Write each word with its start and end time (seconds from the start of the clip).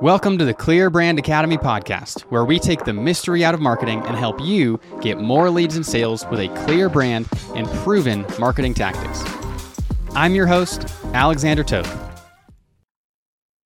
Welcome 0.00 0.38
to 0.38 0.46
the 0.46 0.54
Clear 0.54 0.88
Brand 0.88 1.18
Academy 1.18 1.58
podcast, 1.58 2.22
where 2.30 2.46
we 2.46 2.58
take 2.58 2.84
the 2.84 2.92
mystery 2.94 3.44
out 3.44 3.52
of 3.52 3.60
marketing 3.60 4.00
and 4.06 4.16
help 4.16 4.40
you 4.40 4.80
get 5.02 5.20
more 5.20 5.50
leads 5.50 5.76
and 5.76 5.84
sales 5.84 6.24
with 6.30 6.40
a 6.40 6.48
clear 6.64 6.88
brand 6.88 7.28
and 7.54 7.68
proven 7.84 8.24
marketing 8.38 8.72
tactics. 8.72 9.22
I'm 10.14 10.34
your 10.34 10.46
host, 10.46 10.86
Alexander 11.12 11.62
Toth. 11.62 12.24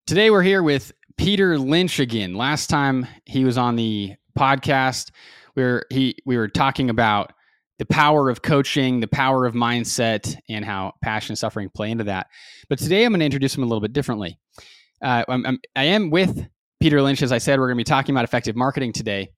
Today 0.09 0.29
we're 0.29 0.43
here 0.43 0.64
with 0.64 0.91
Peter 1.16 1.57
Lynch 1.57 2.00
again. 2.00 2.35
Last 2.35 2.69
time 2.69 3.07
he 3.27 3.45
was 3.45 3.57
on 3.57 3.77
the 3.77 4.14
podcast, 4.37 5.12
where 5.53 5.85
he 5.89 6.16
we 6.27 6.37
were 6.37 6.48
talking 6.48 6.91
about 6.91 7.32
the 7.79 7.87
power 7.87 8.29
of 8.29 8.43
coaching, 8.43 8.98
the 8.98 9.07
power 9.07 9.46
of 9.46 9.55
mindset, 9.55 10.37
and 10.48 10.64
how 10.64 10.95
passion 11.01 11.30
and 11.30 11.39
suffering 11.39 11.71
play 11.73 11.93
into 11.93 12.05
that. 12.05 12.27
But 12.69 12.80
today 12.80 13.05
I'm 13.05 13.12
going 13.12 13.21
to 13.21 13.25
introduce 13.25 13.57
him 13.57 13.62
a 13.62 13.66
little 13.66 13.80
bit 13.80 13.93
differently. 13.93 14.41
Uh, 15.05 15.23
I'm, 15.29 15.45
I'm, 15.45 15.59
I 15.77 15.84
am 15.84 16.09
with 16.09 16.46
Peter 16.81 17.03
Lynch. 17.03 17.22
As 17.22 17.31
I 17.31 17.36
said, 17.36 17.58
we're 17.61 17.67
going 17.67 17.76
to 17.76 17.81
be 17.81 17.85
talking 17.85 18.14
about 18.14 18.25
effective 18.25 18.57
marketing 18.57 18.93
today. 18.93 19.29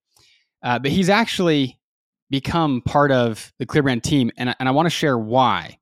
Uh, 0.62 0.79
but 0.79 0.92
he's 0.92 1.11
actually 1.11 1.79
become 2.30 2.83
part 2.83 3.11
of 3.11 3.52
the 3.59 3.66
ClearBrand 3.66 4.02
team, 4.02 4.30
and, 4.37 4.55
and 4.61 4.69
I 4.69 4.73
want 4.73 4.87
to 4.87 4.91
share 4.91 5.19
why. 5.19 5.79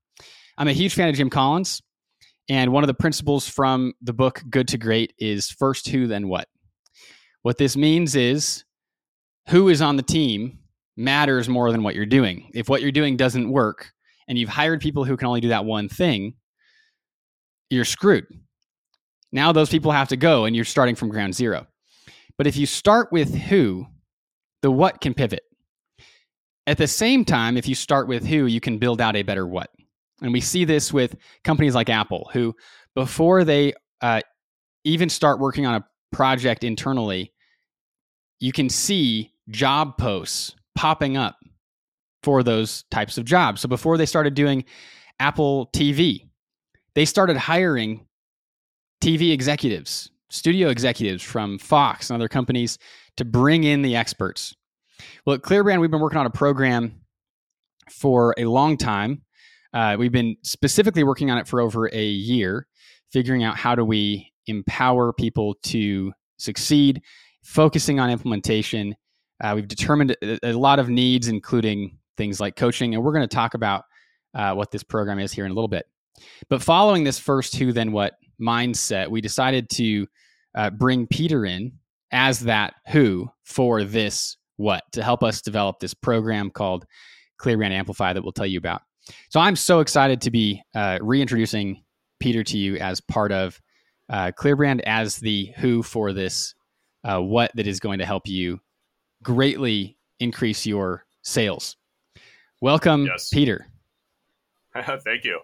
I'm 0.57 0.69
a 0.69 0.73
huge 0.73 0.95
fan 0.95 1.11
of 1.11 1.15
Jim 1.15 1.29
Collins, 1.29 1.83
and 2.49 2.73
one 2.73 2.83
of 2.83 2.89
the 2.89 2.95
principles 2.95 3.47
from 3.47 3.93
the 4.01 4.15
book 4.15 4.43
Good 4.49 4.69
to 4.69 4.79
Great 4.79 5.13
is 5.19 5.51
first 5.51 5.89
who, 5.89 6.07
then 6.07 6.29
what. 6.29 6.49
What 7.43 7.59
this 7.59 7.77
means 7.77 8.17
is 8.17 8.65
who 9.49 9.69
is 9.69 9.83
on 9.83 9.97
the 9.97 10.03
team 10.03 10.61
matters 10.97 11.47
more 11.47 11.71
than 11.71 11.83
what 11.83 11.95
you're 11.95 12.07
doing. 12.07 12.51
If 12.55 12.71
what 12.71 12.81
you're 12.81 12.91
doing 12.91 13.19
doesn't 13.19 13.51
work, 13.51 13.93
and 14.29 14.39
you've 14.39 14.49
hired 14.49 14.81
people 14.81 15.05
who 15.05 15.19
can 15.19 15.29
only 15.29 15.43
do 15.43 15.49
that 15.49 15.67
one 15.67 15.91
thing, 15.91 16.37
you're 17.69 17.85
screwed 17.85 18.27
now 19.35 19.51
those 19.51 19.69
people 19.69 19.91
have 19.91 20.09
to 20.09 20.17
go 20.17 20.45
and 20.45 20.55
you're 20.55 20.65
starting 20.65 20.95
from 20.95 21.09
ground 21.09 21.35
zero. 21.35 21.67
But 22.39 22.47
if 22.47 22.57
you 22.57 22.67
start 22.67 23.11
with 23.11 23.35
who, 23.35 23.87
the 24.63 24.71
what 24.71 25.01
can 25.01 25.13
pivot. 25.13 25.43
At 26.67 26.79
the 26.79 26.87
same 26.87 27.25
time, 27.25 27.57
if 27.57 27.69
you 27.69 27.75
start 27.75 28.09
with 28.09 28.25
who, 28.25 28.47
you 28.47 28.61
can 28.61 28.79
build 28.79 29.01
out 29.01 29.17
a 29.17 29.23
better 29.23 29.47
what. 29.47 29.71
And 30.23 30.33
we 30.33 30.41
see 30.41 30.65
this 30.65 30.93
with 30.93 31.17
companies 31.43 31.75
like 31.75 31.91
Apple, 31.91 32.31
who 32.33 32.55
before 32.95 33.45
they 33.45 33.75
uh, 34.01 34.21
even 34.85 35.09
start 35.09 35.41
working 35.41 35.67
on 35.67 35.75
a 35.75 35.85
project 36.13 36.65
internally, 36.65 37.33
you 38.39 38.53
can 38.53 38.69
see 38.71 39.33
job 39.51 39.99
posts 39.99 40.55
popping 40.77 41.17
up 41.17 41.37
for 42.23 42.43
those 42.43 42.85
types 42.91 43.19
of 43.19 43.25
jobs. 43.25 43.61
So 43.61 43.69
before 43.69 43.99
they 43.99 44.07
started 44.07 44.35
doing 44.35 44.65
Apple 45.19 45.69
TV, 45.75 46.29
they 46.95 47.05
started 47.05 47.37
hiring 47.37 48.07
TV 49.05 49.33
executives, 49.33 50.11
studio 50.31 50.71
executives 50.71 51.23
from 51.23 51.59
Fox 51.59 52.09
and 52.09 52.15
other 52.15 52.27
companies 52.27 52.79
to 53.19 53.25
bring 53.27 53.65
in 53.65 53.83
the 53.83 53.95
experts. 53.95 54.57
Well, 55.27 55.35
at 55.35 55.43
ClearBrand, 55.43 55.79
we've 55.83 55.91
been 55.91 56.01
working 56.01 56.17
on 56.17 56.25
a 56.25 56.31
program 56.31 57.03
for 57.91 58.35
a 58.39 58.47
long 58.47 58.79
time. 58.79 59.21
Uh, 59.75 59.97
we've 59.99 60.11
been 60.11 60.39
specifically 60.43 61.05
working 61.05 61.31
on 61.31 61.37
it 61.37 61.47
for 61.47 61.61
over 61.61 61.87
a 61.93 62.03
year, 62.03 62.67
figuring 63.13 63.45
out 63.45 63.59
how 63.59 63.75
do 63.75 63.85
we 63.85 64.33
empower 64.47 65.13
people 65.13 65.55
to 65.65 66.11
succeed, 66.39 67.03
focusing 67.43 68.01
on 68.01 68.09
implementation. 68.09 68.97
Uh, 69.43 69.53
we've 69.55 69.69
determined 69.69 70.17
a, 70.23 70.49
a, 70.49 70.53
lot 70.55 70.79
of 70.79 70.89
needs, 70.89 71.29
including 71.29 71.99
things 72.17 72.41
like 72.41 72.57
coaching, 72.57 72.95
and 72.95 73.05
we're 73.05 73.13
going 73.13 73.29
to 73.29 73.37
talk 73.37 73.53
about 73.53 73.85
uh, 74.33 74.55
what 74.55 74.71
this 74.71 74.83
program 74.83 75.19
is 75.19 75.31
here 75.31 75.45
in 75.45 75.51
a 75.51 75.55
little 75.55 75.69
bit. 75.69 75.85
But 76.49 76.63
following 76.63 77.05
this 77.05 77.19
first 77.19 77.57
who, 77.57 77.71
then 77.71 77.93
what 77.93 78.15
mindset, 78.41 79.09
we 79.09 79.21
decided 79.21 79.69
to 79.71 80.07
uh, 80.55 80.71
bring 80.71 81.07
Peter 81.07 81.45
in 81.45 81.73
as 82.11 82.41
that 82.41 82.75
who 82.89 83.29
for 83.45 83.85
this 83.85 84.37
what 84.57 84.85
to 84.93 85.03
help 85.03 85.23
us 85.23 85.41
develop 85.41 85.81
this 85.81 85.95
program 85.95 86.51
called 86.51 86.87
ClearBrand 87.41 87.73
Amplify 87.73 88.13
that 88.13 88.23
we'll 88.23 88.33
tell 88.33 88.47
you 88.47 88.59
about. 88.59 88.83
So 89.31 89.41
I'm 89.41 89.57
so 89.57 89.81
excited 89.81 90.21
to 90.23 90.31
be 90.31 90.63
uh, 90.75 90.99
reintroducing 91.03 91.83
Peter 92.21 92.45
to 92.45 92.57
you 92.57 92.77
as 92.77 93.01
part 93.01 93.33
of 93.33 93.61
uh, 94.09 94.31
ClearBrand 94.39 94.81
as 94.87 95.17
the 95.17 95.53
who 95.57 95.83
for 95.83 96.13
this 96.13 96.55
uh, 97.03 97.21
what 97.21 97.51
that 97.55 97.67
is 97.67 97.81
going 97.81 97.99
to 97.99 98.07
help 98.07 98.27
you 98.27 98.61
greatly 99.23 99.99
increase 100.21 100.65
your 100.65 101.05
sales. 101.23 101.77
Welcome, 102.61 103.07
yes. 103.07 103.29
Peter. 103.31 103.67
thank 104.75 105.25
you. 105.25 105.41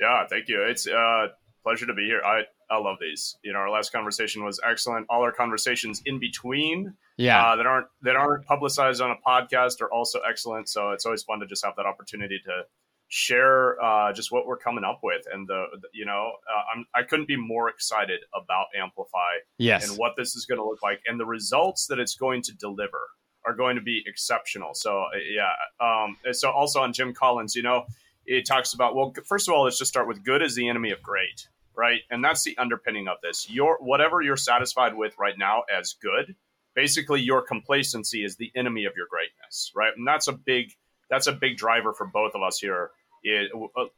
Yeah, 0.00 0.26
thank 0.26 0.48
you. 0.48 0.62
It's 0.62 0.88
uh, 0.88 1.28
pleasure 1.62 1.86
to 1.86 1.94
be 1.94 2.04
here. 2.04 2.20
I 2.24 2.42
I 2.70 2.78
love 2.78 2.96
these. 3.00 3.36
You 3.42 3.52
know, 3.52 3.58
our 3.60 3.70
last 3.70 3.92
conversation 3.92 4.44
was 4.44 4.60
excellent. 4.68 5.06
All 5.08 5.22
our 5.22 5.32
conversations 5.32 6.02
in 6.06 6.18
between, 6.18 6.94
yeah, 7.16 7.44
uh, 7.44 7.56
that 7.56 7.66
aren't 7.66 7.86
that 8.02 8.16
aren't 8.16 8.46
publicized 8.46 9.00
on 9.00 9.10
a 9.10 9.16
podcast 9.26 9.80
are 9.80 9.92
also 9.92 10.20
excellent. 10.28 10.68
So 10.68 10.90
it's 10.90 11.04
always 11.04 11.22
fun 11.22 11.40
to 11.40 11.46
just 11.46 11.64
have 11.64 11.74
that 11.76 11.86
opportunity 11.86 12.40
to 12.44 12.62
share 13.08 13.82
uh, 13.82 14.10
just 14.14 14.32
what 14.32 14.46
we're 14.46 14.56
coming 14.56 14.84
up 14.84 15.00
with, 15.02 15.26
and 15.30 15.46
the, 15.46 15.66
the 15.80 15.88
you 15.92 16.06
know, 16.06 16.32
uh, 16.48 16.62
I'm 16.74 16.86
I 16.94 17.02
couldn't 17.02 17.28
be 17.28 17.36
more 17.36 17.68
excited 17.68 18.20
about 18.34 18.66
Amplify, 18.74 19.32
yes, 19.58 19.88
and 19.88 19.98
what 19.98 20.14
this 20.16 20.34
is 20.34 20.46
going 20.46 20.58
to 20.58 20.64
look 20.64 20.82
like, 20.82 21.00
and 21.06 21.20
the 21.20 21.26
results 21.26 21.86
that 21.88 21.98
it's 21.98 22.14
going 22.14 22.42
to 22.42 22.54
deliver 22.54 23.00
are 23.44 23.54
going 23.54 23.76
to 23.76 23.82
be 23.82 24.02
exceptional. 24.06 24.72
So 24.74 25.02
uh, 25.02 25.18
yeah, 25.30 25.50
um, 25.80 26.16
so 26.32 26.50
also 26.50 26.80
on 26.80 26.92
Jim 26.92 27.12
Collins, 27.12 27.54
you 27.54 27.62
know 27.62 27.84
it 28.26 28.46
talks 28.46 28.74
about 28.74 28.94
well 28.94 29.12
first 29.26 29.48
of 29.48 29.54
all 29.54 29.64
let's 29.64 29.78
just 29.78 29.90
start 29.90 30.08
with 30.08 30.24
good 30.24 30.42
is 30.42 30.54
the 30.54 30.68
enemy 30.68 30.90
of 30.90 31.02
great 31.02 31.48
right 31.76 32.00
and 32.10 32.24
that's 32.24 32.44
the 32.44 32.56
underpinning 32.58 33.08
of 33.08 33.16
this 33.22 33.48
your 33.50 33.78
whatever 33.80 34.20
you're 34.20 34.36
satisfied 34.36 34.94
with 34.94 35.14
right 35.18 35.38
now 35.38 35.62
as 35.74 35.94
good 36.02 36.34
basically 36.74 37.20
your 37.20 37.42
complacency 37.42 38.24
is 38.24 38.36
the 38.36 38.50
enemy 38.54 38.84
of 38.84 38.92
your 38.96 39.06
greatness 39.08 39.72
right 39.74 39.92
and 39.96 40.06
that's 40.06 40.28
a 40.28 40.32
big 40.32 40.72
that's 41.10 41.26
a 41.26 41.32
big 41.32 41.56
driver 41.56 41.92
for 41.92 42.06
both 42.06 42.34
of 42.34 42.42
us 42.42 42.58
here 42.58 42.90
in, 43.24 43.48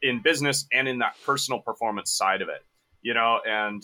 in 0.02 0.20
business 0.20 0.66
and 0.72 0.88
in 0.88 0.98
that 0.98 1.14
personal 1.24 1.60
performance 1.60 2.10
side 2.10 2.42
of 2.42 2.48
it 2.48 2.64
you 3.02 3.14
know 3.14 3.40
and 3.46 3.82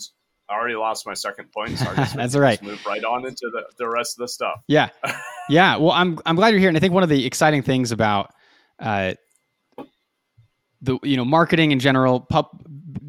I 0.49 0.55
already 0.55 0.75
lost 0.75 1.07
my 1.07 1.13
second 1.13 1.49
point. 1.53 1.77
So 1.77 1.85
That's 2.15 2.35
all 2.35 2.41
right. 2.41 2.61
Move 2.61 2.85
right 2.85 3.03
on 3.05 3.25
into 3.25 3.49
the, 3.53 3.63
the 3.77 3.87
rest 3.87 4.17
of 4.17 4.23
the 4.23 4.27
stuff. 4.27 4.61
Yeah, 4.67 4.89
yeah. 5.49 5.77
Well, 5.77 5.91
I'm 5.91 6.19
I'm 6.25 6.35
glad 6.35 6.49
you're 6.49 6.59
here, 6.59 6.67
and 6.67 6.75
I 6.75 6.81
think 6.81 6.93
one 6.93 7.03
of 7.03 7.09
the 7.09 7.25
exciting 7.25 7.61
things 7.61 7.93
about 7.93 8.33
uh, 8.77 9.13
the 10.81 10.97
you 11.03 11.17
know 11.17 11.25
marketing 11.25 11.71
in 11.71 11.79
general, 11.79 12.19
pub, 12.19 12.47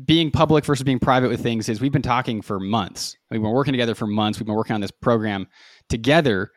being 0.04 0.30
public 0.30 0.64
versus 0.64 0.84
being 0.84 0.98
private 0.98 1.28
with 1.28 1.42
things 1.42 1.68
is 1.68 1.80
we've 1.80 1.92
been 1.92 2.02
talking 2.02 2.42
for 2.42 2.60
months. 2.60 3.16
We've 3.30 3.40
been 3.40 3.50
working 3.50 3.72
together 3.72 3.94
for 3.94 4.06
months. 4.06 4.38
We've 4.38 4.46
been 4.46 4.54
working 4.54 4.74
on 4.74 4.80
this 4.80 4.90
program 4.90 5.46
together 5.88 6.50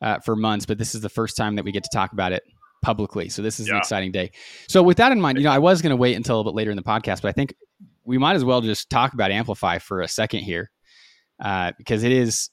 uh, 0.00 0.18
for 0.20 0.36
months, 0.36 0.66
but 0.66 0.78
this 0.78 0.94
is 0.94 1.00
the 1.00 1.08
first 1.08 1.36
time 1.36 1.56
that 1.56 1.64
we 1.64 1.72
get 1.72 1.84
to 1.84 1.90
talk 1.92 2.12
about 2.12 2.32
it 2.32 2.42
publicly. 2.82 3.28
So 3.28 3.42
this 3.42 3.60
is 3.60 3.68
yeah. 3.68 3.74
an 3.74 3.78
exciting 3.78 4.12
day. 4.12 4.30
So 4.68 4.82
with 4.82 4.98
that 4.98 5.12
in 5.12 5.20
mind, 5.20 5.38
you 5.38 5.44
know, 5.44 5.50
I 5.50 5.58
was 5.58 5.82
going 5.82 5.90
to 5.90 5.96
wait 5.96 6.16
until 6.16 6.36
a 6.36 6.38
little 6.38 6.52
bit 6.52 6.56
later 6.56 6.70
in 6.70 6.76
the 6.76 6.82
podcast, 6.82 7.22
but 7.22 7.28
I 7.28 7.32
think 7.32 7.54
we 8.04 8.18
might 8.18 8.36
as 8.36 8.44
well 8.44 8.60
just 8.60 8.90
talk 8.90 9.14
about 9.14 9.30
Amplify 9.30 9.78
for 9.78 10.00
a 10.02 10.08
second 10.08 10.40
here, 10.40 10.70
uh, 11.42 11.72
because 11.78 12.04
it 12.04 12.12
is. 12.12 12.50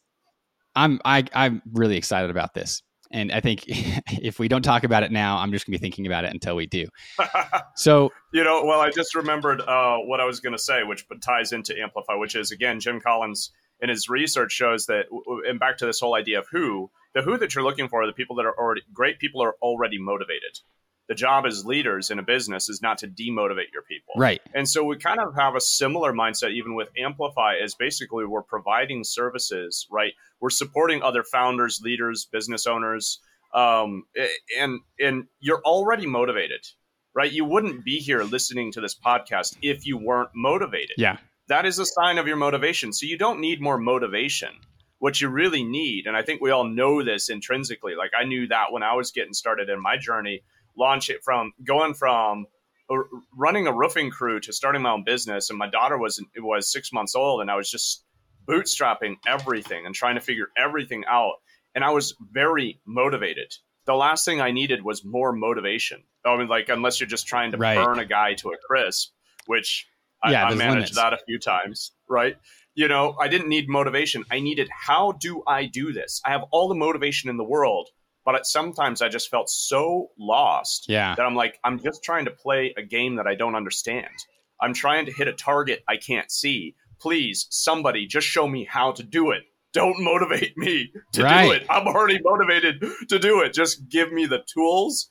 I'm 0.73 1.01
I, 1.03 1.25
I'm 1.33 1.61
really 1.73 1.97
excited 1.97 2.31
about 2.31 2.53
this. 2.53 2.81
And 3.11 3.31
I 3.31 3.39
think 3.39 3.65
if 3.67 4.39
we 4.39 4.47
don't 4.47 4.61
talk 4.61 4.83
about 4.83 5.03
it 5.03 5.11
now, 5.11 5.37
I'm 5.37 5.51
just 5.51 5.65
going 5.65 5.73
to 5.73 5.79
be 5.79 5.81
thinking 5.81 6.07
about 6.07 6.25
it 6.25 6.31
until 6.31 6.55
we 6.55 6.65
do. 6.65 6.87
so, 7.75 8.09
you 8.33 8.43
know, 8.43 8.63
well, 8.65 8.79
I 8.79 8.89
just 8.89 9.15
remembered 9.15 9.61
uh, 9.61 9.97
what 9.97 10.19
I 10.19 10.25
was 10.25 10.39
going 10.39 10.53
to 10.53 10.61
say, 10.61 10.83
which 10.83 11.05
ties 11.23 11.51
into 11.51 11.77
Amplify, 11.79 12.15
which 12.15 12.35
is 12.35 12.51
again, 12.51 12.79
Jim 12.79 12.99
Collins 12.99 13.51
in 13.81 13.89
his 13.89 14.09
research 14.09 14.51
shows 14.51 14.85
that, 14.85 15.05
and 15.47 15.59
back 15.59 15.77
to 15.77 15.85
this 15.85 15.99
whole 15.99 16.15
idea 16.15 16.39
of 16.39 16.47
who, 16.51 16.91
the 17.13 17.21
who 17.21 17.37
that 17.37 17.55
you're 17.55 17.63
looking 17.63 17.89
for 17.89 18.03
are 18.03 18.07
the 18.07 18.13
people 18.13 18.35
that 18.37 18.45
are 18.45 18.57
already 18.57 18.81
great 18.93 19.19
people 19.19 19.43
are 19.43 19.55
already 19.61 19.99
motivated 19.99 20.59
the 21.07 21.15
job 21.15 21.45
as 21.45 21.65
leaders 21.65 22.09
in 22.09 22.19
a 22.19 22.23
business 22.23 22.69
is 22.69 22.81
not 22.81 22.99
to 22.99 23.07
demotivate 23.07 23.73
your 23.73 23.81
people. 23.81 24.13
Right. 24.15 24.41
And 24.53 24.67
so 24.67 24.83
we 24.83 24.97
kind 24.97 25.19
of 25.19 25.35
have 25.35 25.55
a 25.55 25.61
similar 25.61 26.13
mindset 26.13 26.51
even 26.51 26.75
with 26.75 26.89
Amplify 26.97 27.55
as 27.61 27.75
basically 27.75 28.25
we're 28.25 28.43
providing 28.43 29.03
services, 29.03 29.87
right? 29.91 30.13
We're 30.39 30.51
supporting 30.51 31.03
other 31.03 31.23
founders, 31.23 31.81
leaders, 31.83 32.25
business 32.31 32.65
owners, 32.65 33.19
um, 33.53 34.03
and 34.57 34.79
and 34.99 35.25
you're 35.39 35.61
already 35.63 36.07
motivated, 36.07 36.65
right? 37.13 37.31
You 37.31 37.45
wouldn't 37.45 37.83
be 37.83 37.97
here 37.97 38.23
listening 38.23 38.71
to 38.73 38.81
this 38.81 38.95
podcast 38.95 39.57
if 39.61 39.85
you 39.85 39.97
weren't 39.97 40.29
motivated. 40.33 40.95
Yeah. 40.97 41.17
That 41.49 41.65
is 41.65 41.79
a 41.79 41.85
sign 41.85 42.17
of 42.17 42.27
your 42.27 42.37
motivation. 42.37 42.93
So 42.93 43.05
you 43.05 43.17
don't 43.17 43.41
need 43.41 43.61
more 43.61 43.77
motivation. 43.77 44.51
What 44.99 45.19
you 45.19 45.29
really 45.29 45.63
need, 45.63 46.05
and 46.05 46.15
I 46.15 46.21
think 46.21 46.41
we 46.41 46.51
all 46.51 46.63
know 46.63 47.03
this 47.03 47.29
intrinsically. 47.29 47.95
Like 47.95 48.11
I 48.17 48.23
knew 48.23 48.47
that 48.47 48.71
when 48.71 48.83
I 48.83 48.93
was 48.93 49.11
getting 49.11 49.33
started 49.33 49.67
in 49.67 49.81
my 49.81 49.97
journey 49.97 50.43
launch 50.77 51.09
it 51.09 51.23
from 51.23 51.53
going 51.63 51.93
from 51.93 52.45
running 53.37 53.67
a 53.67 53.73
roofing 53.73 54.11
crew 54.11 54.39
to 54.39 54.51
starting 54.51 54.81
my 54.81 54.91
own 54.91 55.03
business 55.05 55.49
and 55.49 55.57
my 55.57 55.69
daughter 55.69 55.97
was 55.97 56.23
was 56.37 56.71
six 56.71 56.91
months 56.91 57.15
old 57.15 57.41
and 57.41 57.49
i 57.49 57.55
was 57.55 57.69
just 57.69 58.03
bootstrapping 58.47 59.15
everything 59.25 59.85
and 59.85 59.95
trying 59.95 60.15
to 60.15 60.21
figure 60.21 60.47
everything 60.57 61.03
out 61.07 61.35
and 61.73 61.85
i 61.85 61.89
was 61.89 62.15
very 62.31 62.81
motivated 62.85 63.53
the 63.85 63.93
last 63.93 64.25
thing 64.25 64.41
i 64.41 64.51
needed 64.51 64.83
was 64.83 65.05
more 65.05 65.31
motivation 65.31 66.03
i 66.25 66.35
mean 66.35 66.49
like 66.49 66.67
unless 66.67 66.99
you're 66.99 67.07
just 67.07 67.27
trying 67.27 67.51
to 67.51 67.57
right. 67.57 67.83
burn 67.83 67.99
a 67.99 68.05
guy 68.05 68.33
to 68.33 68.49
a 68.49 68.57
crisp 68.67 69.11
which 69.45 69.87
yeah, 70.29 70.45
I, 70.45 70.49
I 70.49 70.55
managed 70.55 70.75
limits. 70.75 70.95
that 70.95 71.13
a 71.13 71.17
few 71.25 71.39
times, 71.39 71.91
right? 72.09 72.37
You 72.75 72.87
know, 72.87 73.15
I 73.19 73.27
didn't 73.27 73.49
need 73.49 73.67
motivation. 73.67 74.23
I 74.31 74.39
needed 74.39 74.69
how 74.71 75.13
do 75.13 75.43
I 75.47 75.65
do 75.65 75.91
this? 75.91 76.21
I 76.25 76.31
have 76.31 76.43
all 76.51 76.67
the 76.67 76.75
motivation 76.75 77.29
in 77.29 77.37
the 77.37 77.43
world, 77.43 77.89
but 78.25 78.35
at, 78.35 78.45
sometimes 78.45 79.01
I 79.01 79.09
just 79.09 79.29
felt 79.29 79.49
so 79.49 80.09
lost 80.17 80.85
Yeah. 80.87 81.15
that 81.15 81.25
I'm 81.25 81.35
like, 81.35 81.59
I'm 81.63 81.79
just 81.79 82.03
trying 82.03 82.25
to 82.25 82.31
play 82.31 82.73
a 82.77 82.83
game 82.83 83.15
that 83.15 83.27
I 83.27 83.35
don't 83.35 83.55
understand. 83.55 84.09
I'm 84.61 84.73
trying 84.73 85.05
to 85.07 85.11
hit 85.11 85.27
a 85.27 85.33
target 85.33 85.83
I 85.87 85.97
can't 85.97 86.31
see. 86.31 86.75
Please, 86.99 87.47
somebody, 87.49 88.05
just 88.05 88.27
show 88.27 88.47
me 88.47 88.63
how 88.65 88.91
to 88.91 89.03
do 89.03 89.31
it. 89.31 89.43
Don't 89.73 90.01
motivate 90.03 90.55
me 90.57 90.91
to 91.13 91.21
do 91.21 91.51
it. 91.51 91.65
I'm 91.69 91.87
already 91.87 92.19
motivated 92.23 92.83
to 93.09 93.17
do 93.19 93.41
it. 93.41 93.53
Just 93.53 93.87
give 93.89 94.11
me 94.11 94.25
the 94.25 94.43
tools 94.45 95.09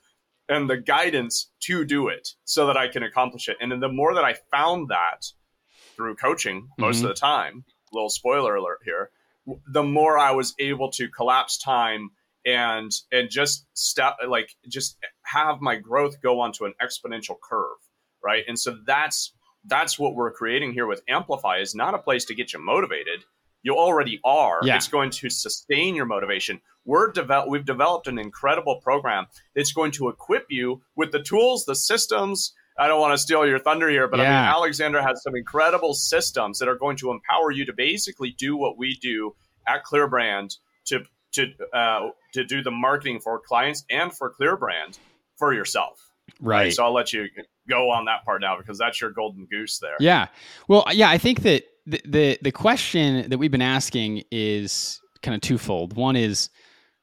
and 0.49 0.69
the 0.69 0.77
guidance 0.77 1.51
to 1.61 1.85
do 1.85 2.09
it 2.09 2.29
so 2.45 2.67
that 2.67 2.77
I 2.77 2.89
can 2.89 3.03
accomplish 3.03 3.49
it. 3.49 3.57
And 3.61 3.73
then 3.73 3.81
the 3.81 3.89
more 3.89 4.15
that 4.15 4.25
I 4.25 4.35
found 4.51 4.89
that 4.91 5.27
through 5.97 6.17
coaching 6.17 6.69
most 6.79 6.99
Mhm. 7.01 7.05
of 7.05 7.09
the 7.09 7.15
time, 7.15 7.65
little 7.93 8.11
spoiler 8.11 8.55
alert 8.55 8.81
here, 8.85 9.11
the 9.67 9.83
more 9.83 10.19
I 10.19 10.31
was 10.33 10.55
able 10.59 10.91
to 10.93 11.09
collapse 11.09 11.57
time 11.59 12.11
and 12.46 12.90
and 13.12 13.31
just 13.31 13.66
step 13.75 14.16
like 14.26 14.50
just 14.69 14.96
have 15.25 15.60
my 15.60 15.76
growth 15.76 16.20
go 16.22 16.40
onto 16.40 16.64
an 16.64 16.75
exponential 16.82 17.37
curve, 17.42 17.78
right? 18.25 18.44
And 18.48 18.58
so 18.58 18.78
that's 18.87 19.32
that's 19.64 19.98
what 19.98 20.14
we're 20.14 20.32
creating 20.32 20.72
here 20.72 20.87
with 20.87 21.02
Amplify 21.08 21.58
is 21.58 21.75
not 21.75 21.94
a 21.94 21.98
place 21.98 22.25
to 22.26 22.34
get 22.34 22.52
you 22.52 22.58
motivated. 22.58 23.25
You 23.62 23.76
already 23.76 24.20
are. 24.25 24.60
Yeah. 24.62 24.76
It's 24.76 24.88
going 24.88 25.10
to 25.10 25.28
sustain 25.28 25.94
your 25.94 26.06
motivation. 26.06 26.60
We're 26.87 27.12
develop 27.12 27.50
we've 27.50 27.64
developed 27.64 28.08
an 28.08 28.19
incredible 28.19 28.81
program 28.81 29.26
that's 29.54 29.72
going 29.72 29.92
to 29.92 30.08
equip 30.08 30.46
you 30.48 30.82
with 30.96 31.12
the 31.12 31.22
tools, 31.22 31.66
the 31.66 31.75
systems. 31.75 32.54
I 32.78 32.88
don't 32.88 33.00
want 33.00 33.12
to 33.12 33.19
steal 33.19 33.46
your 33.46 33.58
thunder 33.58 33.90
here, 33.90 34.08
but 34.08 34.20
I 34.20 34.22
mean 34.22 34.32
Alexander 34.32 35.02
has 35.02 35.22
some 35.22 35.37
incredible 35.37 35.92
systems 35.92 36.58
that 36.58 36.69
are 36.69 36.76
going 36.76 36.96
to 36.98 37.10
empower 37.10 37.50
you 37.50 37.66
to 37.66 37.75
basically 37.75 38.31
do 38.31 38.56
what 38.56 38.78
we 38.78 38.96
do 38.96 39.34
at 39.66 39.84
ClearBrand 39.84 40.56
to 40.87 41.04
to 41.32 41.47
uh, 41.73 42.11
to 42.35 42.44
do 42.44 42.62
the 42.62 42.71
marketing 42.71 43.21
for 43.21 43.41
clients 43.41 43.85
and 43.91 44.12
for 44.12 44.32
ClearBrand 44.38 44.99
for 45.38 45.53
yourself. 45.55 46.00
right. 46.41 46.73
So 46.73 46.85
I'll 46.85 46.93
let 46.94 47.12
you 47.12 47.27
go 47.69 47.91
on 47.91 48.05
that 48.06 48.25
part 48.25 48.41
now 48.41 48.56
because 48.59 48.79
that's 48.79 49.00
your 49.00 49.11
golden 49.11 49.47
goose 49.50 49.79
there. 49.79 49.97
Yeah. 50.00 50.29
Well, 50.69 50.85
yeah, 50.93 51.09
I 51.11 51.19
think 51.19 51.43
that 51.43 51.65
the, 51.87 52.00
the 52.05 52.38
the 52.43 52.53
question 52.53 53.29
that 53.31 53.38
we've 53.38 53.50
been 53.50 53.62
asking 53.62 54.23
is 54.31 55.00
kind 55.23 55.35
of 55.35 55.41
twofold. 55.41 55.97
One 55.97 56.17
is 56.17 56.50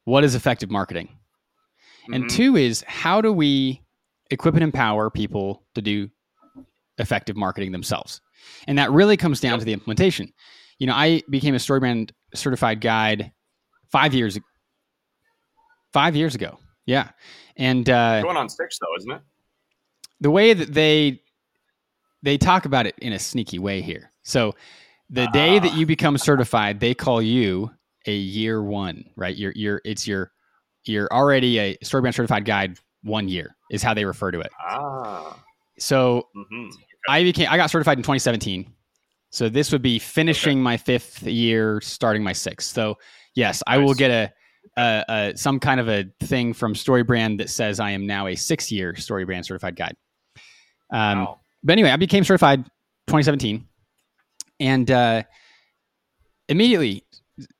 what 0.04 0.24
is 0.24 0.34
effective 0.34 0.70
marketing? 0.70 1.08
And 2.12 2.24
Mhm. 2.24 2.30
two 2.30 2.56
is 2.56 2.82
how 2.86 3.20
do 3.20 3.32
we 3.32 3.82
equip 4.30 4.54
and 4.54 4.64
empower 4.64 5.10
people 5.10 5.64
to 5.74 5.82
do 5.82 6.08
effective 6.98 7.36
marketing 7.36 7.72
themselves? 7.72 8.20
And 8.66 8.78
that 8.78 8.90
really 8.90 9.16
comes 9.16 9.40
down 9.40 9.52
Yep. 9.52 9.58
to 9.60 9.64
the 9.66 9.72
implementation. 9.72 10.32
You 10.78 10.86
know, 10.86 10.94
I 10.94 11.22
became 11.28 11.54
a 11.54 11.58
Storybrand 11.58 12.12
certified 12.34 12.80
guide 12.80 13.32
5 13.90 14.14
years 14.14 14.38
5 15.92 16.16
years 16.16 16.34
ago. 16.34 16.58
Yeah. 16.86 17.10
And 17.56 17.88
uh 17.88 18.22
going 18.22 18.36
on 18.36 18.48
six 18.48 18.78
though, 18.78 18.86
isn't 18.98 19.12
it? 19.12 19.20
the 20.20 20.30
way 20.30 20.52
that 20.52 20.72
they 20.74 21.20
they 22.22 22.36
talk 22.36 22.64
about 22.64 22.86
it 22.86 22.94
in 22.98 23.12
a 23.12 23.18
sneaky 23.18 23.58
way 23.58 23.80
here. 23.80 24.12
So 24.22 24.54
the 25.10 25.26
day 25.28 25.58
that 25.58 25.70
Ah. 25.72 25.76
you 25.76 25.86
become 25.86 26.18
certified, 26.18 26.80
they 26.80 26.94
call 26.94 27.22
you 27.22 27.70
a 28.06 28.14
year 28.14 28.62
one, 28.62 29.04
right? 29.16 29.36
You're 29.36 29.52
you're 29.54 29.80
it's 29.84 30.06
your 30.06 30.32
you're 30.84 31.08
already 31.12 31.58
a 31.58 31.76
Storybrand 31.78 32.14
certified 32.14 32.44
guide 32.44 32.78
one 33.02 33.28
year 33.28 33.54
is 33.70 33.82
how 33.82 33.94
they 33.94 34.04
refer 34.04 34.30
to 34.30 34.40
it. 34.40 34.50
Ah. 34.60 35.36
So 35.78 36.28
hmm 36.34 36.68
I 37.08 37.22
became 37.22 37.48
I 37.50 37.56
got 37.56 37.70
certified 37.70 37.98
in 37.98 38.02
2017. 38.02 38.72
So 39.30 39.48
this 39.48 39.70
would 39.72 39.82
be 39.82 39.98
finishing 39.98 40.62
my 40.62 40.76
fifth 40.76 41.22
year, 41.22 41.80
starting 41.82 42.22
my 42.22 42.32
sixth. 42.32 42.72
So 42.74 42.96
yes, 43.38 43.62
I 43.66 43.78
will 43.78 43.94
get 43.94 44.10
a, 44.10 44.32
a, 44.76 45.04
a 45.08 45.36
some 45.36 45.60
kind 45.60 45.78
of 45.80 45.88
a 45.88 46.04
thing 46.20 46.52
from 46.52 46.74
Storybrand 46.74 47.38
that 47.38 47.48
says 47.48 47.78
I 47.80 47.92
am 47.92 48.06
now 48.06 48.26
a 48.26 48.34
six 48.34 48.70
year 48.70 48.92
Storybrand 48.94 49.44
certified 49.46 49.76
guide. 49.76 49.96
Um, 50.92 51.18
Wow. 51.20 51.40
but 51.62 51.72
anyway, 51.72 51.90
I 51.90 51.96
became 51.96 52.24
certified 52.24 52.64
2017, 53.06 53.66
and 54.60 54.90
uh, 54.90 55.22
immediately 56.48 57.04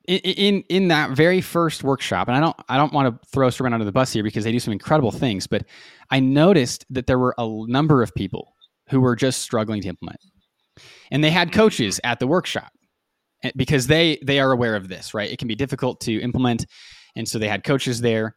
in, 0.08 0.18
in 0.18 0.62
in 0.68 0.88
that 0.88 1.10
very 1.12 1.40
first 1.40 1.84
workshop, 1.84 2.26
and 2.28 2.36
I 2.36 2.40
don't 2.40 2.56
I 2.68 2.76
don't 2.76 2.92
want 2.92 3.22
to 3.22 3.28
throw 3.28 3.48
Storybrand 3.48 3.74
under 3.74 3.84
the 3.84 3.92
bus 3.92 4.12
here 4.12 4.22
because 4.24 4.44
they 4.44 4.52
do 4.52 4.58
some 4.60 4.72
incredible 4.72 5.12
things, 5.12 5.46
but 5.46 5.64
I 6.10 6.20
noticed 6.20 6.84
that 6.90 7.06
there 7.06 7.18
were 7.18 7.34
a 7.38 7.46
number 7.68 8.02
of 8.02 8.14
people 8.14 8.54
who 8.90 9.00
were 9.00 9.14
just 9.14 9.42
struggling 9.42 9.80
to 9.82 9.88
implement, 9.88 10.18
and 11.12 11.22
they 11.22 11.30
had 11.30 11.52
coaches 11.52 12.00
at 12.02 12.18
the 12.18 12.26
workshop 12.26 12.72
because 13.56 13.86
they 13.86 14.18
they 14.22 14.40
are 14.40 14.52
aware 14.52 14.76
of 14.76 14.88
this, 14.88 15.14
right? 15.14 15.30
It 15.30 15.38
can 15.38 15.48
be 15.48 15.54
difficult 15.54 16.00
to 16.02 16.20
implement, 16.20 16.66
and 17.16 17.28
so 17.28 17.38
they 17.38 17.48
had 17.48 17.64
coaches 17.64 18.00
there. 18.00 18.36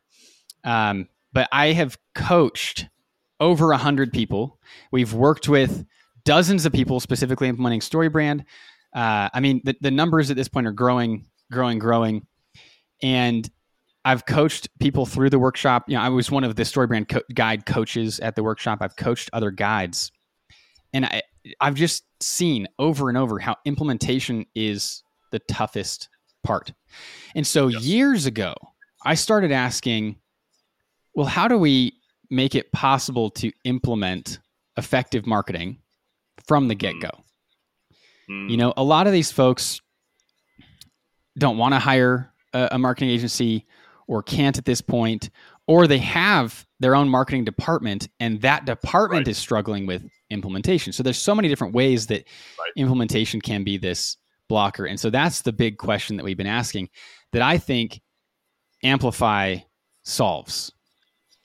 Um, 0.63 1.07
but 1.33 1.47
I 1.51 1.73
have 1.73 1.97
coached 2.13 2.87
over 3.39 3.71
a 3.71 3.77
hundred 3.77 4.13
people. 4.13 4.59
We've 4.91 5.13
worked 5.13 5.49
with 5.49 5.85
dozens 6.23 6.65
of 6.65 6.73
people 6.73 6.99
specifically 6.99 7.47
implementing 7.47 7.79
StoryBrand. 7.79 8.41
Uh, 8.93 9.29
I 9.33 9.39
mean, 9.39 9.61
the, 9.63 9.75
the 9.81 9.91
numbers 9.91 10.29
at 10.29 10.37
this 10.37 10.47
point 10.47 10.67
are 10.67 10.71
growing, 10.71 11.25
growing, 11.51 11.79
growing. 11.79 12.27
And 13.01 13.49
I've 14.03 14.25
coached 14.25 14.69
people 14.79 15.05
through 15.05 15.29
the 15.29 15.39
workshop. 15.39 15.85
You 15.87 15.95
know, 15.95 16.01
I 16.01 16.09
was 16.09 16.29
one 16.29 16.43
of 16.43 16.55
the 16.55 16.63
StoryBrand 16.63 17.09
co- 17.09 17.21
guide 17.33 17.65
coaches 17.65 18.19
at 18.19 18.35
the 18.35 18.43
workshop. 18.43 18.79
I've 18.81 18.95
coached 18.95 19.29
other 19.33 19.51
guides, 19.51 20.11
and 20.93 21.05
I, 21.05 21.21
I've 21.59 21.75
just 21.75 22.03
seen 22.21 22.67
over 22.79 23.09
and 23.09 23.17
over 23.17 23.39
how 23.39 23.55
implementation 23.65 24.45
is 24.55 25.03
the 25.31 25.39
toughest 25.39 26.09
part. 26.43 26.73
And 27.35 27.45
so 27.45 27.67
Yes. 27.67 27.83
years 27.83 28.25
ago, 28.25 28.53
I 29.05 29.15
started 29.15 29.51
asking, 29.51 30.17
well, 31.15 31.25
how 31.27 31.47
do 31.47 31.57
we 31.57 31.93
make 32.29 32.53
it 32.55 32.71
possible 32.71 33.29
to 33.31 33.51
implement 33.63 34.39
effective 34.77 35.25
marketing 35.25 35.79
from 36.47 36.67
the 36.67 36.75
get 36.75 36.99
go? 36.99 37.09
Mm. 38.29 38.49
You 38.49 38.57
know, 38.57 38.73
a 38.77 38.83
lot 38.83 39.07
of 39.07 39.13
these 39.13 39.31
folks 39.31 39.81
don't 41.37 41.57
want 41.57 41.73
to 41.73 41.79
hire 41.79 42.31
a, 42.53 42.69
a 42.73 42.77
marketing 42.79 43.09
agency 43.09 43.65
or 44.07 44.21
can't 44.21 44.57
at 44.57 44.65
this 44.65 44.81
point, 44.81 45.29
or 45.67 45.87
they 45.87 45.97
have 45.99 46.65
their 46.79 46.95
own 46.95 47.07
marketing 47.07 47.45
department 47.45 48.09
and 48.19 48.41
that 48.41 48.65
department 48.65 49.25
Right. 49.27 49.31
is 49.31 49.37
struggling 49.37 49.85
with 49.85 50.03
implementation. 50.31 50.93
So 50.93 51.03
there's 51.03 51.17
so 51.21 51.35
many 51.35 51.47
different 51.47 51.73
ways 51.73 52.07
that 52.07 52.25
Right. 52.57 52.71
implementation 52.75 53.41
can 53.41 53.63
be 53.63 53.77
this 53.77 54.17
blocker. 54.49 54.85
And 54.85 54.99
so 54.99 55.09
that's 55.09 55.41
the 55.41 55.53
big 55.53 55.77
question 55.77 56.17
that 56.17 56.23
we've 56.23 56.37
been 56.37 56.47
asking 56.47 56.89
that 57.31 57.41
I 57.41 57.57
think 57.57 58.01
Amplify 58.83 59.57
solves. 60.03 60.71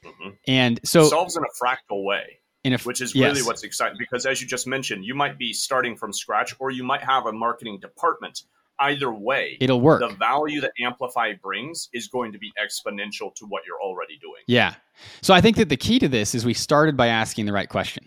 Mhm. 0.05 0.37
And 0.49 0.81
so 0.85 1.03
it 1.03 1.11
solves 1.11 1.37
in 1.37 1.43
a 1.43 1.65
fractal 1.65 2.05
way, 2.05 2.39
a 2.65 2.79
which 2.79 3.01
is 3.01 3.15
yes. 3.15 3.35
really 3.35 3.47
what's 3.47 3.63
exciting 3.63 3.97
because 3.99 4.27
as 4.27 4.41
you 4.41 4.47
just 4.49 4.67
mentioned, 4.67 5.05
you 5.05 5.15
might 5.15 5.39
be 5.39 5.53
starting 5.53 5.97
from 5.97 6.13
scratch 6.13 6.55
or 6.59 6.71
you 6.71 6.83
might 6.83 7.03
have 7.03 7.27
a 7.27 7.33
marketing 7.33 7.79
department. 7.81 8.43
Either 8.79 9.11
way, 9.11 9.57
it'll 9.61 9.81
work. 9.81 10.01
the 10.01 10.15
value 10.17 10.61
that 10.61 10.71
Amplify 10.83 11.33
brings 11.41 11.89
is 11.95 12.09
going 12.09 12.31
to 12.33 12.39
be 12.39 12.53
exponential 12.63 13.35
to 13.37 13.47
what 13.47 13.63
you're 13.67 13.81
already 13.81 14.19
doing. 14.19 14.43
Yeah. 14.47 14.75
So 15.23 15.33
I 15.33 15.41
think 15.41 15.57
that 15.57 15.71
the 15.71 15.79
key 15.79 15.99
to 15.99 16.09
this 16.09 16.35
is 16.35 16.45
we 16.45 16.53
started 16.53 16.95
by 16.95 17.07
asking 17.07 17.47
the 17.47 17.55
right 17.55 17.71
question. 17.71 18.07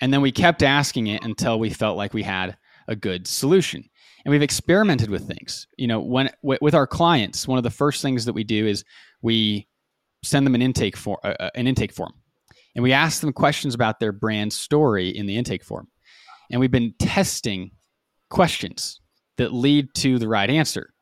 And 0.00 0.12
then 0.12 0.20
we 0.20 0.32
kept 0.32 0.62
asking 0.62 1.06
it 1.06 1.24
until 1.24 1.58
we 1.58 1.70
felt 1.70 1.96
like 1.96 2.12
we 2.12 2.22
had 2.22 2.56
a 2.88 2.96
good 2.96 3.26
solution. 3.26 3.84
And 4.24 4.32
we've 4.32 4.42
experimented 4.42 5.08
with 5.08 5.26
things. 5.26 5.66
You 5.76 5.86
know, 5.86 6.00
when 6.00 6.30
w- 6.42 6.58
with 6.60 6.74
our 6.74 6.86
clients, 6.86 7.46
one 7.46 7.58
of 7.58 7.64
the 7.64 7.70
first 7.70 8.02
things 8.02 8.24
that 8.24 8.32
we 8.32 8.44
do 8.44 8.66
is 8.66 8.84
we 9.22 9.68
send 10.22 10.44
them 10.44 10.54
an 10.54 10.62
intake 10.62 10.96
form, 10.96 11.18
uh, 11.24 11.34
uh, 11.38 11.50
an 11.54 11.66
intake 11.66 11.92
form, 11.92 12.12
and 12.74 12.82
we 12.82 12.92
ask 12.92 13.20
them 13.20 13.32
questions 13.32 13.74
about 13.74 14.00
their 14.00 14.12
brand 14.12 14.52
story 14.52 15.08
in 15.08 15.26
the 15.26 15.36
intake 15.36 15.64
form. 15.64 15.88
And 16.50 16.60
we've 16.60 16.70
been 16.70 16.94
testing 16.98 17.70
questions 18.28 19.00
that 19.38 19.52
lead 19.52 19.88
to 19.94 20.18
the 20.18 20.28
right 20.28 20.50
answer. 20.50 20.92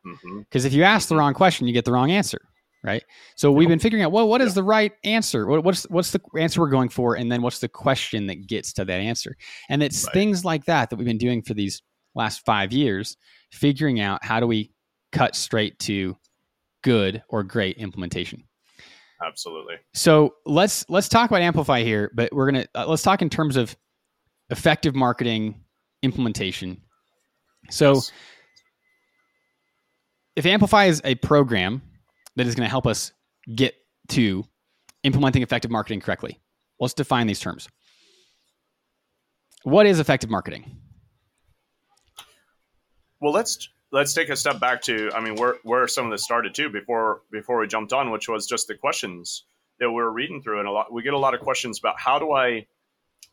Because 0.40 0.64
if 0.66 0.72
you 0.74 0.82
ask 0.82 1.08
the 1.08 1.16
wrong 1.16 1.34
question, 1.34 1.66
you 1.66 1.72
get 1.72 1.84
the 1.86 1.92
wrong 1.92 2.10
answer, 2.10 2.40
right? 2.84 3.02
So 3.34 3.50
we've 3.50 3.68
been 3.68 3.78
figuring 3.78 4.04
out, 4.04 4.12
well, 4.12 4.28
what 4.28 4.40
is 4.40 4.54
the 4.54 4.62
right 4.62 4.92
answer? 5.02 5.46
What, 5.46 5.64
what's 5.64 5.84
what's 5.84 6.10
the 6.12 6.20
answer 6.38 6.60
we're 6.60 6.68
going 6.68 6.90
for, 6.90 7.16
and 7.16 7.32
then 7.32 7.42
what's 7.42 7.58
the 7.58 7.68
question 7.68 8.26
that 8.28 8.46
gets 8.46 8.72
to 8.74 8.84
that 8.84 9.00
answer? 9.00 9.36
And 9.68 9.82
it's 9.82 10.04
Right. 10.04 10.12
things 10.12 10.44
like 10.44 10.66
that 10.66 10.90
that 10.90 10.96
we've 10.96 11.06
been 11.06 11.18
doing 11.18 11.42
for 11.42 11.54
these 11.54 11.82
last 12.14 12.44
five 12.44 12.72
years, 12.72 13.16
figuring 13.50 14.00
out 14.00 14.24
how 14.24 14.38
do 14.38 14.46
we 14.46 14.70
cut 15.10 15.34
straight 15.34 15.78
to 15.80 16.16
good 16.82 17.22
or 17.28 17.42
great 17.42 17.78
implementation. 17.78 18.44
Absolutely. 19.24 19.76
So 19.94 20.34
let's 20.44 20.84
let's 20.90 21.08
talk 21.08 21.30
about 21.30 21.40
Amplify 21.40 21.82
here, 21.82 22.12
but 22.14 22.32
we're 22.32 22.50
gonna 22.50 22.66
uh, 22.74 22.86
let's 22.86 23.02
talk 23.02 23.22
in 23.22 23.30
terms 23.30 23.56
of 23.56 23.74
effective 24.50 24.94
marketing 24.94 25.64
implementation. 26.02 26.82
So 27.70 27.94
Yes. 27.94 28.12
if 30.36 30.44
Amplify 30.46 30.86
is 30.86 31.00
a 31.04 31.14
program 31.14 31.80
that 32.36 32.46
is 32.46 32.54
going 32.54 32.66
to 32.66 32.70
help 32.70 32.86
us 32.86 33.12
get 33.54 33.74
to 34.08 34.44
implementing 35.02 35.42
effective 35.42 35.70
marketing 35.70 36.00
correctly, 36.00 36.40
let's 36.80 36.94
define 36.94 37.26
these 37.26 37.40
terms. 37.40 37.68
what 39.62 39.86
is 39.86 39.98
effective 40.00 40.30
marketing? 40.30 40.76
Well, 43.20 43.32
let's 43.32 43.68
let's 43.92 44.12
take 44.12 44.28
a 44.28 44.36
step 44.36 44.60
back 44.60 44.82
to 44.82 45.10
I 45.14 45.20
mean 45.20 45.36
where 45.36 45.56
where 45.62 45.88
some 45.88 46.04
of 46.04 46.10
this 46.10 46.24
started 46.24 46.54
too 46.54 46.68
before 46.68 47.22
before 47.30 47.58
we 47.60 47.66
jumped 47.66 47.92
on, 47.92 48.10
which 48.10 48.28
was 48.28 48.46
just 48.46 48.68
the 48.68 48.74
questions 48.74 49.44
that 49.80 49.90
we 49.90 50.02
are 50.02 50.10
reading 50.10 50.42
through, 50.42 50.58
and 50.58 50.68
a 50.68 50.70
lot 50.70 50.92
we 50.92 51.02
get 51.02 51.14
a 51.14 51.18
lot 51.18 51.34
of 51.34 51.40
questions 51.40 51.78
about 51.78 51.98
how 51.98 52.18
do 52.18 52.32
I 52.32 52.66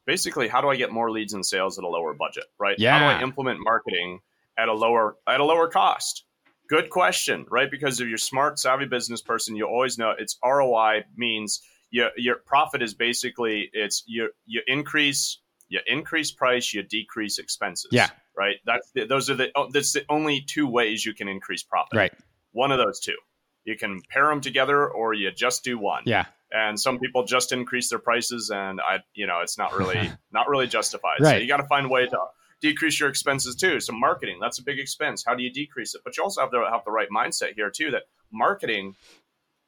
basically 0.06 0.48
how 0.48 0.62
do 0.62 0.70
I 0.70 0.76
get 0.78 0.92
more 0.92 1.12
leads 1.12 1.34
and 1.34 1.46
sales 1.46 1.78
at 1.78 1.84
a 1.84 1.88
lower 1.88 2.14
budget, 2.14 2.46
right? 2.60 2.78
Yeah. 2.80 2.98
How 2.98 3.00
do 3.00 3.20
I 3.20 3.22
implement 3.22 3.60
marketing 3.62 4.20
at 4.58 4.70
a 4.70 4.74
lower 4.74 5.18
at 5.28 5.40
a 5.40 5.44
lower 5.46 5.68
cost? 5.68 6.24
Good 6.72 6.90
question, 6.90 7.46
right? 7.52 7.70
Because 7.70 8.00
if 8.00 8.08
you're 8.08 8.18
smart, 8.18 8.58
savvy 8.58 8.86
business 8.86 9.22
person, 9.22 9.58
you 9.58 9.66
always 9.66 9.98
know 9.98 10.14
it's 10.18 10.38
ROI 10.42 11.04
means 11.18 11.62
you, 11.90 12.08
your 12.16 12.38
profit 12.38 12.82
is 12.82 12.94
basically 12.94 13.70
it's 13.74 14.06
you 14.08 14.30
you 14.46 14.62
increase 14.68 15.40
you 15.68 15.82
increase 15.86 16.32
price, 16.32 16.74
you 16.74 16.82
decrease 16.82 17.40
expenses. 17.40 17.90
Yeah. 17.92 18.08
Right. 18.38 18.56
That's 18.66 18.90
the, 18.96 19.06
those 19.06 19.30
are 19.30 19.36
the 19.36 19.52
oh, 19.54 19.68
that's 19.70 19.92
the 19.92 20.06
only 20.08 20.40
two 20.48 20.66
ways 20.66 21.06
you 21.06 21.14
can 21.14 21.28
increase 21.28 21.62
profit. 21.62 21.98
Right. 21.98 22.14
One 22.54 22.72
of 22.72 22.78
those 22.78 23.02
two. 23.02 23.18
You 23.66 23.76
can 23.78 24.02
pair 24.10 24.28
them 24.30 24.40
together, 24.40 24.90
or 24.90 25.14
you 25.14 25.30
just 25.32 25.66
do 25.66 25.78
one. 25.78 26.04
Yeah. 26.06 26.26
And 26.54 26.80
some 26.80 27.00
people 27.00 27.26
just 27.26 27.52
increase 27.52 27.90
their 27.90 28.00
prices, 28.00 28.50
and 28.50 28.80
I, 28.80 29.00
you 29.14 29.28
know, 29.28 29.42
it's 29.42 29.58
not 29.58 29.78
really 29.78 30.10
not 30.32 30.48
really 30.48 30.68
justified. 30.68 31.18
So 31.20 31.26
Right. 31.26 31.42
you 31.42 31.50
got 31.50 31.58
to 31.58 31.68
find 31.68 31.88
a 31.88 31.90
way 31.90 32.08
to 32.08 32.18
decrease 32.62 33.00
your 33.00 33.10
expenses 33.10 33.56
too. 33.56 33.80
So 33.80 33.94
marketing, 33.94 34.38
that's 34.40 34.60
a 34.60 34.64
big 34.64 34.80
expense. 34.80 35.24
How 35.26 35.36
do 35.36 35.44
you 35.44 35.52
decrease 35.52 35.96
it? 35.96 36.02
But 36.04 36.16
you 36.18 36.24
also 36.24 36.42
have 36.42 36.52
to 36.52 36.64
have 36.72 36.86
the 36.86 36.92
right 36.92 37.10
mindset 37.10 37.56
here 37.56 37.70
too. 37.70 37.92
That 37.92 38.04
marketing 38.32 38.96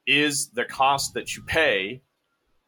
is 0.07 0.49
the 0.49 0.65
cost 0.65 1.13
that 1.15 1.35
you 1.35 1.41
pay 1.43 2.01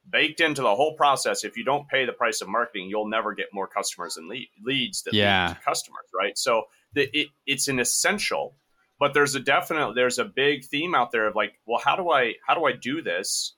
baked 0.10 0.40
into 0.40 0.62
the 0.62 0.76
whole 0.76 0.96
process. 0.96 1.44
If 1.44 1.58
you 1.58 1.64
don't 1.64 1.88
pay 1.88 2.06
the 2.06 2.14
price 2.14 2.42
of 2.42 2.48
marketing, 2.48 2.90
you'll 2.90 3.08
never 3.08 3.34
get 3.34 3.48
more 3.54 3.68
customers 3.68 4.18
and 4.18 4.28
lead, 4.28 4.50
leads 4.64 5.04
that 5.04 5.14
Yeah. 5.14 5.48
lead 5.48 5.56
to 5.56 5.62
customers, 5.62 6.06
right? 6.18 6.38
So 6.38 6.64
the, 6.94 7.10
it, 7.18 7.28
it's 7.46 7.68
an 7.68 7.80
essential, 7.80 8.56
but 9.00 9.14
there's 9.14 9.36
a 9.36 9.40
definite 9.40 9.94
there's 9.96 10.20
a 10.20 10.26
big 10.26 10.64
theme 10.66 10.94
out 10.96 11.12
there 11.12 11.28
of 11.28 11.36
like, 11.36 11.60
well, 11.66 11.82
how 11.84 11.96
do 11.96 12.10
I 12.12 12.36
how 12.46 12.54
do 12.56 12.66
I 12.66 12.72
do 12.74 13.02
this 13.02 13.56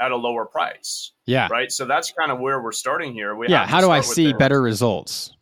at 0.00 0.10
a 0.10 0.16
lower 0.16 0.46
price, 0.46 1.12
Yeah. 1.26 1.48
right? 1.50 1.70
So 1.70 1.84
that's 1.84 2.10
kind 2.12 2.32
of 2.32 2.40
where 2.40 2.60
we're 2.62 2.72
starting 2.72 3.12
here. 3.12 3.36
We 3.36 3.48
Yeah. 3.48 3.60
have 3.60 3.68
How 3.68 3.80
do 3.82 3.90
I 3.90 4.00
see 4.00 4.32
better 4.32 4.60
results 4.62 5.32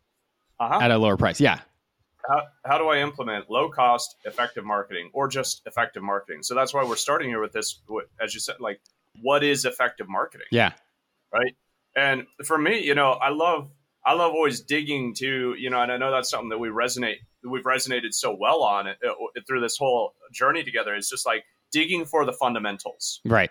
Uh-huh. 0.61 0.79
at 0.81 0.91
a 0.91 0.99
lower 0.99 1.17
price? 1.17 1.41
Yeah. 1.41 1.61
how, 2.29 2.43
how 2.65 2.79
do 2.79 2.89
I 2.89 2.99
implement 2.99 3.51
low 3.51 3.71
cost, 3.71 4.17
effective 4.25 4.65
marketing 4.65 5.11
or 5.13 5.29
just 5.29 5.63
effective 5.67 6.03
marketing? 6.03 6.43
So 6.43 6.55
that's 6.55 6.75
why 6.75 6.85
we're 6.85 6.97
starting 6.97 7.29
here 7.29 7.41
with 7.41 7.53
this, 7.53 7.81
as 8.23 8.35
you 8.35 8.41
said, 8.41 8.57
like, 8.61 8.81
what 9.23 9.43
is 9.43 9.65
effective 9.65 10.09
marketing? 10.09 10.47
Yeah. 10.51 10.73
Right. 11.33 11.57
And 11.97 12.27
for 12.45 12.59
me, 12.59 12.85
you 12.85 12.95
know, 12.95 13.13
I 13.13 13.31
love, 13.31 13.71
I 14.05 14.13
love 14.13 14.33
always 14.33 14.61
digging 14.61 15.15
to, 15.15 15.55
you 15.59 15.71
know, 15.71 15.81
and 15.81 15.91
I 15.91 15.97
know 15.97 16.11
that's 16.11 16.31
something 16.31 16.51
that 16.51 16.59
we 16.59 16.69
resonate, 16.69 17.17
we've 17.43 17.65
resonated 17.65 18.13
so 18.13 18.37
well 18.39 18.63
on 18.63 18.87
it, 18.87 18.99
uh, 19.07 19.13
through 19.47 19.61
this 19.61 19.77
whole 19.77 20.13
journey 20.33 20.63
together. 20.63 20.95
It's 20.95 21.11
just 21.11 21.27
like 21.27 21.45
digging 21.73 22.05
for 22.05 22.25
the 22.25 22.33
fundamentals. 22.33 23.21
Right. 23.25 23.51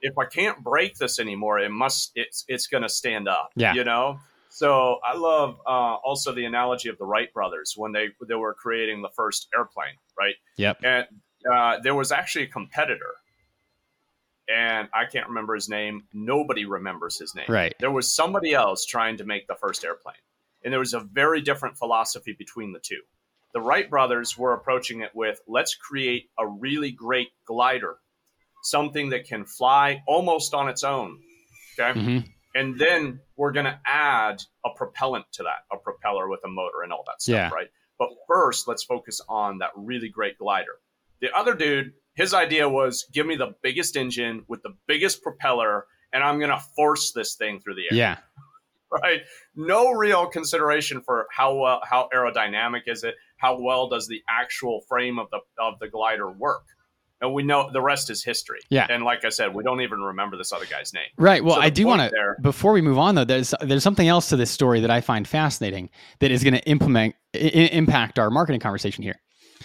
If 0.00 0.18
I 0.18 0.24
can't 0.26 0.62
break 0.62 0.96
this 0.96 1.18
anymore, 1.18 1.58
it 1.58 1.70
must, 1.70 2.12
it's, 2.14 2.44
it's 2.48 2.66
going 2.66 2.82
to 2.82 2.88
stand 2.88 3.28
up. 3.28 3.50
Yeah. 3.56 3.74
You 3.74 3.84
know? 3.84 4.18
So 4.56 5.00
I 5.04 5.14
love 5.18 5.60
uh, 5.66 5.96
also 5.96 6.32
the 6.32 6.46
analogy 6.46 6.88
of 6.88 6.96
the 6.96 7.04
Wright 7.04 7.30
brothers 7.34 7.74
when 7.76 7.92
they 7.92 8.06
they 8.26 8.36
were 8.36 8.54
creating 8.54 9.02
the 9.02 9.10
first 9.14 9.48
airplane, 9.54 9.96
right? 10.18 10.34
Yep. 10.56 10.78
And 10.82 11.04
uh, 11.52 11.80
there 11.82 11.94
was 11.94 12.10
actually 12.10 12.44
a 12.44 12.48
competitor, 12.48 13.16
and 14.48 14.88
I 14.94 15.04
can't 15.12 15.28
remember 15.28 15.54
his 15.54 15.68
name. 15.68 16.04
Nobody 16.14 16.64
remembers 16.64 17.18
his 17.18 17.34
name. 17.34 17.44
Right. 17.50 17.74
There 17.80 17.90
was 17.90 18.10
somebody 18.10 18.54
else 18.54 18.86
trying 18.86 19.18
to 19.18 19.24
make 19.24 19.46
the 19.46 19.56
first 19.56 19.84
airplane, 19.84 20.24
and 20.64 20.72
there 20.72 20.80
was 20.80 20.94
a 20.94 21.00
very 21.00 21.42
different 21.42 21.76
philosophy 21.76 22.32
between 22.32 22.72
the 22.72 22.80
two. 22.80 23.02
The 23.52 23.60
Wright 23.60 23.90
brothers 23.90 24.38
were 24.38 24.54
approaching 24.54 25.02
it 25.02 25.10
with, 25.14 25.38
"Let's 25.46 25.74
create 25.74 26.30
a 26.38 26.46
really 26.46 26.92
great 26.92 27.28
glider, 27.44 27.98
something 28.62 29.10
that 29.10 29.26
can 29.26 29.44
fly 29.44 30.02
almost 30.06 30.54
on 30.54 30.70
its 30.70 30.82
own." 30.82 31.20
Okay 31.78 32.00
hmm 32.00 32.18
and 32.56 32.78
then 32.78 33.20
we're 33.36 33.52
going 33.52 33.66
to 33.66 33.78
add 33.86 34.42
a 34.64 34.70
propellant 34.74 35.26
to 35.32 35.42
that 35.44 35.64
a 35.72 35.76
propeller 35.76 36.28
with 36.28 36.40
a 36.44 36.48
motor 36.48 36.82
and 36.82 36.92
all 36.92 37.04
that 37.06 37.20
stuff 37.22 37.34
Yeah. 37.34 37.50
right? 37.50 37.68
But 37.98 38.10
first 38.26 38.66
let's 38.68 38.84
focus 38.84 39.20
on 39.28 39.58
that 39.58 39.70
really 39.76 40.08
great 40.08 40.38
glider. 40.38 40.76
The 41.20 41.30
other 41.36 41.54
dude 41.54 41.92
his 42.14 42.32
idea 42.34 42.68
was 42.68 43.06
give 43.12 43.26
me 43.26 43.36
the 43.36 43.54
biggest 43.62 43.96
engine 43.96 44.44
with 44.48 44.62
the 44.62 44.74
biggest 44.86 45.22
propeller 45.22 45.86
and 46.12 46.24
i'm 46.24 46.38
going 46.38 46.50
to 46.50 46.62
force 46.74 47.12
this 47.12 47.34
thing 47.34 47.60
through 47.60 47.74
the 47.74 47.82
air. 47.90 47.96
Yeah. 47.96 48.16
right? 49.02 49.22
No 49.54 49.90
real 49.92 50.26
consideration 50.26 51.02
for 51.02 51.26
how 51.30 51.54
well 51.56 51.80
how 51.84 52.08
aerodynamic 52.14 52.82
is 52.86 53.04
it 53.04 53.14
how 53.38 53.60
well 53.60 53.88
does 53.88 54.06
the 54.08 54.22
actual 54.28 54.80
frame 54.88 55.18
of 55.18 55.28
the 55.30 55.40
of 55.58 55.78
the 55.80 55.88
glider 55.88 56.30
work 56.30 56.64
and 57.22 57.32
we 57.32 57.42
know 57.42 57.70
the 57.72 57.80
rest 57.80 58.10
is 58.10 58.22
history 58.22 58.60
Yeah. 58.68 58.86
and 58.90 59.02
like 59.04 59.24
i 59.24 59.28
said 59.30 59.54
we 59.54 59.62
don't 59.64 59.80
even 59.80 60.00
remember 60.00 60.36
this 60.36 60.52
other 60.52 60.66
guy's 60.66 60.92
name 60.92 61.06
Right. 61.16 61.42
Well, 61.42 61.56
So 61.56 61.62
I 61.62 61.70
do 61.70 61.86
want 61.86 62.02
to 62.02 62.34
before 62.42 62.72
we 62.72 62.82
move 62.82 62.98
on 62.98 63.14
though. 63.14 63.24
There's 63.24 63.54
there's 63.62 63.82
something 63.82 64.06
else 64.08 64.28
to 64.28 64.36
this 64.36 64.50
story 64.50 64.80
that 64.80 64.90
I 64.90 65.00
find 65.00 65.26
fascinating 65.26 65.88
that 66.20 66.30
is 66.30 66.42
going 66.44 66.54
to 66.54 66.62
implement 66.68 67.14
I- 67.34 67.38
I- 67.38 67.70
impact 67.72 68.18
our 68.18 68.30
marketing 68.30 68.60
conversation 68.60 69.02
here, 69.02 69.16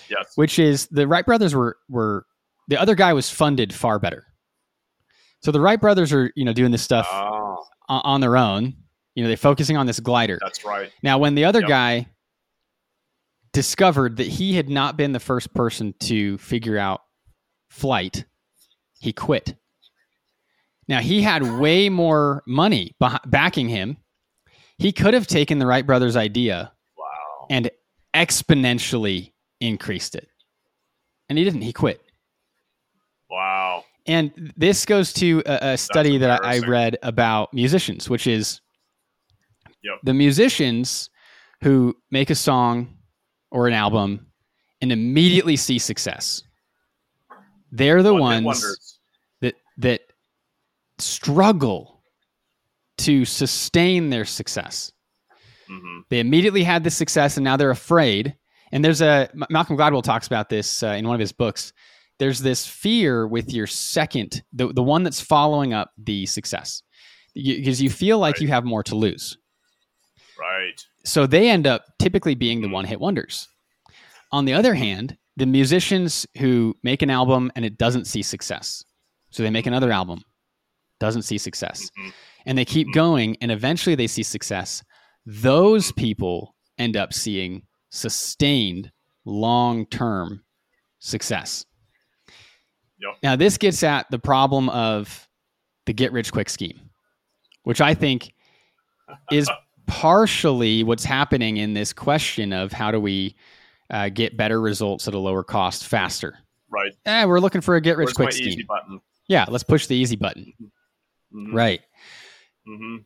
yes 0.09 0.31
which 0.35 0.59
is 0.59 0.87
the 0.91 1.07
Wright 1.07 1.25
brothers 1.25 1.53
were 1.53 1.77
were 1.89 2.25
the 2.69 2.79
other 2.79 2.95
guy 2.95 3.11
was 3.13 3.29
funded 3.29 3.73
far 3.73 3.99
better. 3.99 4.25
So 5.43 5.51
the 5.51 5.59
Wright 5.59 5.81
brothers 5.81 6.13
are 6.13 6.31
you 6.35 6.45
know 6.45 6.53
doing 6.53 6.71
this 6.71 6.83
stuff 6.83 7.07
ah. 7.11 7.29
oh 7.31 7.65
on, 7.89 8.01
on 8.05 8.21
their 8.21 8.37
own. 8.37 8.75
You 9.15 9.23
know 9.23 9.27
they're 9.27 9.35
focusing 9.35 9.75
on 9.75 9.87
this 9.87 9.99
glider. 9.99 10.37
That's 10.41 10.63
right. 10.63 10.89
Now, 11.03 11.17
when 11.17 11.35
the 11.35 11.43
other 11.43 11.59
Yep. 11.59 11.67
guy 11.69 12.07
discovered 13.53 14.17
that 14.17 14.27
he 14.27 14.55
had 14.55 14.69
not 14.69 14.95
been 14.95 15.11
the 15.11 15.19
first 15.19 15.53
person 15.53 15.93
to 15.99 16.37
figure 16.37 16.77
out 16.77 17.01
flight, 17.71 18.25
he 18.99 19.13
quit. 19.13 19.55
Now, 20.87 20.99
he 20.99 21.21
had 21.21 21.59
way 21.59 21.87
more 21.89 22.43
money 22.45 22.95
backing 23.25 23.69
him. 23.69 23.97
He 24.77 24.91
could 24.91 25.13
have 25.13 25.25
taken 25.25 25.57
the 25.57 25.65
Wright 25.65 25.85
brothers' 25.85 26.17
idea 26.17 26.73
Wow. 26.97 27.47
and 27.49 27.71
exponentially 28.13 29.31
increased 29.61 30.15
it. 30.15 30.27
And 31.29 31.37
he 31.37 31.45
didn't, 31.45 31.61
he 31.61 31.71
quit. 31.71 32.01
Wow. 33.29 33.85
And 34.05 34.51
this 34.57 34.85
goes 34.85 35.13
to 35.13 35.41
a, 35.45 35.73
a 35.73 35.77
study 35.77 36.17
that 36.17 36.43
I, 36.43 36.59
read 36.59 36.97
about 37.03 37.53
musicians, 37.53 38.09
which 38.09 38.27
is 38.27 38.59
Yep. 39.83 39.99
the 40.03 40.13
musicians 40.13 41.09
who 41.63 41.95
make 42.11 42.29
a 42.29 42.35
song 42.35 42.97
or 43.49 43.67
an 43.67 43.73
album 43.73 44.27
and 44.81 44.91
immediately 44.91 45.55
see 45.55 45.79
success. 45.79 46.43
They're 47.71 48.03
the 48.03 48.13
One-hit 48.13 48.43
ones 48.43 48.99
that 49.41 49.55
that 49.77 50.01
struggle 50.99 52.03
to 52.99 53.25
sustain 53.25 54.09
their 54.09 54.25
success. 54.25 54.91
Mhm. 55.69 56.01
They 56.09 56.19
immediately 56.19 56.63
had 56.63 56.83
this 56.83 56.95
success 56.95 57.37
and 57.37 57.43
now 57.43 57.57
they're 57.57 57.71
afraid. 57.71 58.35
And 58.71 58.83
there's 58.85 59.01
a 59.01 59.29
Malcolm 59.49 59.77
Gladwell 59.77 60.03
talks 60.03 60.27
about 60.27 60.49
this 60.49 60.83
uh, 60.83 60.87
in 60.87 61.07
one 61.07 61.15
of 61.15 61.19
his 61.19 61.31
books. 61.31 61.73
There's 62.19 62.39
this 62.39 62.67
fear 62.67 63.27
with 63.27 63.51
your 63.51 63.67
second, 63.67 64.43
the, 64.53 64.71
the 64.71 64.83
one 64.83 65.03
that's 65.03 65.19
following 65.19 65.73
up 65.73 65.91
the 65.97 66.25
success, 66.27 66.83
because 67.33 67.81
you, 67.81 67.89
feel 67.89 68.19
like 68.19 68.35
Right. 68.35 68.41
you 68.43 68.47
have 68.49 68.63
more 68.63 68.83
to 68.83 68.95
lose. 68.95 69.37
Right. 70.39 70.85
So 71.03 71.25
they 71.25 71.49
end 71.49 71.65
up 71.65 71.85
typically 71.99 72.35
being 72.35 72.61
the 72.61 72.67
Mhm. 72.67 72.73
one 72.73 72.85
hit 72.85 72.99
wonders. 72.99 73.47
On 74.31 74.45
the 74.45 74.53
other 74.53 74.75
hand, 74.75 75.17
the 75.41 75.47
musicians 75.47 76.27
who 76.37 76.77
make 76.83 77.01
an 77.01 77.09
album 77.09 77.51
and 77.55 77.65
it 77.65 77.75
doesn't 77.75 78.05
see 78.05 78.21
success, 78.21 78.85
so 79.31 79.41
they 79.41 79.49
make 79.49 79.65
another 79.65 79.91
album, 79.91 80.21
doesn't 80.99 81.23
see 81.23 81.39
success, 81.39 81.89
Mhm. 81.97 82.13
and 82.45 82.55
they 82.59 82.63
keep 82.63 82.87
Mhm. 82.89 82.93
going, 82.93 83.37
and 83.41 83.51
eventually 83.51 83.95
they 83.95 84.05
see 84.05 84.21
success. 84.21 84.83
Those 85.25 85.91
people 85.93 86.55
end 86.77 86.95
up 86.95 87.11
seeing 87.11 87.63
sustained 87.89 88.91
long 89.25 89.87
term 89.87 90.43
success. 90.99 91.65
Yep. 92.99 93.17
Now, 93.23 93.35
this 93.35 93.57
gets 93.57 93.81
at 93.81 94.11
the 94.11 94.19
problem 94.19 94.69
of 94.69 95.27
the 95.87 95.93
get 95.93 96.11
rich 96.11 96.31
quick 96.31 96.49
scheme, 96.49 96.91
which 97.63 97.81
I 97.81 97.95
think 97.95 98.31
is 99.31 99.49
partially 99.87 100.83
what's 100.83 101.03
happening 101.03 101.57
in 101.57 101.73
this 101.73 101.93
question 101.93 102.53
of 102.53 102.71
how 102.73 102.91
do 102.91 102.99
we 102.99 103.35
uh, 103.91 104.09
get 104.09 104.35
better 104.37 104.59
results 104.59 105.07
at 105.07 105.13
a 105.13 105.19
lower 105.19 105.43
cost 105.43 105.85
faster. 105.85 106.37
Right. 106.69 106.93
Eh, 107.05 107.25
we're 107.25 107.39
looking 107.39 107.61
for 107.61 107.75
a 107.75 107.81
get 107.81 107.97
rich 107.97 108.07
Where's 108.07 108.13
quick 108.15 108.31
scheme. 108.33 108.65
Yeah, 109.27 109.45
let's 109.49 109.63
push 109.63 109.85
the 109.87 109.95
easy 109.95 110.15
button. 110.15 110.53
Mhm. 111.33 111.53
Right. 111.53 111.81
hmm 112.65 112.97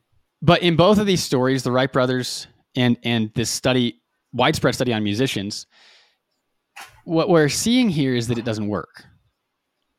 But 0.41 0.61
in 0.61 0.75
both 0.75 0.97
of 0.99 1.05
these 1.07 1.23
stories, 1.23 1.63
the 1.63 1.71
Wright 1.71 1.91
brothers 1.91 2.47
and 2.75 2.97
and 3.03 3.31
this 3.35 3.49
study, 3.49 4.01
widespread 4.33 4.75
study 4.75 4.93
on 4.93 5.03
musicians, 5.03 5.65
what 7.03 7.29
we're 7.29 7.49
seeing 7.49 7.89
here 7.89 8.15
is 8.15 8.27
that 8.27 8.37
it 8.37 8.45
doesn't 8.45 8.67
work. 8.67 9.05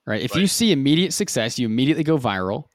Right? 0.06 0.22
If 0.22 0.36
you 0.36 0.46
see 0.46 0.70
immediate 0.70 1.12
success, 1.12 1.58
you 1.58 1.66
immediately 1.66 2.04
go 2.04 2.16
viral. 2.16 2.68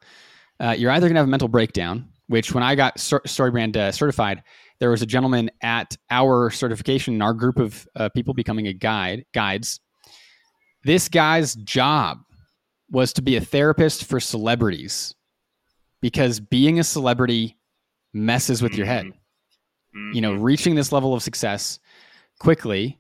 Uh, 0.60 0.76
you're 0.78 0.92
either 0.92 1.08
going 1.08 1.16
to 1.16 1.20
have 1.20 1.28
a 1.28 1.32
mental 1.32 1.48
breakdown, 1.48 2.10
which 2.28 2.54
when 2.54 2.62
I 2.64 2.76
got 2.76 2.98
StoryBrand 2.98 3.78
uh, 3.78 3.92
certified, 3.92 4.44
there 4.82 4.90
was 4.90 5.02
a 5.02 5.06
gentleman 5.06 5.50
at 5.62 5.96
our 6.10 6.50
certification, 6.50 7.22
our 7.22 7.34
group 7.34 7.60
of 7.60 7.88
uh, 7.96 8.10
people 8.10 8.34
becoming 8.34 8.68
a 8.68 8.74
guide 8.74 9.24
guides. 9.34 9.80
This 10.84 11.08
guy's 11.08 11.56
job 11.56 12.18
was 12.90 13.14
to 13.14 13.22
be 13.22 13.38
a 13.38 13.42
therapist 13.42 14.06
for 14.06 14.20
celebrities 14.20 15.16
because 16.02 16.40
being 16.40 16.80
a 16.80 16.84
celebrity 16.84 17.58
messes 18.14 18.62
with 18.62 18.74
your 18.76 18.88
head. 18.88 19.06
Mm-hmm. 19.06 20.12
You 20.14 20.22
know, 20.22 20.34
reaching 20.34 20.74
this 20.76 20.92
level 20.92 21.14
of 21.14 21.24
success 21.24 21.80
quickly. 22.40 22.98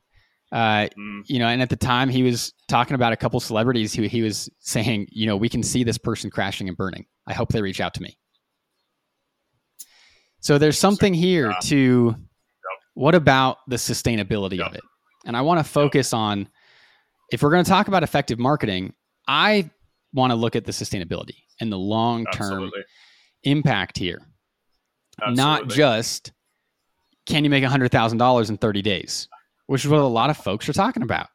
Uh, 0.52 0.88
Mm. 1.00 1.24
you 1.28 1.40
know, 1.40 1.48
and 1.48 1.62
at 1.62 1.70
the 1.70 1.78
time 1.78 2.10
he 2.10 2.24
was 2.24 2.54
talking 2.68 2.94
about 2.94 3.14
a 3.14 3.16
couple 3.16 3.40
celebrities 3.40 3.94
who 3.94 4.04
he 4.04 4.22
was 4.22 4.50
saying, 4.60 5.08
you 5.10 5.26
know, 5.26 5.38
we 5.38 5.48
can 5.48 5.64
see 5.64 5.84
this 5.86 5.98
person 5.98 6.30
crashing 6.30 6.68
and 6.68 6.76
burning. 6.76 7.06
I 7.26 7.34
hope 7.34 7.54
they 7.54 7.62
reach 7.62 7.80
out 7.80 7.94
to 7.94 8.02
me. 8.02 8.18
So 10.42 10.58
there's 10.58 10.78
something 10.78 11.14
here 11.14 11.50
Yeah. 11.52 11.60
to 11.64 12.16
what 12.96 13.16
about 13.16 13.60
the 13.68 13.78
sustainability 13.78 14.60
of 14.60 14.74
it? 14.76 14.82
And 15.26 15.38
I 15.38 15.42
want 15.42 15.60
to 15.60 15.64
focus 15.64 16.14
on 16.14 16.50
if 17.32 17.42
we're 17.42 17.52
going 17.52 17.64
to 17.64 17.70
talk 17.70 17.88
about 17.88 18.04
effective 18.04 18.38
marketing, 18.40 18.94
I 19.28 19.70
want 20.14 20.32
to 20.32 20.36
look 20.36 20.56
at 20.56 20.66
the 20.66 20.72
sustainability 20.74 21.38
and 21.62 21.72
the 21.72 21.78
long 21.78 22.26
term 22.34 22.70
impact 23.44 23.98
here. 23.98 24.20
Not 25.30 25.68
just 25.70 26.32
can 27.28 27.44
you 27.44 27.50
make 27.50 27.64
$100,000 27.64 28.50
in 28.50 28.58
30 28.58 28.82
days, 28.82 29.28
which 29.68 29.86
is 29.86 29.92
what 29.92 30.00
a 30.00 30.06
lot 30.06 30.30
of 30.32 30.38
folks 30.38 30.68
are 30.68 30.74
talking 30.74 31.04
about. 31.04 31.28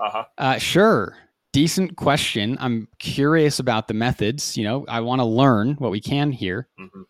Uh-huh. 0.00 0.24
Uh, 0.38 0.58
sure. 0.58 1.16
Decent 1.52 1.96
question. 1.96 2.56
I'm 2.58 2.88
curious 2.98 3.58
about 3.58 3.86
the 3.86 3.94
methods. 3.94 4.56
You 4.56 4.64
know, 4.64 4.84
I 4.88 5.00
want 5.00 5.20
to 5.20 5.24
learn 5.26 5.74
what 5.74 5.90
we 5.90 6.00
can 6.00 6.32
here. 6.32 6.68
hmm 6.78 7.02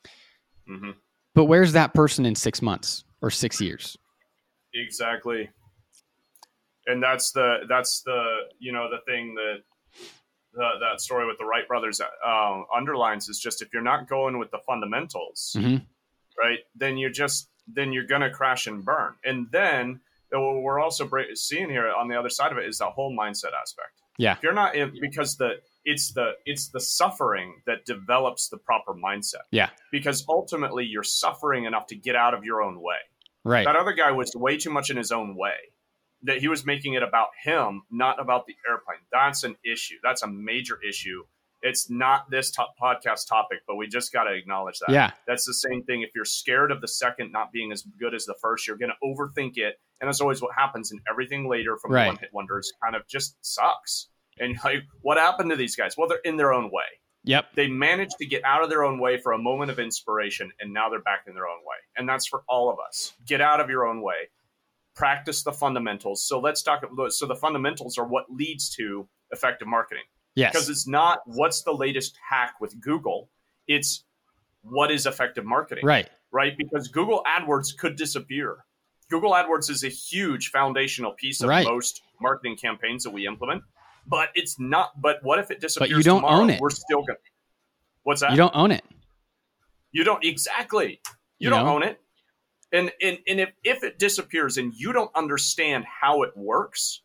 hmm 0.66 0.90
But 1.34 1.44
where's 1.44 1.72
that 1.72 1.94
person 1.94 2.26
in 2.26 2.34
six 2.34 2.60
months 2.62 3.04
or 3.22 3.30
six 3.30 3.60
years? 3.60 3.96
Exactly. 4.74 5.50
And 6.86 7.02
that's 7.02 7.32
the 7.32 7.58
that's 7.68 8.02
the 8.02 8.24
you 8.58 8.72
know 8.72 8.88
the 8.90 8.98
thing 9.10 9.34
that 9.34 9.56
the, 10.52 10.68
that 10.80 11.00
story 11.00 11.26
with 11.26 11.38
the 11.38 11.44
Wright 11.44 11.66
brothers 11.68 12.00
uh, 12.00 12.62
underlines 12.74 13.28
is 13.28 13.38
just 13.38 13.62
if 13.62 13.68
you're 13.72 13.82
not 13.82 14.08
going 14.08 14.38
with 14.38 14.50
the 14.50 14.58
fundamentals, 14.66 15.54
Mhm. 15.56 15.84
right? 16.38 16.58
Then 16.74 16.96
you're 16.98 17.10
just 17.10 17.48
then 17.72 17.92
you're 17.92 18.06
gonna 18.06 18.30
crash 18.32 18.66
and 18.66 18.84
burn. 18.84 19.14
And 19.24 19.46
then 19.52 20.00
uh, 20.34 20.40
what 20.40 20.62
we're 20.62 20.80
also 20.80 21.08
seeing 21.34 21.68
here 21.70 21.92
on 21.92 22.08
the 22.08 22.18
other 22.18 22.28
side 22.30 22.50
of 22.50 22.58
it 22.58 22.66
is 22.66 22.78
that 22.78 22.86
whole 22.90 23.16
mindset 23.16 23.52
aspect. 23.60 24.00
Yeah. 24.18 24.32
If 24.32 24.42
you're 24.42 24.52
not 24.52 24.74
in 24.74 24.92
because 25.00 25.36
the 25.36 25.60
it's 25.84 26.12
the 26.12 26.32
it's 26.46 26.68
the 26.68 26.80
suffering 26.80 27.62
that 27.66 27.84
develops 27.86 28.48
the 28.48 28.58
proper 28.58 28.92
mindset. 28.94 29.44
Yeah. 29.50 29.70
Because 29.90 30.24
ultimately 30.28 30.84
you're 30.84 31.02
suffering 31.02 31.64
enough 31.64 31.86
to 31.88 31.96
get 31.96 32.16
out 32.16 32.34
of 32.34 32.44
your 32.44 32.62
own 32.62 32.80
way. 32.80 32.96
Right. 33.44 33.64
That 33.64 33.76
other 33.76 33.92
guy 33.94 34.10
was 34.12 34.32
way 34.34 34.58
too 34.58 34.70
much 34.70 34.90
in 34.90 34.96
his 34.96 35.12
own 35.12 35.36
way. 35.36 35.54
That 36.24 36.38
he 36.38 36.48
was 36.48 36.66
making 36.66 36.94
it 36.94 37.02
about 37.02 37.28
him, 37.42 37.82
not 37.90 38.20
about 38.20 38.46
the 38.46 38.54
airplane. 38.68 38.98
That's 39.10 39.42
an 39.44 39.56
issue. 39.64 39.96
That's 40.02 40.22
a 40.22 40.26
major 40.26 40.78
issue. 40.86 41.22
It's 41.62 41.90
not 41.90 42.30
this 42.30 42.50
top 42.50 42.74
podcast 42.80 43.26
topic, 43.28 43.60
but 43.66 43.76
we 43.76 43.86
just 43.86 44.12
got 44.12 44.24
to 44.24 44.32
acknowledge 44.32 44.78
that. 44.80 44.90
Yeah. 44.90 45.10
That's 45.26 45.46
the 45.46 45.54
same 45.54 45.82
thing. 45.84 46.02
If 46.02 46.10
you're 46.14 46.24
scared 46.26 46.70
of 46.70 46.80
the 46.80 46.88
second 46.88 47.32
not 47.32 47.52
being 47.52 47.70
as 47.72 47.82
good 47.98 48.14
as 48.14 48.24
the 48.26 48.34
first, 48.40 48.66
you're 48.66 48.78
going 48.78 48.90
to 48.92 49.06
overthink 49.06 49.56
it. 49.56 49.78
And 50.00 50.08
that's 50.08 50.20
always 50.20 50.40
what 50.40 50.54
happens. 50.54 50.90
And 50.90 51.00
everything 51.08 51.48
later 51.48 51.76
from 51.76 51.92
Right. 51.92 52.06
one 52.06 52.16
hit 52.16 52.30
wonders 52.32 52.72
kind 52.82 52.94
of 52.96 53.06
just 53.08 53.36
sucks. 53.42 54.08
And 54.40 54.56
like, 54.64 54.82
what 55.02 55.18
happened 55.18 55.50
to 55.50 55.56
these 55.56 55.76
guys? 55.76 55.94
Well, 55.96 56.08
they're 56.08 56.18
in 56.24 56.36
their 56.36 56.52
own 56.52 56.64
way. 56.72 56.84
Yep. 57.24 57.48
they 57.54 57.66
managed 57.68 58.14
to 58.18 58.24
get 58.24 58.42
out 58.44 58.62
of 58.64 58.70
their 58.70 58.82
own 58.82 58.98
way 58.98 59.18
for 59.18 59.32
a 59.32 59.38
moment 59.38 59.70
of 59.70 59.78
inspiration 59.78 60.50
and 60.58 60.72
now 60.72 60.88
they're 60.88 61.02
back 61.02 61.24
in 61.26 61.34
their 61.34 61.46
own 61.46 61.58
way. 61.66 61.76
And 61.98 62.08
that's 62.08 62.26
for 62.26 62.44
all 62.48 62.70
of 62.70 62.78
us. 62.88 63.12
Get 63.26 63.42
out 63.42 63.60
of 63.60 63.68
your 63.68 63.86
own 63.86 64.00
way. 64.00 64.30
Practice 64.96 65.42
the 65.42 65.52
fundamentals. 65.52 66.24
So 66.26 66.40
let's 66.40 66.62
talk 66.62 66.82
so 67.10 67.26
the 67.26 67.34
fundamentals 67.36 67.98
are 67.98 68.06
what 68.06 68.24
leads 68.30 68.70
to 68.76 69.06
effective 69.32 69.68
marketing. 69.68 70.04
Because 70.50 70.70
it's 70.70 70.86
not 70.88 71.20
what's 71.26 71.62
the 71.62 71.72
latest 71.72 72.18
hack 72.30 72.54
with 72.58 72.80
google. 72.80 73.28
It's 73.68 74.02
what 74.62 74.90
is 74.90 75.04
effective 75.04 75.44
marketing. 75.44 75.84
Right. 75.84 76.08
right? 76.32 76.56
Because 76.56 76.88
google 76.88 77.22
adwords 77.26 77.76
could 77.76 77.96
disappear. 77.96 78.64
Google 79.10 79.32
adwords 79.32 79.68
is 79.68 79.84
a 79.84 79.88
huge 79.88 80.48
foundational 80.48 81.12
piece 81.12 81.42
of 81.42 81.50
Right. 81.50 81.66
most 81.66 82.00
marketing 82.18 82.56
campaigns 82.56 83.04
that 83.04 83.10
we 83.10 83.26
implement 83.26 83.62
but 84.06 84.28
it's 84.34 84.58
not 84.58 85.00
but 85.00 85.18
what 85.22 85.38
if 85.38 85.50
it 85.50 85.60
disappears 85.60 85.90
But 85.90 85.96
you 85.96 86.02
don't 86.02 86.22
tomorrow? 86.22 86.42
own 86.42 86.50
it. 86.50 86.60
we're 86.60 86.70
still 86.70 87.02
gonna 87.02 87.18
what's 88.02 88.20
that 88.22 88.30
You 88.32 88.36
don't 88.36 88.54
own 88.54 88.70
it. 88.72 88.84
you 89.92 90.04
don't 90.04 90.24
exactly. 90.24 91.00
You, 91.38 91.46
You 91.46 91.50
don't 91.50 91.64
know? 91.66 91.74
own 91.74 91.82
it. 91.82 92.00
And 92.72 92.92
and, 93.02 93.18
and 93.26 93.40
if, 93.40 93.50
if 93.64 93.82
it 93.82 93.98
disappears 93.98 94.56
and 94.58 94.72
you 94.74 94.92
don't 94.92 95.10
understand 95.16 95.84
how 95.84 96.22
it 96.22 96.36
works, 96.36 97.02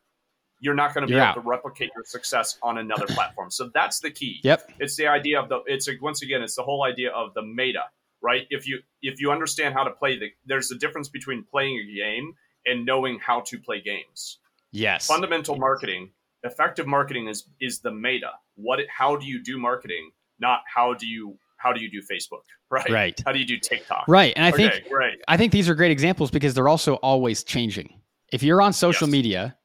you're 0.59 0.75
not 0.75 0.93
going 0.93 1.05
to 1.07 1.11
be 1.13 1.19
able 1.19 1.33
to 1.33 1.39
replicate 1.41 1.91
your 1.95 2.05
success 2.05 2.57
on 2.63 2.77
another 2.77 3.05
platform. 3.09 3.49
So 3.51 3.69
that's 3.73 3.99
the 3.99 4.11
key. 4.11 4.39
Yep. 4.43 4.71
It's 4.79 4.95
the 4.95 5.07
idea 5.07 5.39
of 5.41 5.49
the 5.49 5.61
it's 5.65 5.87
a, 5.87 5.93
once 6.01 6.21
again 6.21 6.41
it's 6.41 6.55
the 6.55 6.63
whole 6.63 6.83
idea 6.83 7.11
of 7.11 7.33
the 7.33 7.41
meta, 7.41 7.83
right? 8.21 8.45
If 8.51 8.67
you 8.67 8.79
if 9.01 9.19
you 9.19 9.31
understand 9.31 9.73
how 9.73 9.83
to 9.83 9.91
play 9.91 10.17
the 10.19 10.29
there's 10.45 10.71
a 10.71 10.75
difference 10.77 11.09
between 11.09 11.43
playing 11.43 11.79
a 11.79 11.93
game 11.95 12.33
and 12.67 12.85
knowing 12.85 13.19
how 13.19 13.41
to 13.41 13.57
play 13.59 13.81
games. 13.81 14.39
Yes. 14.71 15.07
Fundamental 15.07 15.55
marketing, 15.55 16.11
effective 16.45 16.87
marketing 16.87 17.27
is 17.27 17.49
is 17.59 17.79
the 17.79 17.91
meta. 17.91 18.31
What 18.55 18.79
how 18.89 19.15
do 19.15 19.25
you 19.25 19.41
do 19.43 19.57
marketing, 19.57 20.11
not 20.39 20.61
how 20.73 20.93
do 20.93 21.07
you 21.07 21.37
how 21.57 21.73
do 21.73 21.81
you 21.81 21.89
do 21.89 22.01
Facebook, 22.01 22.41
right? 22.69 22.89
Right. 22.89 23.21
How 23.25 23.31
do 23.31 23.39
you 23.39 23.45
do 23.45 23.57
TikTok? 23.57 24.05
Right. 24.07 24.33
And 24.35 24.45
I 24.45 24.51
think 24.51 24.73
right. 24.91 25.17
I 25.27 25.37
think 25.37 25.51
these 25.51 25.67
are 25.69 25.75
great 25.75 25.91
examples 25.91 26.31
because 26.31 26.53
they're 26.53 26.67
also 26.69 26.95
always 26.95 27.43
changing. 27.43 27.99
If 28.31 28.43
you're 28.43 28.61
on 28.61 28.73
social 28.73 29.07
Yes. 29.07 29.11
media, 29.11 29.57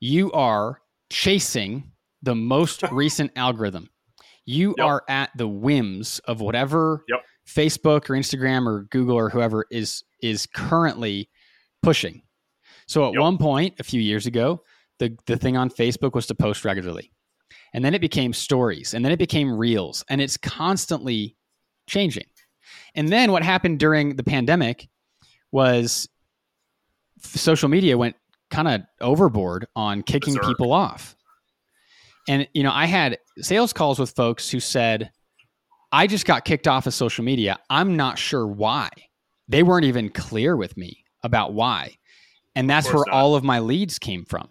you 0.00 0.30
are 0.32 0.80
chasing 1.10 1.90
the 2.22 2.34
most 2.34 2.82
recent 2.92 3.32
algorithm. 3.36 3.88
You 4.44 4.74
Yep. 4.78 4.86
are 4.86 5.04
at 5.08 5.30
the 5.36 5.48
whims 5.48 6.18
of 6.20 6.40
whatever 6.40 7.04
Yep. 7.08 7.20
Facebook 7.46 8.10
or 8.10 8.14
Instagram 8.14 8.66
or 8.66 8.82
Google 8.90 9.16
or 9.16 9.30
whoever 9.30 9.66
is 9.70 10.04
is 10.22 10.46
currently 10.46 11.28
pushing. 11.82 12.22
So 12.86 13.06
at 13.08 13.12
Yep. 13.14 13.20
one 13.22 13.38
point 13.38 13.74
a 13.78 13.84
few 13.84 14.00
years 14.00 14.26
ago, 14.26 14.62
the 14.98 15.16
the 15.26 15.36
thing 15.36 15.56
on 15.56 15.70
Facebook 15.70 16.14
was 16.14 16.26
to 16.26 16.34
post 16.34 16.64
regularly. 16.64 17.12
And 17.74 17.84
then 17.84 17.94
it 17.94 18.00
became 18.00 18.32
stories 18.32 18.94
and 18.94 19.04
then 19.04 19.12
it 19.12 19.18
became 19.18 19.52
reels 19.52 20.04
and 20.08 20.20
it's 20.20 20.36
constantly 20.36 21.36
changing. 21.86 22.26
And 22.94 23.10
then 23.10 23.32
what 23.32 23.42
happened 23.42 23.78
during 23.78 24.16
the 24.16 24.22
pandemic 24.22 24.88
was 25.52 26.08
social 27.20 27.68
media 27.68 27.98
went 27.98 28.16
kind 28.50 28.68
of 28.68 28.82
overboard 29.00 29.66
on 29.76 30.02
kicking 30.02 30.34
Berserk. 30.34 30.48
people 30.48 30.72
off. 30.72 31.14
And 32.28 32.48
you 32.54 32.62
know, 32.62 32.72
I 32.72 32.86
had 32.86 33.18
sales 33.38 33.72
calls 33.72 33.98
with 33.98 34.10
folks 34.10 34.50
who 34.50 34.60
said, 34.60 35.10
"I 35.92 36.06
just 36.06 36.26
got 36.26 36.44
kicked 36.44 36.68
off 36.68 36.86
of 36.86 36.94
social 36.94 37.24
media. 37.24 37.58
I'm 37.70 37.96
not 37.96 38.18
sure 38.18 38.46
why." 38.46 38.90
They 39.48 39.62
weren't 39.62 39.86
even 39.86 40.10
clear 40.10 40.56
with 40.56 40.76
me 40.76 41.04
about 41.22 41.54
why. 41.54 41.96
And 42.54 42.68
that's 42.68 42.86
where 42.88 43.04
not. 43.06 43.14
all 43.14 43.34
of 43.34 43.44
my 43.44 43.60
leads 43.60 43.98
came 43.98 44.24
from. 44.24 44.48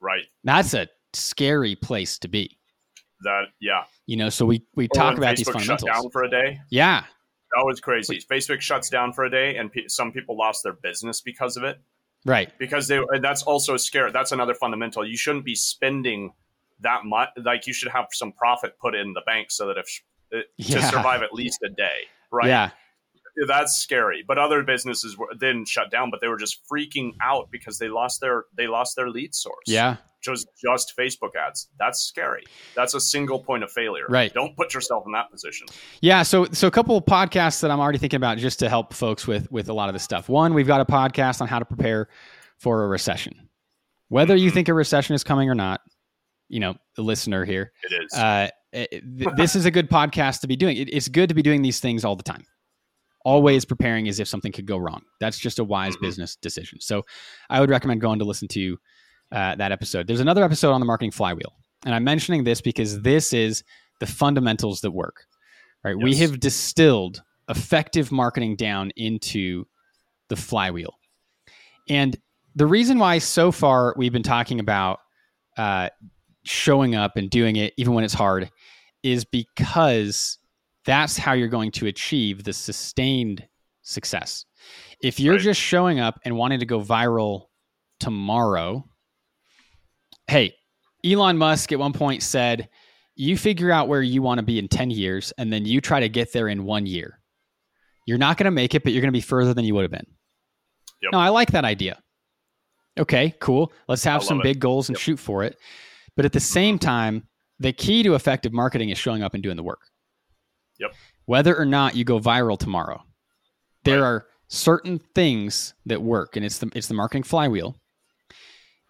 Right. 0.00 0.24
That's 0.44 0.74
a 0.74 0.88
scary 1.12 1.74
place 1.76 2.18
to 2.18 2.28
be. 2.28 2.58
That 3.22 3.46
yeah. 3.60 3.84
You 4.06 4.16
know, 4.16 4.28
so 4.28 4.46
we 4.46 4.62
we 4.74 4.84
Or 4.86 4.88
talk 4.94 5.18
about 5.18 5.34
Facebook 5.34 5.36
these 5.36 5.46
shut 5.46 5.80
fundamentals. 5.80 6.02
down 6.02 6.10
for 6.10 6.22
a 6.24 6.30
day. 6.30 6.60
Yeah. 6.70 7.00
That 7.56 7.64
was 7.64 7.80
crazy. 7.80 8.20
Facebook 8.30 8.60
shuts 8.60 8.90
down 8.90 9.12
for 9.12 9.24
a 9.24 9.30
day, 9.30 9.56
and 9.56 9.72
pe- 9.72 9.88
some 9.88 10.12
people 10.12 10.36
lost 10.36 10.62
their 10.62 10.74
business 10.74 11.20
because 11.22 11.56
of 11.56 11.64
it. 11.64 11.80
Right. 12.24 12.52
Because 12.58 12.86
they 12.88 12.98
and 12.98 13.24
that's 13.24 13.42
also 13.42 13.76
scary. 13.76 14.12
That's 14.12 14.32
another 14.32 14.54
fundamental. 14.54 15.06
You 15.06 15.16
shouldn't 15.16 15.44
be 15.44 15.54
spending 15.54 16.32
that 16.80 17.04
much. 17.04 17.30
Like 17.42 17.66
you 17.66 17.72
should 17.72 17.90
have 17.90 18.06
some 18.12 18.32
profit 18.32 18.78
put 18.78 18.94
in 18.94 19.12
the 19.14 19.22
bank 19.26 19.50
so 19.50 19.66
that 19.66 19.78
if 19.78 20.02
Yeah. 20.58 20.80
to 20.80 20.86
survive 20.86 21.22
at 21.22 21.32
least 21.32 21.58
a 21.64 21.70
day, 21.70 22.06
right? 22.30 22.46
Yeah. 22.48 22.70
That's 23.46 23.76
scary. 23.76 24.24
But 24.26 24.38
other 24.38 24.62
businesses 24.62 25.16
were, 25.16 25.28
didn't 25.38 25.68
shut 25.68 25.90
down, 25.90 26.10
but 26.10 26.20
they 26.20 26.28
were 26.28 26.36
just 26.38 26.60
freaking 26.70 27.12
out 27.22 27.50
because 27.50 27.78
they 27.78 27.88
lost 27.88 28.20
their 28.20 28.44
they 28.56 28.66
lost 28.66 28.96
their 28.96 29.08
lead 29.10 29.34
source. 29.34 29.64
Yeah. 29.66 29.96
was 30.26 30.46
just 30.62 30.92
Facebook 30.98 31.34
ads. 31.36 31.68
That's 31.78 32.00
scary. 32.00 32.44
That's 32.74 32.92
a 32.94 33.00
single 33.00 33.38
point 33.38 33.62
of 33.62 33.70
failure. 33.70 34.06
Right. 34.08 34.32
Don't 34.34 34.54
put 34.56 34.74
yourself 34.74 35.04
in 35.06 35.12
that 35.12 35.30
position. 35.30 35.66
Yeah, 36.02 36.22
so 36.22 36.46
so 36.52 36.66
a 36.66 36.70
couple 36.70 36.96
of 36.96 37.04
podcasts 37.04 37.60
that 37.62 37.70
I'm 37.70 37.80
already 37.80 37.98
thinking 37.98 38.18
about 38.18 38.36
just 38.38 38.58
to 38.58 38.68
help 38.68 38.92
folks 38.92 39.26
with 39.26 39.50
with 39.52 39.68
a 39.68 39.72
lot 39.72 39.88
of 39.88 39.94
this 39.94 40.02
stuff. 40.02 40.28
One, 40.28 40.52
we've 40.54 40.66
got 40.66 40.80
a 40.80 40.84
podcast 40.84 41.40
on 41.40 41.48
how 41.48 41.58
to 41.58 41.64
prepare 41.64 42.08
for 42.58 42.84
a 42.84 42.88
recession. 42.88 43.48
Whether 44.08 44.34
you 44.36 44.50
Mhm. 44.50 44.54
think 44.54 44.68
a 44.68 44.74
recession 44.74 45.14
is 45.14 45.22
coming 45.22 45.48
or 45.48 45.54
not, 45.54 45.80
you 46.48 46.60
know, 46.60 46.74
the 46.96 47.02
listener 47.02 47.44
here, 47.44 47.72
It 47.84 48.02
is. 48.04 48.12
uh, 48.18 48.48
it- 48.72 49.36
this 49.36 49.54
is 49.56 49.64
a 49.66 49.70
good 49.70 49.88
podcast 49.90 50.40
to 50.40 50.46
be 50.46 50.56
doing. 50.56 50.76
It, 50.76 50.88
it's 50.92 51.08
good 51.08 51.28
to 51.28 51.34
be 51.34 51.42
doing 51.42 51.62
these 51.62 51.78
things 51.80 52.04
all 52.04 52.16
the 52.16 52.22
time. 52.22 52.44
Always 53.28 53.64
preparing 53.64 54.08
as 54.08 54.20
if 54.20 54.26
something 54.28 54.52
could 54.52 54.66
go 54.66 54.78
wrong. 54.78 55.02
That's 55.20 55.38
just 55.38 55.58
a 55.58 55.64
wise 55.64 55.96
Mhm. 55.96 56.00
business 56.00 56.36
decision. 56.36 56.80
So, 56.80 57.04
I 57.50 57.60
would 57.60 57.70
recommend 57.70 58.00
going 58.00 58.18
to 58.20 58.24
listen 58.24 58.48
to 58.48 58.78
uh, 59.30 59.54
that 59.56 59.72
episode. 59.72 60.06
There's 60.06 60.20
another 60.20 60.42
episode 60.42 60.72
on 60.72 60.80
the 60.80 60.86
marketing 60.86 61.10
flywheel, 61.10 61.52
and 61.84 61.94
I'm 61.94 62.04
mentioning 62.04 62.44
this 62.44 62.62
because 62.62 63.02
this 63.02 63.34
is 63.34 63.62
the 64.00 64.06
fundamentals 64.06 64.80
that 64.80 64.90
work. 64.92 65.26
Right? 65.84 65.96
We 65.96 66.14
have 66.16 66.40
distilled 66.40 67.22
effective 67.48 68.10
marketing 68.10 68.56
down 68.56 68.90
into 68.96 69.66
the 70.28 70.36
flywheel. 70.36 70.94
And 71.88 72.16
the 72.54 72.66
reason 72.66 72.98
why 72.98 73.18
so 73.18 73.52
far 73.52 73.94
we've 73.98 74.12
been 74.12 74.22
talking 74.22 74.60
about 74.60 75.00
uh, 75.58 75.90
showing 76.44 76.94
up 76.94 77.16
and 77.16 77.28
doing 77.30 77.56
it 77.56 77.74
even 77.76 77.92
when 77.94 78.04
it's 78.04 78.14
hard 78.14 78.50
is 79.02 79.24
because 79.24 80.38
that's 80.84 81.16
how 81.16 81.32
you're 81.32 81.48
going 81.48 81.70
to 81.72 81.86
achieve 81.86 82.44
the 82.44 82.52
sustained 82.52 83.46
success. 83.82 84.44
If 85.02 85.20
you're 85.20 85.34
Right. 85.34 85.42
just 85.42 85.60
showing 85.60 86.00
up 86.00 86.18
and 86.24 86.36
wanting 86.36 86.60
to 86.60 86.66
go 86.66 86.80
viral 86.80 87.46
tomorrow, 88.00 88.88
hey, 90.26 90.54
Elon 91.04 91.38
Musk 91.38 91.72
at 91.72 91.78
one 91.78 91.92
point 91.92 92.22
said, 92.22 92.68
you 93.14 93.36
figure 93.36 93.70
out 93.70 93.88
where 93.88 94.02
you 94.02 94.22
want 94.22 94.38
to 94.38 94.44
be 94.44 94.58
in 94.58 94.68
10 94.68 94.90
years 94.90 95.32
and 95.38 95.52
then 95.52 95.64
you 95.64 95.80
try 95.80 96.00
to 96.00 96.08
get 96.08 96.32
there 96.32 96.48
in 96.48 96.64
one 96.64 96.86
year. 96.86 97.20
You're 98.06 98.18
not 98.18 98.36
going 98.36 98.44
to 98.46 98.50
make 98.50 98.74
it, 98.74 98.84
but 98.84 98.92
you're 98.92 99.02
going 99.02 99.12
to 99.12 99.16
be 99.16 99.20
further 99.20 99.52
than 99.54 99.64
you 99.64 99.74
would 99.74 99.82
have 99.82 99.90
been. 99.90 100.06
Yep. 101.02 101.12
No, 101.12 101.18
I 101.18 101.28
like 101.28 101.50
that 101.52 101.64
idea. 101.64 102.00
Okay, 102.98 103.34
cool. 103.40 103.72
Let's 103.86 104.04
have 104.04 104.24
some 104.24 104.40
it. 104.40 104.44
big 104.44 104.60
goals 104.60 104.88
and 104.88 104.96
Yep. 104.96 105.02
shoot 105.02 105.18
for 105.18 105.44
it. 105.44 105.58
But 106.16 106.24
at 106.24 106.32
the 106.32 106.40
same 106.40 106.76
mm-hmm. 106.76 106.86
time, 106.86 107.28
the 107.60 107.72
key 107.72 108.02
to 108.04 108.14
effective 108.14 108.52
marketing 108.52 108.90
is 108.90 108.98
showing 108.98 109.22
up 109.22 109.34
and 109.34 109.42
doing 109.42 109.56
the 109.56 109.62
work. 109.62 109.80
Yep. 110.78 110.94
Whether 111.26 111.56
or 111.58 111.64
not 111.64 111.94
you 111.96 112.04
go 112.04 112.18
viral 112.20 112.58
tomorrow, 112.58 113.02
there 113.84 114.00
Right. 114.02 114.06
are 114.08 114.26
certain 114.48 114.98
things 115.14 115.74
that 115.86 116.00
work, 116.02 116.36
and 116.36 116.44
it's 116.44 116.58
the 116.58 116.70
it's 116.74 116.88
the 116.88 116.94
marketing 116.94 117.22
flywheel, 117.24 117.76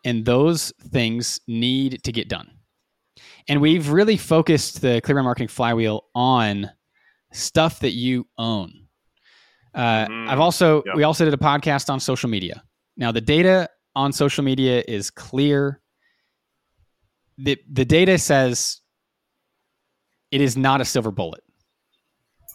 and 0.05 0.25
those 0.25 0.73
things 0.91 1.41
need 1.49 2.03
to 2.05 2.13
get 2.13 2.29
done. 2.29 2.51
And 3.49 3.61
we've 3.61 3.89
really 3.89 4.17
focused 4.17 4.81
the 4.83 5.01
Clear 5.03 5.15
Brand 5.15 5.25
Marketing 5.25 5.49
flywheel 5.49 6.05
on 6.15 6.71
stuff 7.33 7.81
that 7.81 7.93
you 7.93 8.27
own. 8.39 8.87
Uh, 9.75 10.07
Mhm. 10.07 10.29
I've 10.29 10.41
also 10.41 10.83
Yep. 10.87 10.97
we 10.97 11.03
also 11.03 11.25
did 11.25 11.35
a 11.35 11.39
podcast 11.39 11.91
on 11.91 11.99
social 12.01 12.29
media. 12.31 12.63
Now 12.97 13.11
the 13.13 13.21
data 13.21 13.69
on 13.97 14.13
social 14.13 14.45
media 14.45 14.83
is 14.87 15.11
clear. 15.11 15.83
The 17.39 17.59
the 17.71 17.85
data 17.85 18.19
says 18.19 18.81
it 20.31 20.41
is 20.41 20.57
not 20.57 20.81
a 20.81 20.85
silver 20.85 21.11
bullet. 21.11 21.43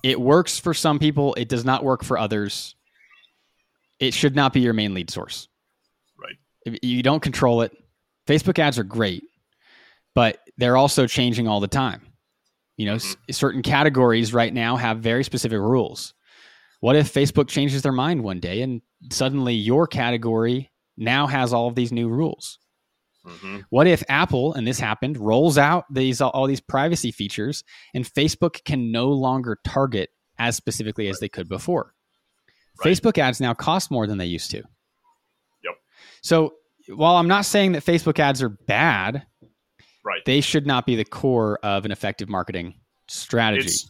It 0.04 0.20
works 0.20 0.60
for 0.60 0.74
some 0.74 1.00
people, 1.00 1.34
it 1.36 1.48
does 1.48 1.64
not 1.64 1.84
work 1.84 2.04
for 2.04 2.18
others. 2.18 2.76
It 4.00 4.14
should 4.14 4.36
not 4.36 4.52
be 4.52 4.60
your 4.60 4.74
main 4.74 4.94
lead 4.94 5.10
source. 5.10 5.48
Right. 6.20 6.36
If 6.66 6.80
you 6.84 7.02
don't 7.02 7.22
control 7.22 7.62
it. 7.62 7.72
Facebook 8.28 8.60
ads 8.60 8.80
are 8.80 8.84
great, 8.84 9.24
but 10.16 10.40
they're 10.58 10.78
also 10.78 11.08
changing 11.08 11.48
all 11.48 11.60
the 11.60 11.68
time. 11.68 12.02
You 12.78 12.88
know, 12.88 12.96
mm-hmm. 12.96 13.20
s- 13.30 13.38
certain 13.38 13.62
categories 13.62 14.34
right 14.34 14.54
now 14.54 14.76
have 14.76 15.00
very 15.00 15.24
specific 15.24 15.60
rules. 15.60 16.14
What 16.80 16.96
if 16.96 17.14
Facebook 17.14 17.48
changes 17.48 17.82
their 17.82 17.92
mind 17.92 18.24
one 18.24 18.40
day 18.40 18.62
and 18.62 18.82
suddenly 19.10 19.54
your 19.54 19.88
category 19.88 20.72
now 20.98 21.28
has 21.28 21.54
all 21.54 21.68
of 21.68 21.76
these 21.76 21.92
new 21.92 22.10
rules? 22.10 22.60
Hmm 23.26 23.60
What 23.70 23.88
if 23.88 24.04
Apple, 24.10 24.54
and 24.54 24.68
this 24.68 24.80
happened, 24.80 25.18
rolls 25.18 25.58
out 25.58 25.86
these 25.92 26.20
all 26.22 26.46
these 26.48 26.60
privacy 26.62 27.12
features 27.12 27.64
and 27.94 28.06
Facebook 28.06 28.64
can 28.66 28.92
no 28.92 29.10
longer 29.10 29.60
target 29.66 30.10
as 30.40 30.56
specifically 30.56 31.08
as 31.08 31.20
they 31.20 31.30
could 31.30 31.48
before? 31.48 31.94
Right. 32.84 32.92
Facebook 32.96 33.18
ads 33.18 33.40
now 33.40 33.54
cost 33.54 33.92
more 33.92 34.08
than 34.08 34.18
they 34.18 34.26
used 34.26 34.52
to. 34.52 34.58
Yep. 35.64 35.76
So 36.22 36.54
while 36.88 37.16
I'm 37.16 37.28
not 37.28 37.46
saying 37.46 37.74
that 37.74 37.86
Facebook 37.86 38.20
ads 38.20 38.42
are 38.42 38.50
bad, 38.50 39.26
Right. 40.04 40.26
they 40.26 40.42
should 40.42 40.68
not 40.68 40.86
be 40.86 40.96
the 40.98 41.06
core 41.06 41.60
of 41.64 41.86
an 41.86 41.92
effective 41.92 42.28
marketing 42.28 42.74
strategy. 43.08 43.68
It's, 43.68 43.90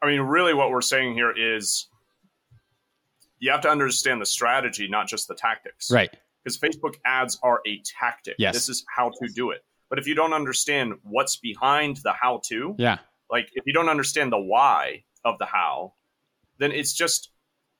I 0.00 0.06
mean, 0.06 0.20
really, 0.20 0.54
what 0.54 0.70
we're 0.70 0.80
saying 0.80 1.14
here 1.14 1.32
is 1.36 1.88
you 3.40 3.50
have 3.50 3.62
to 3.62 3.68
understand 3.68 4.20
the 4.20 4.26
strategy, 4.26 4.86
not 4.86 5.08
just 5.08 5.26
the 5.28 5.34
tactics. 5.34 5.90
right. 5.90 6.14
Because 6.44 6.58
Facebook 6.58 6.96
ads 7.06 7.38
are 7.42 7.60
a 7.66 7.80
tactic. 7.98 8.34
Yes. 8.38 8.54
This 8.54 8.68
is 8.68 8.84
how 8.94 9.10
to 9.10 9.28
do 9.34 9.50
it. 9.50 9.64
But 9.88 9.98
if 9.98 10.06
you 10.06 10.14
don't 10.14 10.32
understand 10.34 10.94
what's 11.02 11.36
behind 11.36 11.96
the 11.98 12.12
how 12.12 12.40
to, 12.48 12.74
Yeah. 12.78 12.98
like 13.30 13.48
if 13.54 13.64
you 13.66 13.72
don't 13.72 13.88
understand 13.88 14.30
the 14.32 14.38
why 14.40 15.04
of 15.24 15.38
the 15.38 15.46
how, 15.46 15.94
then 16.58 16.70
it's 16.72 16.92
just 16.92 17.30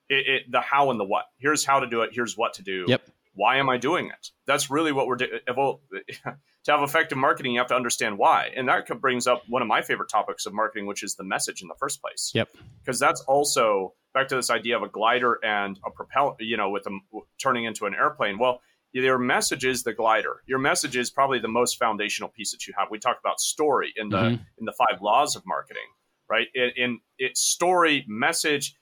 it, 0.09 0.27
it, 0.27 0.43
the 0.51 0.61
how 0.61 0.91
and 0.91 0.99
the 1.01 1.05
what. 1.05 1.25
Here's 1.39 1.65
how 1.65 1.81
to 1.81 1.87
do 1.87 2.03
it. 2.03 2.11
Here's 2.13 2.37
what 2.37 2.55
to 2.55 2.63
do. 2.63 2.85
Yep. 2.89 3.07
Why 3.35 3.57
am 3.57 3.69
I 3.69 3.79
doing 3.79 4.07
it? 4.09 4.31
That's 4.47 4.71
really 4.71 4.93
what 4.93 5.07
we're 5.07 5.17
doing. 5.17 5.41
Well, 5.57 5.81
to 6.65 6.73
have 6.73 6.83
effective 6.83 7.19
marketing, 7.19 7.53
you 7.53 7.59
have 7.61 7.69
to 7.69 7.75
understand 7.77 8.19
why, 8.19 8.51
and 8.57 8.69
that 8.69 8.87
brings 9.01 9.27
up 9.27 9.43
one 9.49 9.63
of 9.63 9.69
my 9.69 9.83
favorite 9.83 10.09
topics 10.09 10.47
of 10.47 10.55
marketing, 10.55 10.87
which 10.87 11.03
is 11.03 11.15
the 11.15 11.25
message 11.25 11.63
in 11.63 11.69
the 11.69 11.75
first 11.79 12.01
place. 12.01 12.33
Yep. 12.35 12.49
Because 12.83 12.99
that's 12.99 13.21
also 13.23 13.95
back 14.15 14.29
to 14.29 14.37
this 14.37 14.51
idea 14.51 14.77
of 14.77 14.83
a 14.83 14.89
glider 14.89 15.39
and 15.45 15.79
a 15.87 15.91
propeller. 15.91 16.35
You 16.39 16.57
know, 16.57 16.71
with 16.71 16.85
them 16.85 17.03
turning 17.43 17.65
into 17.65 17.87
an 17.87 17.95
airplane. 17.95 18.39
Well, 18.39 18.61
your 18.93 19.19
message 19.19 19.65
is 19.65 19.83
the 19.83 19.93
glider. 19.93 20.37
Your 20.47 20.59
message 20.61 20.97
is 20.97 21.11
probably 21.11 21.41
the 21.41 21.49
most 21.49 21.79
foundational 21.79 22.29
piece 22.31 22.53
that 22.53 22.67
you 22.67 22.75
have. 22.79 22.89
We 22.91 22.99
talk 22.99 23.19
about 23.19 23.41
story 23.41 23.93
in 23.97 24.09
the 24.09 24.17
Mhm. 24.19 24.47
in 24.59 24.65
the 24.65 24.73
five 24.73 25.03
laws 25.03 25.35
of 25.37 25.43
marketing, 25.45 25.89
right? 26.31 26.47
In, 26.55 26.71
in 26.77 27.01
it's 27.19 27.41
story, 27.41 28.05
message. 28.09 28.75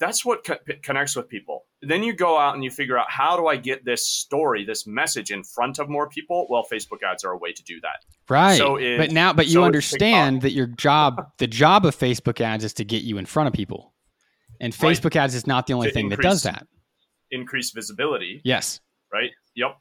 That's 0.00 0.24
what 0.24 0.44
co- 0.44 0.58
connects 0.82 1.14
with 1.14 1.28
people. 1.28 1.63
Then 1.88 2.02
you 2.02 2.12
go 2.14 2.38
out 2.38 2.54
and 2.54 2.62
you 2.64 2.70
figure 2.70 2.98
out 2.98 3.06
how 3.10 3.36
do 3.36 3.46
I 3.46 3.56
get 3.56 3.84
this 3.84 4.06
story, 4.06 4.64
this 4.64 4.86
message 4.86 5.30
in 5.30 5.42
front 5.44 5.78
of 5.78 5.88
more 5.88 6.08
people? 6.08 6.46
Well, 6.50 6.66
Facebook 6.70 7.02
ads 7.02 7.24
are 7.24 7.32
a 7.32 7.38
way 7.38 7.52
to 7.52 7.62
do 7.64 7.80
that. 7.82 8.04
Right. 8.28 8.56
So 8.56 8.76
is- 8.76 8.98
but 8.98 9.10
now 9.12 9.32
but 9.32 9.46
you 9.46 9.52
so 9.54 9.64
understand 9.64 10.42
that 10.42 10.52
your 10.52 10.66
job 10.66 11.30
the 11.38 11.46
job 11.46 11.84
of 11.86 11.96
Facebook 11.96 12.40
ads 12.40 12.64
is 12.64 12.72
to 12.74 12.84
get 12.84 13.02
you 13.02 13.18
in 13.18 13.26
front 13.26 13.46
of 13.48 13.52
people. 13.52 13.92
And 14.60 14.72
Right. 14.82 14.96
Facebook 14.96 15.16
ads 15.16 15.34
is 15.34 15.46
not 15.46 15.66
the 15.66 15.72
only 15.74 15.88
To 15.88 15.94
thing 15.94 16.08
that 16.10 16.20
does 16.20 16.42
that. 16.44 16.66
Increase 17.30 17.70
visibility, 17.72 18.40
Yes. 18.44 18.80
right? 19.12 19.30
Yep. 19.56 19.76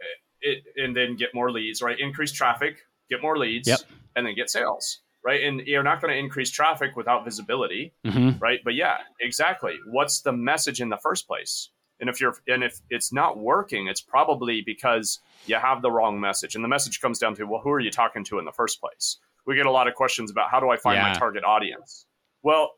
Eh, 0.00 0.04
it, 0.42 0.64
and 0.76 0.96
then 0.96 1.16
get 1.16 1.34
more 1.34 1.50
leads, 1.50 1.82
right? 1.82 1.98
Increase 1.98 2.30
traffic, 2.32 2.78
get 3.10 3.20
more 3.22 3.36
leads, 3.36 3.66
Yep. 3.68 3.80
and 4.14 4.26
then 4.26 4.34
get 4.34 4.48
sales, 4.50 5.00
right? 5.26 5.42
And 5.42 5.60
you're 5.66 5.82
not 5.82 6.00
going 6.00 6.14
to 6.14 6.18
increase 6.18 6.50
traffic 6.50 6.94
without 6.94 7.24
visibility. 7.24 7.92
hmm 8.06 8.30
right? 8.38 8.60
But 8.64 8.74
yeah 8.74 8.98
exactly. 9.20 9.74
What's 9.90 10.20
the 10.20 10.32
message 10.32 10.80
in 10.80 10.88
the 10.88 10.96
first 10.98 11.26
place? 11.26 11.70
And 12.00 12.08
if 12.08 12.20
you're 12.20 12.36
and 12.46 12.62
if 12.62 12.80
it's 12.90 13.12
not 13.12 13.38
working 13.38 13.88
it's 13.88 14.00
probably 14.00 14.62
because 14.62 15.18
you 15.46 15.56
have 15.56 15.82
the 15.82 15.90
wrong 15.90 16.20
message. 16.20 16.54
And 16.54 16.62
the 16.62 16.68
message 16.68 17.00
comes 17.00 17.18
down 17.18 17.34
to 17.34 17.44
well 17.44 17.60
who 17.60 17.70
are 17.70 17.80
you 17.80 17.90
talking 17.90 18.24
to 18.24 18.38
in 18.38 18.44
the 18.44 18.52
first 18.52 18.80
place? 18.80 19.18
We 19.46 19.56
get 19.56 19.66
a 19.66 19.70
lot 19.70 19.88
of 19.88 19.94
questions 19.94 20.30
about 20.30 20.50
how 20.50 20.60
do 20.60 20.70
i 20.70 20.76
find 20.76 21.00
my 21.02 21.14
target 21.14 21.44
audience? 21.44 22.06
Well 22.42 22.70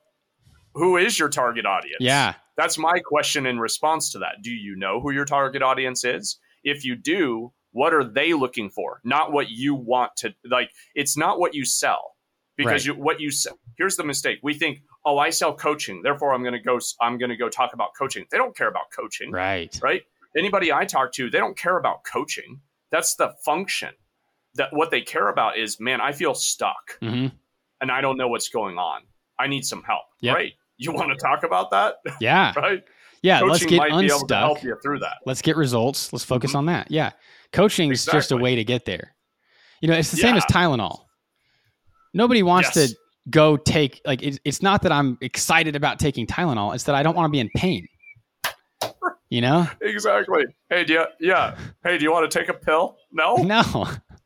who 0.74 0.96
is 0.96 1.18
your 1.18 1.28
target 1.28 1.66
audience? 1.66 2.00
Yeah. 2.00 2.34
that's 2.56 2.78
my 2.78 2.98
question 3.00 3.46
in 3.46 3.58
response 3.58 4.12
to 4.12 4.18
that. 4.20 4.42
Do 4.42 4.52
you 4.52 4.74
know 4.76 5.00
who 5.00 5.10
your 5.10 5.24
target 5.24 5.62
audience 5.62 6.04
is? 6.04 6.38
If 6.64 6.84
you 6.84 6.96
do 6.96 7.52
what 7.72 7.92
are 7.92 8.04
they 8.04 8.32
looking 8.32 8.70
for? 8.70 9.00
Not 9.04 9.32
what 9.32 9.50
you 9.50 9.74
want 9.74 10.12
to 10.18 10.34
like 10.50 10.70
it's 10.94 11.16
not 11.16 11.38
what 11.40 11.54
you 11.54 11.66
sell 11.66 12.14
because 12.58 12.86
Right. 12.86 12.96
you, 12.96 13.02
what 13.02 13.20
you 13.20 13.30
sell 13.30 13.58
here's 13.78 13.96
the 13.96 14.04
mistake 14.04 14.40
we 14.42 14.52
think 14.52 14.80
oh 15.06 15.16
i 15.16 15.30
sell 15.30 15.54
coaching 15.54 16.02
therefore 16.02 16.34
i'm 16.34 16.42
going 16.42 16.52
to 16.52 16.60
go 16.60 16.78
i'm 17.00 17.16
going 17.16 17.30
to 17.30 17.36
go 17.36 17.48
talk 17.48 17.72
about 17.72 17.90
coaching 17.98 18.26
they 18.30 18.36
don't 18.36 18.54
care 18.54 18.68
about 18.68 18.90
coaching 18.94 19.30
Right. 19.30 19.74
right 19.82 20.02
anybody 20.36 20.70
i 20.72 20.84
talk 20.84 21.12
to 21.12 21.30
they 21.30 21.38
don't 21.38 21.56
care 21.56 21.78
about 21.78 22.04
coaching 22.04 22.60
that's 22.90 23.14
the 23.14 23.32
function 23.44 23.90
that 24.56 24.68
what 24.72 24.90
they 24.90 25.00
care 25.00 25.28
about 25.28 25.56
is 25.56 25.80
man 25.80 26.00
i 26.02 26.12
feel 26.12 26.34
stuck 26.34 26.98
hmm 27.00 27.28
and 27.80 27.90
i 27.90 28.00
don't 28.02 28.16
know 28.18 28.28
what's 28.28 28.48
going 28.48 28.76
on 28.76 29.02
i 29.38 29.46
need 29.46 29.64
some 29.64 29.82
help 29.84 30.02
Yep. 30.20 30.34
right 30.36 30.52
you 30.76 30.92
want 30.92 31.10
to 31.10 31.16
talk 31.16 31.44
about 31.44 31.70
that 31.70 31.94
Yeah. 32.20 32.52
right 32.56 32.82
Yeah. 33.22 33.38
coaching 33.40 33.50
let's 33.52 33.64
get 33.66 33.78
might 33.78 34.00
be 34.00 34.06
able 34.06 34.26
to 34.26 34.34
help 34.36 34.50
unstuck. 34.58 34.64
you 34.64 34.76
through 34.82 34.98
that 35.00 35.16
Let's 35.26 35.42
get 35.42 35.56
results. 35.56 36.12
Let's 36.12 36.24
focus 36.24 36.52
Mhm. 36.52 36.56
on 36.56 36.66
that. 36.66 36.90
Yeah. 36.90 37.10
Coaching 37.52 37.90
is 37.90 38.04
just 38.04 38.30
a 38.32 38.36
way 38.36 38.54
to 38.56 38.62
get 38.64 38.84
there. 38.84 39.14
You 39.80 39.88
know, 39.88 39.94
it's 39.94 40.10
the 40.10 40.16
same 40.18 40.36
as 40.36 40.44
Tylenol. 40.46 41.04
Nobody 42.14 42.42
wants 42.42 42.74
Yes. 42.76 42.90
to 42.90 42.96
go 43.30 43.56
take 43.56 44.00
like 44.06 44.22
it's, 44.22 44.38
it's 44.44 44.62
not 44.62 44.82
that 44.82 44.92
I'm 44.92 45.18
excited 45.20 45.76
about 45.76 45.98
taking 45.98 46.26
Tylenol, 46.26 46.74
it's 46.74 46.84
that 46.84 46.94
I 46.94 47.02
don't 47.02 47.14
want 47.16 47.26
to 47.26 47.30
be 47.32 47.40
in 47.40 47.50
pain. 47.54 47.86
You 49.30 49.42
know? 49.42 49.66
exactly 49.82 50.44
hey 50.70 50.84
do 50.84 50.94
you 50.94 51.04
yeah 51.20 51.54
hey 51.84 51.98
do 51.98 52.04
you 52.04 52.10
want 52.10 52.30
to 52.30 52.38
take 52.38 52.48
a 52.48 52.54
pill 52.54 52.96
no 53.12 53.36
No. 53.42 53.62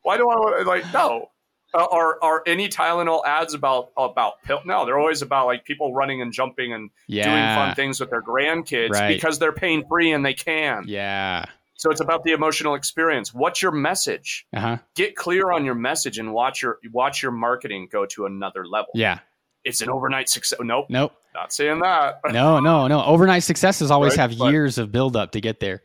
why 0.03 0.15
do 0.15 0.29
i 0.29 0.35
want 0.35 0.65
like 0.65 0.85
no 0.93 1.29
uh, 1.73 1.85
are 1.91 2.17
are 2.23 2.41
any 2.47 2.69
tylenol 2.69 3.21
ads 3.25 3.53
about 3.53 3.89
about 3.97 4.41
pill 4.43 4.61
no 4.63 4.85
they're 4.85 4.97
always 4.97 5.21
about 5.21 5.45
like 5.47 5.65
people 5.65 5.93
running 5.93 6.21
and 6.21 6.31
jumping 6.31 6.71
and 6.71 6.89
doing 7.09 7.25
fun 7.25 7.75
things 7.75 7.99
with 7.99 8.11
their 8.11 8.21
grandkids 8.21 8.91
Right. 8.91 9.13
because 9.13 9.39
they're 9.39 9.51
pain 9.51 9.85
free 9.89 10.13
and 10.13 10.25
they 10.25 10.33
can 10.35 10.85
Yeah. 10.87 11.47
So 11.75 11.89
it's 11.91 12.01
about 12.01 12.23
the 12.23 12.31
emotional 12.31 12.75
experience 12.75 13.33
what's 13.33 13.61
your 13.61 13.71
message 13.71 14.45
Uh-huh. 14.53 14.77
get 14.95 15.15
clear 15.15 15.51
on 15.51 15.65
your 15.65 15.75
message 15.75 16.17
and 16.19 16.33
watch 16.33 16.61
your 16.61 16.77
watch 16.91 17.21
your 17.23 17.31
marketing 17.31 17.87
go 17.91 18.05
to 18.07 18.25
another 18.25 18.65
level 18.65 18.89
Yeah. 18.93 19.19
it's 19.63 19.81
an 19.81 19.89
overnight 19.89 20.29
success 20.29 20.59
nope 20.61 20.85
Nope. 20.89 21.13
not 21.33 21.51
saying 21.53 21.79
that 21.79 22.19
No, 22.31 22.59
no, 22.59 22.87
no. 22.87 23.03
Overnight 23.03 23.43
successes 23.43 23.89
always 23.91 24.11
Right, 24.17 24.29
have 24.29 24.37
but- 24.37 24.51
years 24.51 24.77
of 24.77 24.91
buildup 24.91 25.31
to 25.31 25.41
get 25.41 25.59
there. 25.59 25.81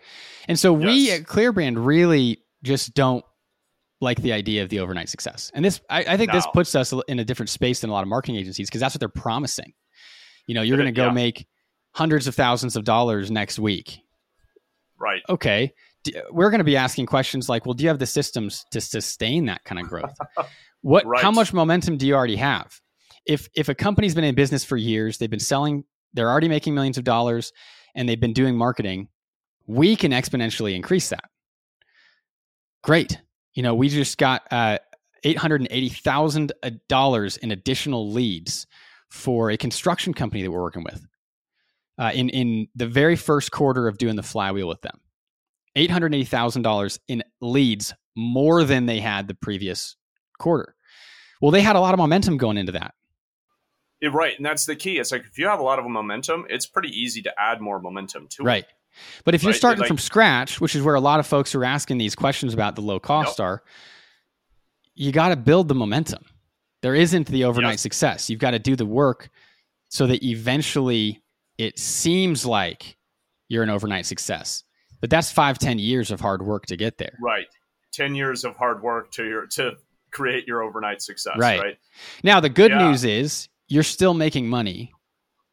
And 0.48 0.58
so 0.58 0.72
we 0.72 1.06
Yes. 1.08 1.20
at 1.20 1.26
Clearbrand 1.26 1.74
really 1.84 2.42
just 2.62 2.94
don't 2.94 3.24
like 4.00 4.20
the 4.22 4.32
idea 4.32 4.62
of 4.62 4.68
the 4.68 4.78
overnight 4.80 5.08
success. 5.08 5.50
And 5.54 5.64
this 5.64 5.80
I, 5.90 6.04
I 6.14 6.16
think 6.16 6.32
this 6.32 6.46
puts 6.54 6.74
us 6.74 6.92
in 7.08 7.18
a 7.18 7.24
different 7.24 7.50
space 7.50 7.80
than 7.80 7.90
a 7.90 7.92
lot 7.92 8.02
of 8.02 8.08
marketing 8.08 8.36
agencies 8.36 8.68
because 8.68 8.80
that's 8.80 8.94
what 8.94 9.00
they're 9.00 9.08
promising. 9.08 9.72
You 10.46 10.54
know, 10.54 10.62
you're 10.62 10.76
going 10.76 10.86
to 10.94 10.98
go 11.00 11.06
yeah. 11.06 11.12
make 11.12 11.46
hundreds 11.94 12.26
of 12.26 12.34
thousands 12.34 12.76
of 12.76 12.84
dollars 12.84 13.30
next 13.30 13.58
week. 13.58 13.98
Right. 14.98 15.22
Okay. 15.28 15.72
We're 16.30 16.50
going 16.50 16.58
to 16.58 16.64
be 16.64 16.76
asking 16.76 17.06
questions 17.06 17.48
like, 17.48 17.66
well, 17.66 17.74
do 17.74 17.84
you 17.84 17.88
have 17.88 17.98
the 17.98 18.06
systems 18.06 18.64
to 18.72 18.80
sustain 18.80 19.46
that 19.46 19.64
kind 19.64 19.80
of 19.80 19.88
growth? 19.88 20.16
What 20.82 21.04
how 21.20 21.30
much 21.30 21.52
momentum 21.52 21.96
do 21.96 22.06
you 22.06 22.14
already 22.14 22.36
have? 22.36 22.80
If 23.26 23.48
if 23.54 23.68
a 23.68 23.74
company's 23.74 24.14
been 24.14 24.24
in 24.24 24.34
business 24.34 24.64
for 24.64 24.76
years, 24.76 25.18
they've 25.18 25.30
been 25.30 25.38
selling, 25.38 25.84
they're 26.14 26.30
already 26.30 26.48
making 26.48 26.74
millions 26.74 26.98
of 26.98 27.04
dollars 27.04 27.52
and 27.94 28.08
they've 28.08 28.20
been 28.20 28.32
doing 28.32 28.56
marketing, 28.56 29.08
we 29.66 29.96
can 29.96 30.12
exponentially 30.12 30.74
increase 30.74 31.10
that. 31.10 31.24
Great. 32.82 33.20
You 33.54 33.62
know, 33.62 33.74
we 33.74 33.88
just 33.88 34.18
got 34.18 34.42
uh, 34.50 34.78
$880,000 35.24 36.50
uh, 36.62 37.38
in 37.42 37.50
additional 37.50 38.10
leads 38.10 38.66
for 39.10 39.50
a 39.50 39.56
construction 39.56 40.14
company 40.14 40.42
that 40.42 40.50
we're 40.50 40.62
working 40.62 40.84
with 40.84 41.04
uh, 41.98 42.10
in, 42.14 42.28
in 42.28 42.68
the 42.74 42.86
very 42.86 43.16
first 43.16 43.50
quarter 43.50 43.88
of 43.88 43.98
doing 43.98 44.16
the 44.16 44.22
flywheel 44.22 44.68
with 44.68 44.80
them. 44.82 44.98
$880,000 45.76 46.98
in 47.08 47.22
leads 47.40 47.94
more 48.16 48.64
than 48.64 48.86
they 48.86 49.00
had 49.00 49.28
the 49.28 49.34
previous 49.34 49.96
quarter. 50.38 50.74
Well, 51.40 51.50
they 51.50 51.60
had 51.60 51.76
a 51.76 51.80
lot 51.80 51.94
of 51.94 51.98
momentum 51.98 52.36
going 52.36 52.56
into 52.56 52.72
that. 52.72 52.94
Right. 54.12 54.36
And 54.36 54.46
that's 54.46 54.66
the 54.66 54.76
key. 54.76 54.98
It's 54.98 55.10
like 55.12 55.24
if 55.24 55.38
you 55.38 55.46
have 55.48 55.58
a 55.60 55.62
lot 55.62 55.78
of 55.78 55.84
momentum, 55.86 56.46
it's 56.48 56.66
pretty 56.66 56.88
easy 56.90 57.22
to 57.22 57.32
add 57.38 57.60
more 57.60 57.80
momentum 57.80 58.28
to 58.30 58.42
it. 58.42 58.46
Right. 58.46 58.64
But 59.24 59.34
if 59.34 59.42
you're 59.42 59.50
Right, 59.52 59.58
starting 59.58 59.80
like- 59.80 59.88
from 59.88 59.98
scratch, 59.98 60.60
which 60.60 60.74
is 60.74 60.82
where 60.82 60.94
a 60.94 61.00
lot 61.00 61.20
of 61.20 61.26
folks 61.26 61.54
are 61.54 61.64
asking 61.64 61.98
these 61.98 62.14
questions 62.14 62.54
about 62.54 62.74
the 62.76 62.82
low 62.82 62.98
cost 63.00 63.38
Yep. 63.38 63.44
are, 63.44 63.62
you 64.94 65.12
got 65.12 65.28
to 65.28 65.36
build 65.36 65.68
the 65.68 65.74
momentum. 65.74 66.24
There 66.82 66.94
isn't 66.94 67.26
the 67.28 67.44
overnight 67.44 67.74
Yes. 67.74 67.80
success. 67.82 68.30
You've 68.30 68.40
got 68.40 68.52
to 68.52 68.58
do 68.58 68.76
the 68.76 68.86
work 68.86 69.30
so 69.88 70.06
that 70.06 70.24
eventually 70.24 71.22
it 71.58 71.78
seems 71.78 72.46
like 72.46 72.96
you're 73.48 73.62
an 73.62 73.70
overnight 73.70 74.06
success. 74.06 74.64
But 75.00 75.10
that's 75.10 75.30
five, 75.30 75.58
ten 75.58 75.78
years 75.78 76.10
of 76.10 76.20
hard 76.20 76.42
work 76.44 76.66
to 76.66 76.76
get 76.76 76.98
there. 76.98 77.16
Right. 77.20 77.46
10 77.92 78.14
years 78.14 78.44
of 78.44 78.54
hard 78.56 78.82
work 78.82 79.10
to 79.12 79.24
your 79.24 79.46
to 79.46 79.72
create 80.12 80.46
your 80.46 80.62
overnight 80.62 81.02
success, 81.02 81.34
Right. 81.38 81.60
right? 81.60 81.78
Now, 82.22 82.38
the 82.40 82.48
good 82.48 82.70
Yeah. 82.70 82.88
news 82.90 83.04
is 83.04 83.48
you're 83.66 83.82
still 83.82 84.14
making 84.14 84.48
money 84.48 84.92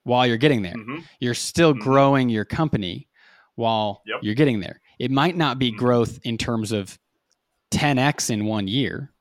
while 0.04 0.26
you're 0.28 0.38
getting 0.38 0.62
there. 0.62 0.74
hmm 0.74 1.00
You're 1.20 1.34
still 1.34 1.74
Mhm. 1.74 1.80
growing 1.80 2.30
your 2.30 2.46
company 2.46 3.08
while 3.56 4.02
Yep. 4.06 4.20
you're 4.22 4.36
getting 4.36 4.60
there. 4.60 4.82
It 5.00 5.12
might 5.12 5.36
not 5.36 5.58
be 5.60 5.72
Mhm. 5.72 5.78
growth 5.78 6.20
in 6.24 6.38
terms 6.38 6.72
of 6.72 6.98
10x 7.72 8.30
in 8.30 8.46
one 8.46 8.68
year. 8.68 9.14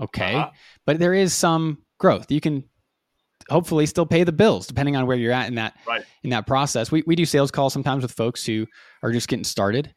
Okay. 0.00 0.34
Uh-huh. 0.34 0.50
But 0.86 0.98
there 0.98 1.14
is 1.14 1.34
some 1.34 1.82
growth. 1.98 2.30
You 2.30 2.40
can 2.40 2.64
hopefully 3.50 3.86
still 3.86 4.06
pay 4.06 4.24
the 4.24 4.32
bills 4.32 4.66
depending 4.66 4.96
on 4.96 5.06
where 5.06 5.16
you're 5.16 5.32
at 5.32 5.48
in 5.48 5.54
that 5.56 5.74
Right. 5.86 6.02
in 6.22 6.30
that 6.30 6.46
process. 6.46 6.90
We 6.90 7.02
we 7.06 7.16
do 7.16 7.24
sales 7.24 7.50
calls 7.50 7.72
sometimes 7.72 8.02
with 8.02 8.12
folks 8.12 8.44
who 8.44 8.66
are 9.02 9.12
just 9.12 9.28
getting 9.28 9.44
started, 9.44 9.94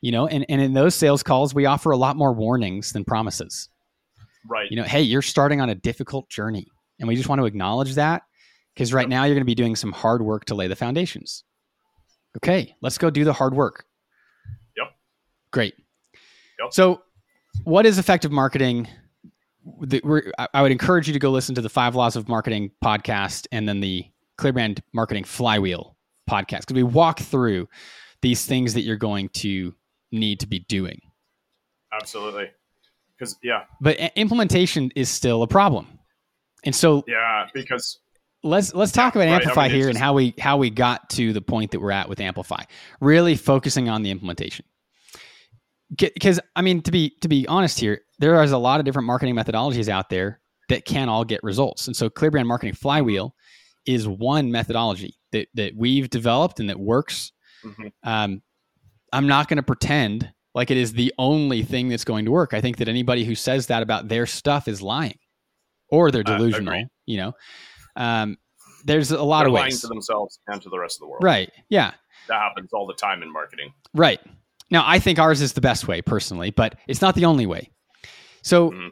you 0.00 0.12
know, 0.12 0.26
and, 0.26 0.44
and 0.48 0.60
in 0.60 0.72
those 0.74 0.94
sales 0.94 1.22
calls 1.22 1.54
we 1.54 1.66
offer 1.66 1.90
a 1.90 1.96
lot 1.96 2.16
more 2.16 2.32
warnings 2.32 2.92
than 2.92 3.04
promises 3.04 3.68
Right. 4.48 4.70
you 4.70 4.76
know, 4.76 4.84
hey, 4.84 5.02
you're 5.02 5.20
starting 5.22 5.60
on 5.60 5.68
a 5.70 5.74
difficult 5.74 6.28
journey. 6.30 6.66
And 6.98 7.08
we 7.08 7.14
just 7.16 7.28
want 7.28 7.40
to 7.40 7.46
acknowledge 7.46 7.94
that 7.94 8.22
because 8.74 8.92
right 8.92 9.02
Yep. 9.02 9.08
now 9.10 9.24
you're 9.24 9.34
going 9.34 9.42
to 9.42 9.44
be 9.46 9.54
doing 9.54 9.76
some 9.76 9.92
hard 9.92 10.22
work 10.22 10.44
to 10.46 10.54
lay 10.54 10.66
the 10.68 10.76
foundations. 10.76 11.44
Okay, 12.36 12.74
let's 12.80 12.96
go 12.98 13.10
do 13.10 13.24
the 13.24 13.32
hard 13.32 13.54
work. 13.54 13.84
Yep. 14.76 14.86
Great. 15.52 15.74
Yep. 16.62 16.72
So, 16.72 17.02
what 17.64 17.84
is 17.86 17.98
effective 17.98 18.30
marketing? 18.32 18.86
The, 19.82 20.32
I- 20.54 20.62
would 20.62 20.72
encourage 20.72 21.06
you 21.06 21.12
to 21.12 21.18
go 21.18 21.30
listen 21.30 21.54
to 21.54 21.60
the 21.60 21.68
Five 21.68 21.94
Laws 21.94 22.16
of 22.16 22.28
Marketing 22.28 22.70
podcast 22.82 23.46
and 23.52 23.68
then 23.68 23.80
the 23.80 24.06
Clearbrand 24.38 24.80
Marketing 24.92 25.24
Flywheel 25.24 25.96
podcast 26.28 26.60
because 26.60 26.74
we 26.74 26.82
walk 26.82 27.20
through 27.20 27.68
these 28.22 28.46
things 28.46 28.74
that 28.74 28.82
you're 28.82 28.96
going 28.96 29.28
to 29.30 29.74
need 30.12 30.40
to 30.40 30.46
be 30.46 30.60
doing. 30.60 31.00
Absolutely. 31.92 32.50
Because 33.18 33.36
yeah, 33.42 33.64
But 33.80 33.98
implementation 34.16 34.90
is 34.96 35.08
still 35.10 35.42
a 35.42 35.46
problem. 35.46 35.86
And 36.64 36.74
so 36.74 37.04
yeah, 37.06 37.48
because 37.52 37.98
let's 38.42 38.74
let's 38.74 38.92
talk 38.92 39.14
about 39.14 39.26
right. 39.26 39.32
I 39.32 39.36
amplify 39.36 39.68
mean, 39.68 39.76
here 39.76 39.88
and 39.88 39.98
how 39.98 40.14
we 40.14 40.34
how 40.38 40.56
we 40.56 40.70
got 40.70 41.10
to 41.10 41.32
the 41.32 41.42
point 41.42 41.72
that 41.72 41.80
we're 41.80 41.90
at 41.90 42.08
with 42.08 42.20
amplify 42.20 42.62
really 43.00 43.36
focusing 43.36 43.88
on 43.88 44.02
the 44.02 44.10
implementation 44.10 44.64
because 45.96 46.38
i 46.56 46.62
mean 46.62 46.80
to 46.82 46.90
be 46.90 47.10
to 47.20 47.28
be 47.28 47.46
honest 47.48 47.80
here 47.80 48.02
there 48.18 48.42
is 48.42 48.52
a 48.52 48.58
lot 48.58 48.78
of 48.80 48.86
different 48.86 49.06
marketing 49.06 49.34
methodologies 49.34 49.88
out 49.88 50.08
there 50.10 50.40
that 50.68 50.84
can 50.84 51.08
all 51.08 51.24
get 51.24 51.42
results. 51.42 51.88
And 51.88 51.96
so 51.96 52.08
clearbrand 52.08 52.46
marketing 52.46 52.74
flywheel 52.74 53.34
is 53.86 54.06
one 54.06 54.52
methodology 54.52 55.16
that 55.32 55.48
that 55.54 55.74
we've 55.76 56.08
developed 56.08 56.60
and 56.60 56.68
that 56.70 56.78
works. 56.78 57.32
Mhm. 57.64 57.92
um, 58.04 58.42
i'm 59.12 59.26
not 59.26 59.48
going 59.48 59.56
to 59.58 59.62
pretend 59.62 60.32
like 60.54 60.70
it 60.70 60.76
is 60.78 60.92
the 60.94 61.12
only 61.18 61.62
thing 61.62 61.88
that's 61.88 62.04
going 62.04 62.24
to 62.24 62.30
work. 62.30 62.54
I 62.54 62.60
think 62.60 62.76
that 62.78 62.88
anybody 62.88 63.24
who 63.24 63.34
says 63.34 63.66
that 63.66 63.82
about 63.82 64.08
their 64.08 64.26
stuff 64.26 64.66
is 64.68 64.80
lying 64.80 65.18
or 65.88 66.10
they're 66.10 66.22
delusional 66.22 66.84
you 67.06 67.16
know? 67.16 67.32
Um, 67.96 68.36
there's 68.84 69.10
a 69.10 69.22
lot 69.22 69.40
they're 69.40 69.48
of 69.48 69.52
lying 69.54 69.64
ways. 69.66 69.80
to 69.82 69.88
themselves 69.88 70.38
and 70.46 70.62
to 70.62 70.68
the 70.70 70.78
rest 70.78 70.96
of 70.96 71.00
the 71.00 71.06
world. 71.08 71.22
right 71.24 71.50
yeah. 71.68 71.92
That 72.28 72.40
happens 72.40 72.70
all 72.72 72.86
the 72.86 72.94
time 72.94 73.22
in 73.22 73.32
marketing. 73.32 73.72
right 73.94 74.20
now 74.70 74.82
i 74.86 74.98
think 74.98 75.18
ours 75.18 75.40
is 75.40 75.52
the 75.54 75.60
best 75.60 75.86
way 75.88 76.00
personally 76.02 76.50
but 76.50 76.76
it's 76.88 77.00
not 77.02 77.14
the 77.14 77.24
only 77.24 77.46
way 77.46 77.70
so 78.42 78.70
Mhm. 78.70 78.90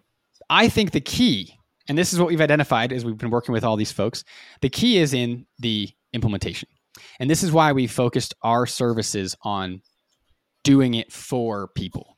i 0.50 0.68
think 0.68 0.90
the 0.92 1.00
key 1.00 1.54
and 1.88 1.96
this 1.96 2.12
is 2.12 2.18
what 2.18 2.28
we've 2.28 2.40
identified 2.40 2.92
as 2.92 3.04
we've 3.04 3.16
been 3.18 3.30
working 3.30 3.52
with 3.52 3.64
all 3.64 3.76
these 3.76 3.92
folks 3.92 4.24
the 4.60 4.68
key 4.70 4.98
is 4.98 5.14
in 5.14 5.46
the 5.58 5.88
implementation 6.12 6.68
and 7.20 7.28
this 7.30 7.42
is 7.42 7.52
why 7.52 7.72
we 7.72 7.86
focused 7.86 8.34
our 8.42 8.66
services 8.66 9.36
on 9.42 9.80
doing 10.64 10.94
it 10.94 11.12
for 11.12 11.68
people 11.68 12.16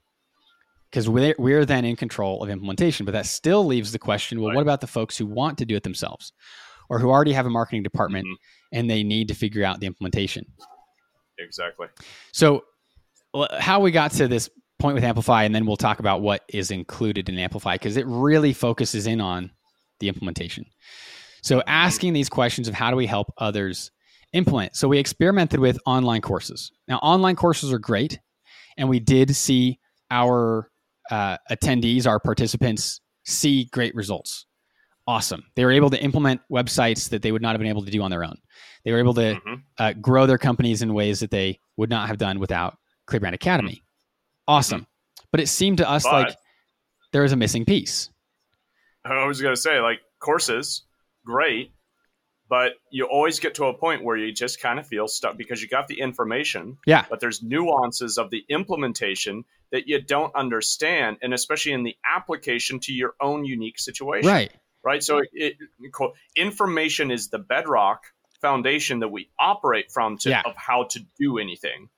because 0.90 1.09
we're, 1.09 1.35
we're 1.38 1.64
then 1.64 1.85
in 1.85 1.94
control 1.96 2.42
of 2.42 2.49
implementation 2.51 3.05
but 3.07 3.12
that 3.12 3.27
still 3.27 3.64
leaves 3.64 3.92
the 3.92 3.99
question 3.99 4.40
well 4.40 4.49
Right. 4.51 4.57
what 4.57 4.62
about 4.62 4.81
the 4.81 4.87
folks 4.87 5.16
who 5.18 5.27
want 5.27 5.59
to 5.59 5.64
do 5.64 5.77
it 5.77 5.83
themselves 5.83 6.33
or 6.88 6.99
who 6.99 7.11
already 7.11 7.33
have 7.33 7.46
a 7.46 7.51
marketing 7.51 7.83
department 7.85 8.27
Mhm. 8.27 8.35
and 8.73 8.90
they 8.90 9.03
need 9.05 9.29
to 9.29 9.35
figure 9.35 9.64
out 9.64 9.79
the 9.81 9.87
implementation 9.87 10.44
Exactly. 11.38 11.87
so, 12.33 12.64
how 13.59 13.81
we 13.81 13.90
got 13.90 14.12
to 14.12 14.29
this 14.29 14.51
point 14.79 14.95
with 14.95 15.05
Amplify, 15.05 15.45
and 15.45 15.55
then 15.55 15.66
we'll 15.66 15.77
talk 15.77 15.99
about 15.99 16.23
what 16.23 16.43
is 16.49 16.71
included 16.71 17.29
in 17.29 17.38
Amplify 17.38 17.75
because 17.75 17.97
it 17.97 18.07
really 18.07 18.53
focuses 18.53 19.07
in 19.07 19.21
on 19.21 19.51
the 20.01 20.09
implementation. 20.09 20.64
So, 21.43 21.62
asking 21.66 22.12
these 22.12 22.29
questions 22.29 22.69
of 22.69 22.75
how 22.75 22.90
do 22.90 22.97
we 22.97 23.07
help 23.07 23.33
others 23.38 23.90
implement. 24.33 24.77
So, 24.77 24.88
we 24.88 24.99
experimented 24.99 25.61
with 25.61 25.79
online 25.87 26.21
courses. 26.23 26.71
Now, 26.88 26.99
online 26.99 27.37
courses 27.37 27.73
are 27.73 27.79
great, 27.79 28.19
and 28.77 28.88
we 28.88 29.01
did 29.01 29.35
see 29.37 29.79
our 30.11 30.71
uh, 31.11 31.37
attendees, 31.51 32.07
our 32.07 32.21
participants, 32.21 33.01
see 33.25 33.64
great 33.73 33.95
results. 33.95 34.47
Awesome. 35.07 35.43
They 35.57 35.64
were 35.64 35.73
able 35.73 35.90
to 35.90 36.01
implement 36.03 36.40
websites 36.53 37.09
that 37.09 37.23
they 37.23 37.33
would 37.33 37.43
not 37.43 37.53
have 37.53 37.59
been 37.59 37.69
able 37.69 37.85
to 37.85 37.90
do 37.90 38.01
on 38.03 38.11
their 38.11 38.23
own. 38.23 38.37
They 38.85 38.93
were 38.93 38.99
able 38.99 39.14
to 39.14 39.35
Mhm. 39.35 39.62
uh, 39.79 39.93
grow 39.95 40.27
their 40.27 40.38
companies 40.38 40.83
in 40.83 40.95
ways 40.95 41.21
that 41.21 41.31
they 41.31 41.59
would 41.77 41.90
not 41.90 42.07
have 42.09 42.19
done 42.19 42.38
without 42.38 42.77
Clearbrand 43.11 43.35
Academy. 43.35 43.83
Awesome. 44.49 44.87
But 45.31 45.40
it 45.40 45.49
seemed 45.49 45.79
to 45.79 45.88
us 45.90 46.05
But- 46.05 46.12
like 46.29 46.37
there 47.12 47.23
was 47.23 47.33
a 47.33 47.37
missing 47.37 47.64
piece. 47.64 48.11
I 49.05 49.25
was 49.27 49.40
going 49.40 49.55
to 49.55 49.61
say, 49.61 49.81
like, 49.81 50.01
courses, 50.18 50.83
great, 51.25 51.73
but 52.49 52.73
you 52.90 53.07
always 53.07 53.40
get 53.40 53.55
to 53.55 53.64
a 53.66 53.75
point 53.75 54.05
where 54.05 54.16
you 54.16 54.31
just 54.33 54.61
kind 54.61 54.79
of 54.79 54.87
feel 54.87 55.09
stuck 55.09 55.37
because 55.38 55.62
you 55.62 55.68
got 55.68 55.88
the 55.88 56.01
information, 56.01 56.77
Yeah. 56.87 57.07
but 57.09 57.18
there's 57.20 57.42
nuances 57.42 58.18
of 58.18 58.31
the 58.31 58.44
implementation 58.49 59.44
that 59.73 59.88
you 59.88 60.03
don't 60.03 60.35
understand, 60.35 61.16
and 61.23 61.33
especially 61.33 61.73
in 61.73 61.83
the 61.85 61.96
application 62.05 62.79
to 62.81 62.92
your 62.92 63.14
own 63.20 63.44
unique 63.44 63.79
situation. 63.79 64.29
Right. 64.29 64.53
Right. 64.83 65.03
So, 65.03 65.23
it, 65.33 65.57
information 66.37 67.11
is 67.11 67.29
the 67.29 67.38
bedrock 67.38 68.03
foundation 68.40 69.01
that 69.01 69.09
we 69.09 69.31
operate 69.38 69.90
from 69.92 70.18
to, 70.18 70.31
Yeah. 70.31 70.42
of 70.44 70.57
how 70.57 70.85
to 70.85 71.01
do 71.18 71.38
anything. 71.38 71.88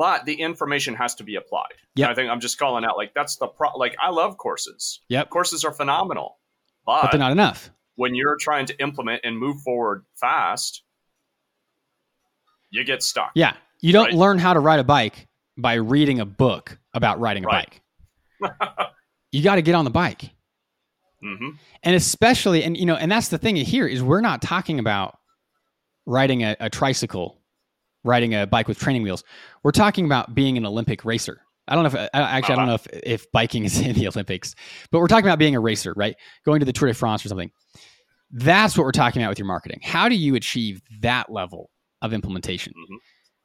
But 0.00 0.24
the 0.24 0.32
information 0.32 0.94
has 0.94 1.14
to 1.16 1.24
be 1.24 1.34
applied. 1.34 1.74
Yeah, 1.94 2.08
I 2.08 2.14
think 2.14 2.30
I'm 2.30 2.40
just 2.40 2.56
calling 2.58 2.86
out 2.86 2.96
like 2.96 3.12
that's 3.12 3.36
the 3.36 3.46
pro. 3.48 3.76
Like 3.76 3.94
I 4.00 4.08
love 4.08 4.38
courses. 4.38 5.00
Yep. 5.10 5.28
Courses 5.28 5.62
are 5.62 5.72
phenomenal, 5.74 6.38
But 6.86 7.10
they're 7.10 7.18
not 7.20 7.32
enough. 7.32 7.70
when 7.96 8.14
you're 8.14 8.38
trying 8.40 8.64
to 8.64 8.80
implement 8.80 9.20
and 9.24 9.36
move 9.38 9.60
forward 9.60 10.06
fast, 10.14 10.84
you 12.70 12.82
get 12.82 13.02
stuck. 13.02 13.32
Yeah. 13.34 13.52
You 13.80 13.92
don't 13.92 14.06
Right. 14.06 14.14
learn 14.14 14.38
how 14.38 14.54
to 14.54 14.60
ride 14.60 14.78
a 14.80 14.84
bike 14.84 15.28
by 15.58 15.74
reading 15.74 16.18
a 16.18 16.24
book 16.24 16.78
about 16.94 17.20
riding 17.20 17.44
a 17.44 17.48
Right. 17.48 17.80
bike. 18.40 18.56
You 19.32 19.42
got 19.44 19.56
to 19.56 19.62
get 19.62 19.74
on 19.74 19.84
the 19.84 19.90
bike. 19.90 20.30
hmm 21.20 21.50
And 21.82 21.94
especially, 21.94 22.64
and 22.64 22.74
you 22.74 22.86
know, 22.86 22.96
and 22.96 23.12
that's 23.12 23.28
the 23.28 23.36
thing 23.38 23.54
here 23.56 23.86
is 23.86 24.02
we're 24.02 24.22
not 24.22 24.40
talking 24.40 24.78
about 24.78 25.18
riding 26.06 26.42
a, 26.42 26.56
a 26.58 26.70
tricycle, 26.70 27.39
riding 28.04 28.34
a 28.34 28.46
bike 28.46 28.68
with 28.68 28.78
training 28.78 29.02
wheels. 29.02 29.24
We're 29.62 29.72
talking 29.72 30.04
about 30.04 30.34
being 30.34 30.56
an 30.56 30.64
Olympic 30.66 31.04
racer. 31.04 31.42
I 31.68 31.74
don't 31.74 31.84
know 31.84 32.00
if 32.00 32.08
I- 32.14 32.20
actually 32.20 32.54
I 32.54 32.56
don't 32.56 32.66
know 32.66 32.74
if, 32.74 32.86
if 33.02 33.32
biking 33.32 33.64
is 33.64 33.78
in 33.86 33.92
the 33.94 34.08
Olympics, 34.08 34.54
but 34.90 34.98
we're 35.00 35.08
talking 35.08 35.26
about 35.26 35.38
being 35.38 35.54
a 35.54 35.60
racer, 35.60 35.92
right? 35.96 36.16
Going 36.44 36.60
to 36.60 36.66
the 36.66 36.72
Tour 36.72 36.88
de 36.88 36.94
France 36.94 37.24
or 37.24 37.28
something. 37.28 37.50
That's 38.32 38.76
what 38.78 38.84
we're 38.84 38.92
talking 38.92 39.22
about 39.22 39.30
with 39.30 39.38
your 39.38 39.46
marketing. 39.46 39.80
How 39.82 40.08
do 40.08 40.14
you 40.14 40.34
achieve 40.36 40.80
that 41.00 41.30
level 41.30 41.70
of 42.02 42.12
implementation? 42.12 42.72
Mhm. 42.76 42.96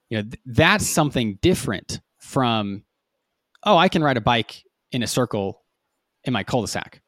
You 0.09 0.17
know, 0.17 0.23
th- 0.23 0.41
that's 0.45 0.85
something 0.87 1.37
different 1.41 2.01
from, 2.19 2.83
oh, 3.63 3.77
I 3.77 3.89
can 3.89 4.03
ride 4.03 4.17
a 4.17 4.21
bike 4.21 4.63
in 4.91 5.01
a 5.03 5.07
circle 5.07 5.63
in 6.23 6.33
my 6.33 6.43
cul-de-sac. 6.43 7.01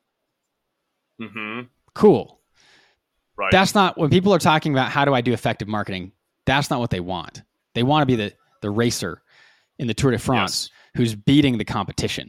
hmm 1.19 1.61
Cool. 1.93 2.39
Right. 3.37 3.51
That's 3.51 3.73
not 3.75 3.97
when 3.97 4.09
people 4.09 4.33
are 4.33 4.39
talking 4.39 4.71
about 4.73 4.89
how 4.91 5.05
do 5.05 5.13
I 5.13 5.21
do 5.21 5.33
effective 5.33 5.67
marketing. 5.67 6.11
That's 6.47 6.71
not 6.71 6.79
what 6.79 6.89
they 6.89 6.99
want. 7.01 7.43
They 7.75 7.83
want 7.83 8.01
to 8.01 8.05
be 8.07 8.15
the 8.15 8.33
the 8.63 8.71
racer 8.71 9.21
in 9.77 9.85
the 9.85 9.93
Tour 9.93 10.09
de 10.09 10.17
France 10.17 10.71
Yes. 10.71 10.89
who's 10.95 11.15
beating 11.15 11.59
the 11.59 11.65
competition. 11.65 12.27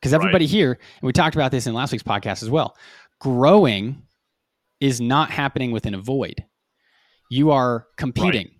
Because 0.00 0.14
everybody 0.14 0.46
here, 0.46 0.72
and 0.72 1.02
we 1.06 1.12
talked 1.12 1.34
about 1.34 1.50
this 1.50 1.66
in 1.66 1.74
last 1.74 1.92
week's 1.92 2.02
podcast 2.02 2.42
as 2.42 2.48
well, 2.48 2.74
growing 3.20 4.02
is 4.80 5.00
not 5.00 5.30
happening 5.30 5.70
within 5.70 5.94
a 5.94 5.98
void. 5.98 6.44
You 7.30 7.50
are 7.50 7.86
competing. 7.98 8.50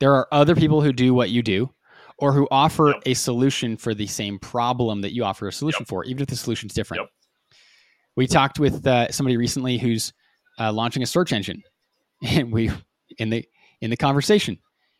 There 0.00 0.14
are 0.14 0.26
other 0.32 0.54
people 0.54 0.80
who 0.82 0.92
do 0.92 1.14
what 1.14 1.30
you 1.30 1.42
do 1.42 1.70
or 2.18 2.32
who 2.32 2.46
offer 2.50 2.88
Yep. 2.88 3.02
a 3.06 3.14
solution 3.14 3.76
for 3.76 3.94
the 3.94 4.06
same 4.06 4.38
problem 4.38 5.00
that 5.02 5.14
you 5.14 5.24
offer 5.24 5.48
a 5.48 5.52
solution 5.52 5.84
for, 5.84 6.04
even 6.04 6.22
if 6.22 6.28
the 6.28 6.36
solution's 6.36 6.74
different. 6.74 7.02
Yep. 7.02 7.10
We 8.16 8.26
talked 8.26 8.58
with 8.58 8.86
uh, 8.86 9.10
somebody 9.10 9.36
recently 9.36 9.78
who's 9.78 10.12
uh, 10.58 10.72
launching 10.72 11.02
a 11.02 11.06
search 11.06 11.32
engine, 11.32 11.62
and 12.22 12.52
we 12.52 12.70
in 13.18 13.30
the 13.30 13.44
in 13.82 13.90
the 13.90 13.96
conversation, 13.96 14.58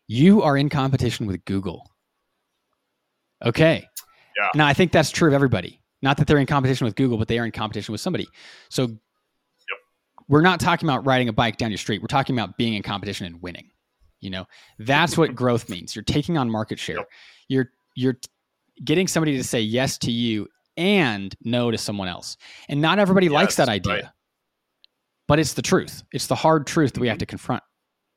you 0.08 0.42
are 0.42 0.56
in 0.58 0.68
competition 0.68 1.26
with 1.26 1.42
Google. 1.46 1.90
Okay. 3.42 3.88
Yeah. 4.36 4.48
Now 4.54 4.66
I 4.66 4.74
think 4.74 4.92
that's 4.92 5.10
true 5.10 5.28
of 5.28 5.34
everybody. 5.34 5.80
Not 6.02 6.16
that 6.18 6.26
they're 6.26 6.38
in 6.38 6.46
competition 6.46 6.84
with 6.84 6.96
Google, 6.96 7.16
but 7.16 7.28
they 7.28 7.38
are 7.38 7.46
in 7.46 7.52
competition 7.52 7.92
with 7.92 8.00
somebody. 8.00 8.28
So 8.68 8.88
we're 10.28 10.42
not 10.42 10.60
talking 10.60 10.88
about 10.88 11.06
riding 11.06 11.28
a 11.28 11.32
bike 11.32 11.56
down 11.56 11.70
your 11.70 11.78
street. 11.78 12.02
We're 12.02 12.08
talking 12.08 12.36
about 12.38 12.56
being 12.58 12.74
in 12.74 12.82
competition 12.82 13.26
and 13.26 13.40
winning. 13.40 13.70
You 14.20 14.30
know, 14.30 14.46
that's 14.78 15.16
what 15.16 15.34
growth 15.34 15.68
means. 15.68 15.96
You're 15.96 16.04
taking 16.04 16.36
on 16.38 16.50
market 16.50 16.78
share. 16.78 16.96
Yep. 16.96 17.08
You're 17.48 17.70
you're 17.96 18.16
getting 18.84 19.06
somebody 19.06 19.36
to 19.36 19.44
say 19.44 19.60
yes 19.60 19.98
to 19.98 20.10
you 20.10 20.48
and 20.76 21.34
no 21.44 21.70
to 21.70 21.78
someone 21.78 22.08
else. 22.08 22.36
And 22.68 22.80
not 22.80 22.98
everybody 22.98 23.28
likes 23.28 23.56
that 23.56 23.68
idea. 23.68 23.92
right. 23.94 24.04
But 25.28 25.38
it's 25.38 25.54
the 25.54 25.62
truth. 25.62 26.02
It's 26.12 26.26
the 26.26 26.34
hard 26.34 26.66
truth 26.66 26.94
that 26.94 27.00
we 27.00 27.08
have 27.08 27.18
to 27.18 27.26
confront. 27.26 27.62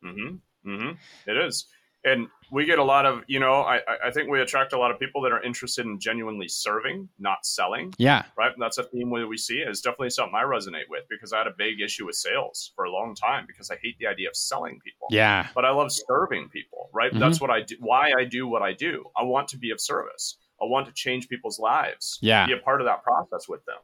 hmm 0.03 0.35
hmm 0.65 0.91
It 1.27 1.37
is, 1.37 1.67
and 2.03 2.27
we 2.51 2.65
get 2.65 2.77
a 2.79 2.83
lot 2.83 3.05
of 3.05 3.23
you 3.27 3.39
know. 3.39 3.61
I 3.61 3.81
I- 4.07 4.11
think 4.11 4.29
we 4.29 4.39
attract 4.41 4.73
a 4.73 4.77
lot 4.77 4.91
of 4.91 4.99
people 4.99 5.21
that 5.21 5.31
are 5.31 5.41
interested 5.41 5.85
in 5.85 5.99
genuinely 5.99 6.47
serving, 6.47 7.09
not 7.19 7.45
selling. 7.45 7.93
Yeah. 7.97 8.23
Right, 8.37 8.51
and 8.53 8.61
that's 8.61 8.77
a 8.77 8.83
theme 8.83 9.09
that 9.19 9.27
we 9.27 9.37
see. 9.37 9.59
It's 9.59 9.81
definitely 9.81 10.11
something 10.11 10.35
I 10.35 10.43
resonate 10.43 10.87
with 10.89 11.03
because 11.09 11.33
I 11.33 11.39
had 11.39 11.47
a 11.47 11.55
big 11.57 11.81
issue 11.81 12.05
with 12.05 12.15
sales 12.15 12.71
for 12.75 12.85
a 12.85 12.91
long 12.91 13.15
time 13.15 13.45
because 13.47 13.71
I 13.71 13.77
hate 13.81 13.97
the 13.99 14.07
idea 14.07 14.29
of 14.29 14.35
selling 14.35 14.79
people. 14.83 15.07
Yeah. 15.09 15.47
but 15.55 15.65
I 15.65 15.71
love 15.71 15.91
serving 15.91 16.49
people, 16.49 16.89
right? 16.93 17.11
Mhm. 17.11 17.19
That's 17.19 17.39
what 17.41 17.49
I 17.49 17.61
do. 17.61 17.75
Why 17.79 18.11
I 18.17 18.23
do 18.25 18.47
what 18.47 18.61
I 18.61 18.73
do. 18.73 19.05
I 19.17 19.23
want 19.23 19.47
to 19.49 19.57
be 19.57 19.71
of 19.71 19.79
service. 19.81 20.37
I 20.61 20.65
want 20.65 20.85
to 20.87 20.93
change 20.93 21.27
people's 21.27 21.59
lives. 21.59 22.19
Yeah. 22.21 22.45
Be 22.45 22.53
a 22.53 22.57
part 22.57 22.79
of 22.81 22.85
that 22.85 23.03
process 23.03 23.49
with 23.49 23.63
them. 23.65 23.79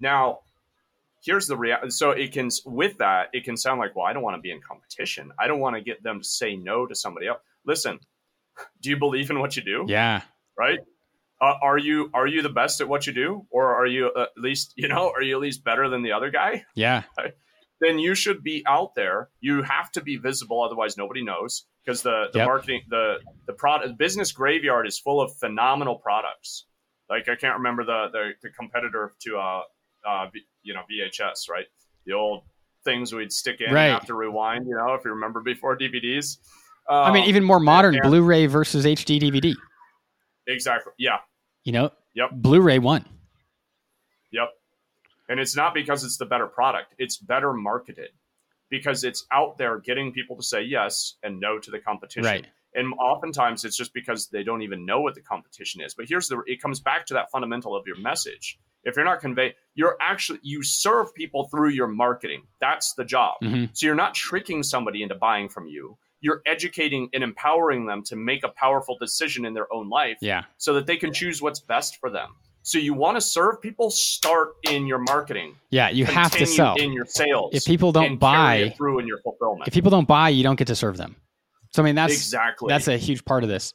Now, 0.00 0.40
here's 1.24 1.46
the 1.46 1.56
reality. 1.56 1.90
So 1.90 2.10
it 2.10 2.32
can, 2.32 2.50
with 2.66 2.98
that, 2.98 3.28
it 3.32 3.44
can 3.44 3.56
sound 3.56 3.80
like, 3.80 3.96
well, 3.96 4.06
I 4.06 4.12
don't 4.12 4.22
want 4.22 4.36
to 4.36 4.40
be 4.40 4.50
in 4.50 4.60
competition. 4.60 5.32
I 5.38 5.46
don't 5.46 5.60
want 5.60 5.76
to 5.76 5.82
get 5.82 6.02
them 6.02 6.20
to 6.20 6.28
say 6.28 6.56
no 6.56 6.86
to 6.86 6.94
somebody 6.94 7.26
else. 7.26 7.40
Listen, 7.66 7.98
do 8.80 8.90
you 8.90 8.96
believe 8.98 9.30
in 9.30 9.38
what 9.38 9.56
you 9.56 9.62
do? 9.62 9.84
Yeah. 9.88 10.22
Right? 10.58 10.78
Uh, 11.40 11.54
are 11.62 11.78
you 11.78 12.10
are 12.14 12.26
you 12.26 12.42
the 12.42 12.48
best 12.48 12.80
at 12.80 12.88
what 12.88 13.06
you 13.06 13.12
do, 13.12 13.44
or 13.50 13.74
are 13.74 13.86
you 13.86 14.10
at 14.16 14.28
least 14.36 14.72
you 14.76 14.86
know 14.86 15.10
are 15.10 15.20
you 15.20 15.34
at 15.34 15.40
least 15.40 15.64
better 15.64 15.88
than 15.88 16.02
the 16.02 16.12
other 16.12 16.30
guy? 16.30 16.64
Yeah. 16.74 17.02
then 17.80 17.98
you 17.98 18.14
should 18.14 18.42
be 18.42 18.62
out 18.66 18.94
there. 18.94 19.30
You 19.40 19.62
have 19.62 19.90
to 19.92 20.00
be 20.00 20.16
visible, 20.16 20.62
otherwise 20.62 20.96
nobody 20.96 21.24
knows. 21.24 21.66
Because 21.84 22.02
the, 22.02 22.28
the 22.32 22.38
Yep. 22.38 22.46
marketing, 22.46 22.82
the 22.88 23.16
the 23.46 23.52
product 23.52 23.98
business 23.98 24.32
graveyard 24.32 24.86
is 24.86 24.98
full 24.98 25.20
of 25.20 25.36
phenomenal 25.38 25.96
products. 25.96 26.66
Like 27.10 27.28
I 27.28 27.34
can't 27.34 27.56
remember 27.56 27.84
the 27.84 28.08
the, 28.12 28.30
the 28.42 28.50
competitor 28.50 29.12
to 29.22 29.36
uh, 29.36 29.62
uh 30.08 30.26
you 30.64 30.74
know 30.74 30.82
VHS, 30.90 31.48
right? 31.48 31.66
The 32.06 32.12
old 32.12 32.42
things 32.84 33.14
we'd 33.14 33.32
stick 33.32 33.60
in 33.60 33.72
Right. 33.72 33.84
and 33.86 33.94
have 33.94 34.06
to 34.06 34.14
rewind. 34.14 34.66
You 34.66 34.76
know, 34.76 34.94
if 34.94 35.04
you 35.04 35.10
remember 35.12 35.40
before 35.40 35.76
DVDs. 35.76 36.38
I 36.88 37.10
mean, 37.12 37.22
Um, 37.22 37.28
even 37.28 37.44
more 37.44 37.60
modern 37.60 37.94
yeah. 37.94 38.02
Blu-ray 38.02 38.44
versus 38.46 38.84
HD 38.84 39.18
DVD. 39.18 39.54
exactly, 40.46 40.92
yeah, 40.98 41.18
You 41.64 41.72
know, 41.72 41.90
Yep. 42.14 42.30
Blu-ray 42.34 42.78
won. 42.78 43.06
Yep. 44.32 44.50
And 45.30 45.40
it's 45.40 45.56
not 45.56 45.72
because 45.72 46.04
it's 46.04 46.18
the 46.18 46.26
better 46.26 46.46
product, 46.46 46.94
it's 46.98 47.16
better 47.16 47.54
marketed 47.54 48.10
because 48.68 49.04
it's 49.04 49.26
out 49.32 49.56
there 49.56 49.78
getting 49.78 50.12
people 50.12 50.36
to 50.36 50.42
say 50.42 50.62
yes 50.62 51.14
and 51.22 51.40
no 51.40 51.58
to 51.58 51.70
the 51.70 51.78
competition. 51.78 52.24
Right. 52.24 52.46
And 52.74 52.92
oftentimes 52.94 53.64
it's 53.64 53.76
just 53.76 53.94
because 53.94 54.28
they 54.28 54.42
don't 54.42 54.62
even 54.62 54.84
know 54.84 55.00
what 55.00 55.14
the 55.14 55.22
competition 55.22 55.80
is. 55.80 55.94
But 55.94 56.06
here's 56.08 56.28
the 56.28 56.42
it 56.46 56.60
comes 56.60 56.80
back 56.80 57.06
to 57.06 57.14
that 57.14 57.30
fundamental 57.30 57.74
of 57.74 57.86
your 57.86 57.96
message. 57.96 58.58
If 58.84 58.96
you're 58.96 59.04
not 59.04 59.20
convey, 59.20 59.54
you're 59.74 59.96
actually 60.00 60.40
you 60.42 60.62
serve 60.62 61.14
people 61.14 61.48
through 61.48 61.70
your 61.70 61.86
marketing. 61.88 62.42
That's 62.60 62.94
the 62.94 63.04
job. 63.04 63.36
Mhm. 63.42 63.70
So 63.72 63.86
you're 63.86 63.94
not 63.94 64.14
tricking 64.14 64.62
somebody 64.62 65.02
into 65.02 65.14
buying 65.14 65.48
from 65.48 65.66
you. 65.66 65.96
You're 66.20 66.42
educating 66.46 67.08
and 67.12 67.22
empowering 67.22 67.86
them 67.86 68.02
to 68.04 68.16
make 68.16 68.44
a 68.44 68.48
powerful 68.48 68.96
decision 68.98 69.44
in 69.44 69.52
their 69.54 69.72
own 69.72 69.88
life 69.90 70.16
Yeah. 70.20 70.44
so 70.58 70.72
that 70.74 70.86
they 70.86 70.96
can 70.96 71.12
choose 71.12 71.42
what's 71.42 71.60
best 71.60 71.98
for 72.00 72.08
them. 72.10 72.34
So 72.62 72.78
you 72.78 72.94
want 72.94 73.18
to 73.18 73.20
serve 73.20 73.60
people, 73.60 73.90
start 73.90 74.54
in 74.62 74.86
your 74.86 74.98
marketing. 74.98 75.54
Yeah. 75.70 75.90
You 75.90 76.06
have 76.06 76.32
to 76.32 76.46
sell. 76.46 76.76
in 76.76 76.92
your 76.94 77.04
sales. 77.04 77.50
If 77.54 77.66
people 77.66 77.92
don't 77.92 78.16
buy, 78.16 78.72
through 78.76 79.00
in 79.00 79.06
your 79.06 79.18
fulfillment. 79.18 79.68
if 79.68 79.74
people 79.74 79.90
don't 79.90 80.08
buy, 80.08 80.30
you 80.30 80.42
don't 80.42 80.56
get 80.56 80.68
to 80.68 80.74
serve 80.76 80.96
them. 80.96 81.16
So 81.72 81.82
I 81.82 81.84
mean, 81.84 81.94
that's 81.94 82.14
exactly. 82.14 82.68
that's 82.70 82.88
a 82.88 82.96
huge 82.96 83.24
part 83.26 83.42
of 83.42 83.50
this. 83.50 83.74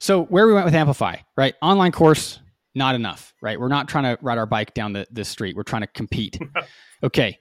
So 0.00 0.24
where 0.24 0.46
we 0.46 0.52
went 0.52 0.66
with 0.66 0.74
Amplify, 0.74 1.16
right? 1.36 1.54
Online 1.62 1.90
course, 1.92 2.38
not 2.78 2.94
enough, 2.94 3.34
right? 3.42 3.60
We're 3.60 3.68
not 3.68 3.88
trying 3.88 4.04
to 4.04 4.18
ride 4.22 4.38
our 4.38 4.46
bike 4.46 4.72
down 4.72 4.94
the, 4.94 5.06
the 5.10 5.24
street. 5.24 5.54
We're 5.56 5.62
trying 5.64 5.82
to 5.82 5.88
compete. 5.88 6.38
okay. 7.02 7.38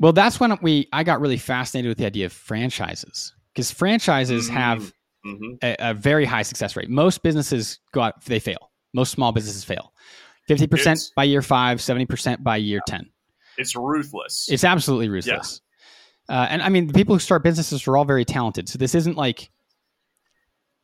Well, 0.00 0.12
that's 0.12 0.40
when 0.40 0.56
we 0.62 0.88
I 0.92 1.04
got 1.04 1.20
really 1.20 1.36
fascinated 1.38 1.88
with 1.88 1.98
the 1.98 2.06
idea 2.06 2.26
of 2.26 2.32
franchises 2.32 3.34
because 3.54 3.70
franchises 3.70 4.48
Mm. 4.48 4.52
have 4.54 4.92
hmm 5.24 5.54
a, 5.62 5.76
a 5.80 5.94
very 5.94 6.24
high 6.24 6.42
success 6.42 6.76
rate. 6.76 6.88
Most 6.88 7.22
businesses 7.22 7.80
go 7.92 8.00
out, 8.02 8.24
they 8.24 8.38
fail. 8.38 8.70
Most 8.94 9.10
small 9.10 9.32
businesses 9.32 9.64
fail. 9.64 9.92
50% 10.48 10.62
It's- 10.72 11.12
by 11.16 11.24
year 11.24 11.42
five, 11.42 11.78
70% 11.78 12.42
by 12.42 12.56
year 12.56 12.80
10. 12.86 13.10
It's 13.58 13.74
ruthless. 13.76 14.46
It's 14.50 14.64
absolutely 14.64 15.08
ruthless. 15.08 15.60
Uh, 16.28 16.46
and 16.48 16.62
I 16.62 16.68
mean, 16.68 16.86
the 16.86 16.92
people 16.94 17.14
who 17.14 17.18
start 17.18 17.42
businesses 17.42 17.86
are 17.88 17.96
all 17.96 18.04
very 18.04 18.24
talented. 18.24 18.68
So 18.68 18.78
this 18.78 18.94
isn't 18.94 19.16
like 19.16 19.50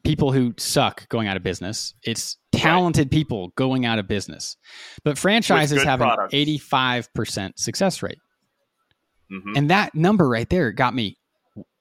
people 0.04 0.32
who 0.32 0.54
suck 0.58 1.08
going 1.08 1.28
out 1.28 1.36
of 1.36 1.42
business. 1.42 1.94
It's 2.02 2.36
talented 2.52 3.10
people 3.10 3.52
going 3.56 3.86
out 3.86 3.98
of 3.98 4.06
business. 4.06 4.56
But 5.02 5.18
franchises 5.18 5.82
have 5.82 5.98
products. 6.00 6.32
an 6.32 6.38
85% 6.40 7.58
success 7.58 8.02
rate. 8.02 8.18
Mhm. 9.32 9.56
And 9.56 9.70
that 9.70 9.94
number 9.94 10.28
right 10.28 10.48
there 10.48 10.70
got 10.72 10.94
me. 10.94 11.18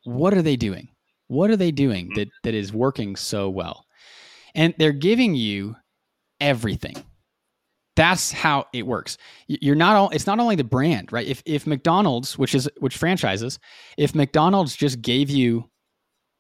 What 0.05 0.33
are 0.33 0.41
they 0.41 0.55
doing? 0.55 0.87
What 1.27 1.49
are 1.49 1.57
they 1.57 1.71
doing 1.71 2.09
Mhm. 2.09 2.15
that, 2.15 2.27
that 2.43 2.53
is 2.53 2.73
working 2.73 3.15
so 3.15 3.49
well? 3.49 3.85
And 4.55 4.73
they're 4.77 4.91
giving 4.91 5.35
you 5.35 5.75
everything. 6.39 6.95
That's 7.95 8.31
how 8.31 8.65
it 8.73 8.87
works. 8.87 9.17
You're 9.47 9.75
not 9.75 9.95
all. 9.95 10.09
It's 10.09 10.25
not 10.25 10.39
only 10.39 10.55
the 10.55 10.63
brand, 10.63 11.11
right? 11.13 11.27
If 11.27 11.43
if 11.45 11.67
McDonald's, 11.67 12.39
which 12.39 12.55
is 12.55 12.67
which 12.79 12.97
franchises, 12.97 13.59
if 13.97 14.15
McDonald's 14.15 14.75
just 14.75 15.01
gave 15.01 15.29
you 15.29 15.69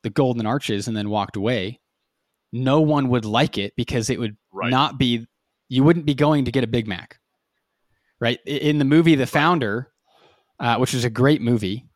the 0.03 0.09
golden 0.09 0.45
arches 0.45 0.87
and 0.87 0.95
then 0.95 1.09
walked 1.09 1.35
away, 1.35 1.79
no 2.51 2.81
one 2.81 3.09
would 3.09 3.25
like 3.25 3.57
it 3.57 3.73
because 3.75 4.09
it 4.09 4.19
would 4.19 4.37
Right. 4.51 4.69
not 4.69 4.99
be. 4.99 5.25
You 5.69 5.83
wouldn't 5.83 6.05
be 6.05 6.13
going 6.13 6.45
to 6.45 6.51
get 6.51 6.63
a 6.63 6.67
Big 6.67 6.87
Mac, 6.87 7.17
right? 8.19 8.39
In 8.45 8.77
the 8.77 8.85
movie 8.85 9.15
The 9.15 9.25
Founder, 9.25 9.91
uh, 10.59 10.77
which 10.77 10.93
is 10.93 11.03
a 11.03 11.09
great 11.09 11.41
movie, 11.41 11.87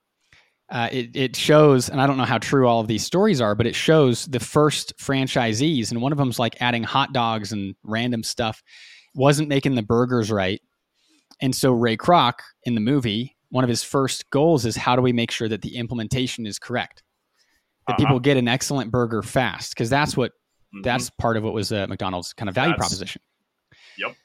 uh, 0.70 0.90
it, 0.92 1.16
it 1.16 1.36
shows, 1.36 1.88
and 1.90 2.02
I 2.02 2.08
don't 2.08 2.18
know 2.18 2.26
how 2.26 2.40
true 2.40 2.68
all 2.68 2.80
of 2.82 2.88
these 2.88 3.06
stories 3.06 3.40
are, 3.40 3.54
but 3.56 3.68
it 3.68 3.76
shows 3.76 4.26
the 4.26 4.40
first 4.40 4.98
franchisees, 4.98 5.92
and 5.92 6.02
one 6.02 6.12
of 6.12 6.18
them's 6.18 6.40
like 6.40 6.60
adding 6.60 6.84
hot 6.84 7.14
dogs 7.14 7.52
and 7.52 7.76
random 7.84 8.24
stuff, 8.24 8.64
wasn't 9.14 9.48
making 9.48 9.76
the 9.76 9.84
burgers 9.84 10.32
right. 10.32 10.62
And 11.40 11.56
so 11.56 11.72
Ray 11.72 11.96
Kroc 11.98 12.34
in 12.64 12.74
the 12.74 12.82
movie, 12.82 13.38
one 13.50 13.64
of 13.64 13.70
his 13.70 13.84
first 13.84 14.30
goals 14.32 14.66
is 14.66 14.76
how 14.76 14.96
do 14.96 15.02
we 15.02 15.14
make 15.14 15.32
sure 15.32 15.48
that 15.48 15.62
the 15.62 15.76
implementation 15.78 16.46
is 16.48 16.58
correct? 16.60 17.04
That 17.88 17.94
Uh-huh. 17.94 17.98
people 18.06 18.20
get 18.20 18.38
an 18.38 18.48
excellent 18.48 18.92
burger 18.92 19.22
fast, 19.24 19.72
because 19.74 19.90
that's 19.90 20.16
what 20.18 20.34
Mhm. 20.74 20.84
that's 20.84 21.10
part 21.12 21.38
of 21.38 21.44
what 21.44 21.54
was 21.54 21.72
uh, 21.72 21.88
McDonald's 21.88 22.34
kind 22.34 22.50
of 22.50 22.56
value 22.56 22.72
That's- 22.74 22.90
proposition. 22.90 23.22
Yep. 23.98 24.16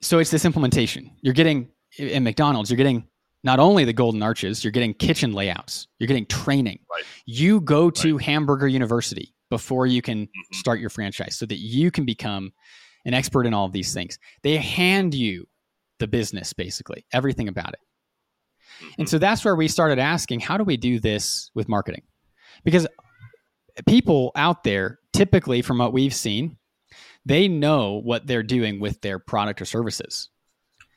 So 0.00 0.18
it's 0.20 0.30
this 0.30 0.44
implementation. 0.44 1.10
You're 1.22 1.34
getting 1.34 1.68
in 1.98 2.22
McDonald's, 2.24 2.70
you're 2.70 2.76
getting 2.76 3.08
not 3.44 3.58
only 3.58 3.84
the 3.84 3.92
golden 3.92 4.22
arches, 4.22 4.62
you're 4.62 4.70
getting 4.70 4.94
kitchen 4.94 5.32
layouts, 5.32 5.88
you're 5.98 6.06
getting 6.06 6.26
training. 6.26 6.78
Right. 6.90 7.02
You 7.26 7.60
go 7.60 7.90
to 7.90 8.16
Hamburger 8.18 8.68
University 8.68 9.34
before 9.50 9.86
you 9.86 10.00
can 10.00 10.26
Mhm. 10.26 10.54
start 10.54 10.78
your 10.80 10.90
franchise 10.90 11.36
so 11.36 11.44
that 11.46 11.58
you 11.58 11.90
can 11.90 12.04
become 12.04 12.52
an 13.04 13.12
expert 13.14 13.44
in 13.46 13.52
all 13.52 13.66
of 13.66 13.72
these 13.72 13.92
things. 13.92 14.18
They 14.42 14.56
hand 14.58 15.12
you 15.14 15.48
the 15.98 16.06
business 16.06 16.52
basically, 16.52 17.04
everything 17.12 17.48
about 17.48 17.72
it. 17.74 17.80
And 18.98 19.08
so 19.08 19.18
that's 19.18 19.44
where 19.44 19.56
we 19.56 19.66
started 19.68 19.98
asking, 19.98 20.40
how 20.40 20.56
do 20.56 20.64
we 20.64 20.76
do 20.76 20.98
this 21.00 21.50
with 21.54 21.68
marketing? 21.68 22.02
Because 22.64 22.86
people 23.86 24.32
out 24.36 24.64
there, 24.64 24.98
typically 25.12 25.62
from 25.62 25.78
what 25.78 25.92
we've 25.92 26.14
seen, 26.14 26.56
they 27.24 27.48
know 27.48 28.00
what 28.02 28.26
they're 28.26 28.42
doing 28.42 28.80
with 28.80 29.00
their 29.00 29.18
product 29.18 29.60
or 29.62 29.64
services. 29.64 30.28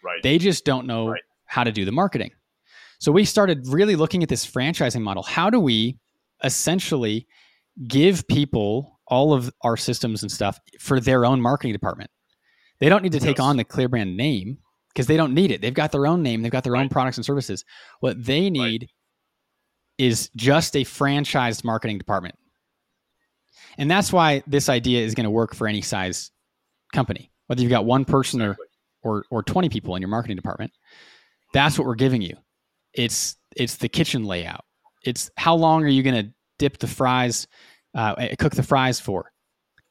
Right. 0.04 0.22
They 0.24 0.38
just 0.38 0.66
don't 0.66 0.86
know 0.88 1.10
Right. 1.10 1.22
how 1.46 1.64
to 1.64 1.72
do 1.72 1.86
the 1.86 1.92
marketing. 1.92 2.32
So 3.00 3.12
we 3.12 3.26
started 3.26 3.68
really 3.68 3.96
looking 3.96 4.24
at 4.24 4.30
this 4.30 4.46
franchising 4.46 5.02
model. 5.02 5.24
How 5.24 5.50
do 5.50 5.60
we 5.60 5.98
essentially 6.44 7.28
give 7.88 8.28
people 8.28 9.00
all 9.08 9.34
of 9.34 9.52
our 9.62 9.78
systems 9.78 10.22
and 10.24 10.32
stuff 10.32 10.60
for 10.80 11.00
their 11.00 11.26
own 11.26 11.42
marketing 11.42 11.74
department? 11.74 12.10
They 12.80 12.90
don't 12.90 13.04
need 13.04 13.12
to 13.14 13.20
take 13.20 13.38
Yes. 13.38 13.46
on 13.46 13.58
the 13.58 13.64
Clear 13.64 13.88
brand 13.90 14.18
name 14.18 14.58
because 14.90 15.08
they 15.08 15.18
don't 15.18 15.34
need 15.34 15.52
it. 15.52 15.62
They've 15.62 15.74
got 15.74 15.92
their 15.92 16.08
own 16.08 16.24
name, 16.24 16.42
they've 16.42 16.52
got 16.52 16.64
their 16.64 16.76
own 16.76 16.90
products 16.90 17.18
and 17.18 17.26
services. 17.26 17.64
What 18.00 18.24
they 18.24 18.50
need 18.50 18.90
is 19.98 20.30
just 20.36 20.76
a 20.76 20.84
franchised 20.84 21.64
marketing 21.64 21.98
department. 21.98 22.36
And 23.78 23.90
that's 23.90 24.14
why 24.14 24.44
this 24.48 24.70
idea 24.70 25.04
is 25.04 25.16
going 25.16 25.26
to 25.26 25.32
work 25.32 25.54
for 25.54 25.68
any 25.68 25.82
size 25.82 26.32
company. 26.94 27.32
Whether 27.48 27.62
you've 27.62 27.72
got 27.72 27.86
one 27.86 28.06
person 28.06 28.42
or 28.42 28.58
or 29.06 29.24
or 29.30 29.44
20 29.44 29.70
people 29.70 29.96
in 29.96 30.02
your 30.02 30.10
marketing 30.10 30.36
department. 30.36 30.72
That's 31.54 31.78
what 31.78 31.88
we're 31.88 31.96
giving 31.96 32.22
you. 32.22 32.36
It's 32.94 33.38
it's 33.56 33.78
the 33.78 33.88
kitchen 33.88 34.26
layout. 34.26 34.66
It's 35.04 35.30
how 35.38 35.56
long 35.56 35.84
are 35.84 35.90
you 35.90 36.04
going 36.04 36.26
to 36.26 36.34
dip 36.58 36.80
the 36.80 36.88
fries, 36.88 37.48
uh, 37.94 38.16
eh, 38.18 38.36
cook 38.36 38.56
the 38.56 38.64
fries 38.64 39.00
for? 39.00 39.32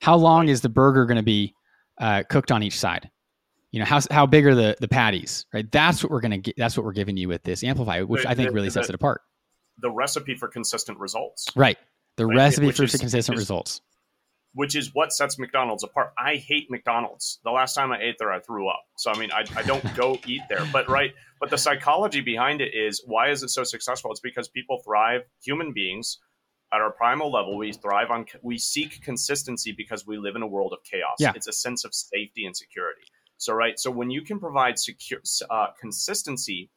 How 0.00 0.16
long 0.16 0.48
is 0.48 0.60
the 0.60 0.68
burger 0.68 1.06
going 1.06 1.16
to 1.16 1.22
be 1.22 1.54
uh, 1.98 2.24
cooked 2.28 2.50
on 2.50 2.62
each 2.62 2.78
side? 2.78 3.08
You 3.70 3.78
know 3.78 3.86
how 3.86 4.00
how 4.10 4.26
big 4.26 4.46
are 4.46 4.54
the 4.54 4.76
the 4.80 4.88
patties? 4.88 5.46
Right. 5.54 5.70
That's 5.70 6.02
what 6.02 6.10
we're 6.10 6.20
going 6.20 6.32
to 6.32 6.38
get. 6.38 6.56
That's 6.56 6.76
what 6.76 6.84
we're 6.84 6.92
giving 6.92 7.16
you 7.16 7.28
with 7.28 7.42
this 7.44 7.64
Amplify, 7.64 8.02
which 8.02 8.26
I 8.26 8.34
think 8.34 8.52
really 8.52 8.70
sets 8.70 8.88
it 8.88 8.94
apart. 8.94 9.22
The 9.78 9.90
recipe 9.90 10.34
for 10.34 10.48
consistent 10.48 10.98
results, 10.98 11.48
Right. 11.56 11.78
The 12.16 12.26
Right, 12.26 12.36
recipe 12.36 12.66
which 12.68 12.76
for 12.76 12.84
is- 12.84 12.94
consistent 12.96 13.36
is- 13.36 13.42
results. 13.42 13.80
which 14.52 14.76
is 14.76 14.94
what 14.94 15.12
sets 15.12 15.36
McDonald's 15.36 15.82
apart. 15.82 16.12
I 16.16 16.36
hate 16.36 16.70
McDonald's. 16.70 17.40
The 17.42 17.50
last 17.50 17.74
time 17.74 17.90
I 17.90 18.00
ate 18.00 18.16
there, 18.20 18.30
I 18.32 18.38
threw 18.38 18.68
up. 18.68 18.84
So 18.96 19.10
I 19.10 19.18
mean, 19.18 19.32
I, 19.32 19.44
I 19.56 19.62
don't 19.62 19.82
go 19.96 20.16
eat 20.28 20.42
there. 20.48 20.64
But 20.72 20.88
right, 20.88 21.12
but 21.40 21.50
the 21.50 21.58
psychology 21.58 22.20
behind 22.20 22.60
it 22.60 22.72
is 22.72 23.02
why 23.04 23.30
is 23.30 23.42
it 23.42 23.48
so 23.50 23.64
successful? 23.64 24.12
It's 24.12 24.20
because 24.20 24.46
people 24.48 24.80
thrive. 24.84 25.22
Human 25.42 25.72
beings 25.72 26.20
at 26.72 26.80
our 26.80 26.92
primal 26.92 27.32
level, 27.32 27.56
we 27.58 27.72
thrive 27.72 28.12
on. 28.12 28.26
We 28.42 28.58
seek 28.58 29.02
consistency 29.02 29.72
because 29.76 30.06
we 30.06 30.18
live 30.18 30.36
in 30.36 30.42
a 30.42 30.46
world 30.46 30.72
of 30.72 30.78
chaos. 30.84 31.16
Yeah. 31.18 31.32
It's 31.34 31.48
a 31.48 31.52
sense 31.52 31.84
of 31.84 31.92
safety 31.92 32.46
and 32.46 32.56
security. 32.56 33.02
So 33.38 33.52
right, 33.54 33.76
so 33.76 33.90
when 33.90 34.10
you 34.10 34.22
can 34.22 34.38
provide 34.38 34.78
secure 34.78 35.20
uh, 35.50 35.66
consistency 35.80 36.70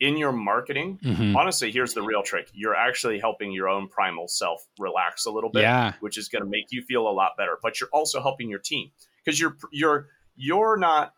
in 0.00 0.16
your 0.16 0.32
marketing, 0.32 0.98
Mhm. 1.02 1.34
honestly, 1.36 1.70
here's 1.72 1.94
the 1.94 2.02
real 2.02 2.22
trick. 2.22 2.48
You're 2.52 2.74
actually 2.74 3.18
helping 3.18 3.50
your 3.52 3.68
own 3.68 3.88
primal 3.88 4.28
self 4.28 4.62
relax 4.78 5.24
a 5.26 5.30
little 5.30 5.50
bit 5.50 5.62
Yeah. 5.62 5.94
which 6.00 6.18
is 6.18 6.28
going 6.28 6.42
to 6.44 6.48
make 6.50 6.66
you 6.70 6.82
feel 6.82 7.08
a 7.08 7.10
lot 7.12 7.32
better. 7.38 7.58
But 7.62 7.80
you're 7.80 7.88
also 7.92 8.20
helping 8.20 8.50
your 8.50 8.58
team 8.58 8.90
because 9.24 9.40
you're 9.40 9.56
you're 9.72 10.08
you're 10.38 10.76
not 10.76 11.14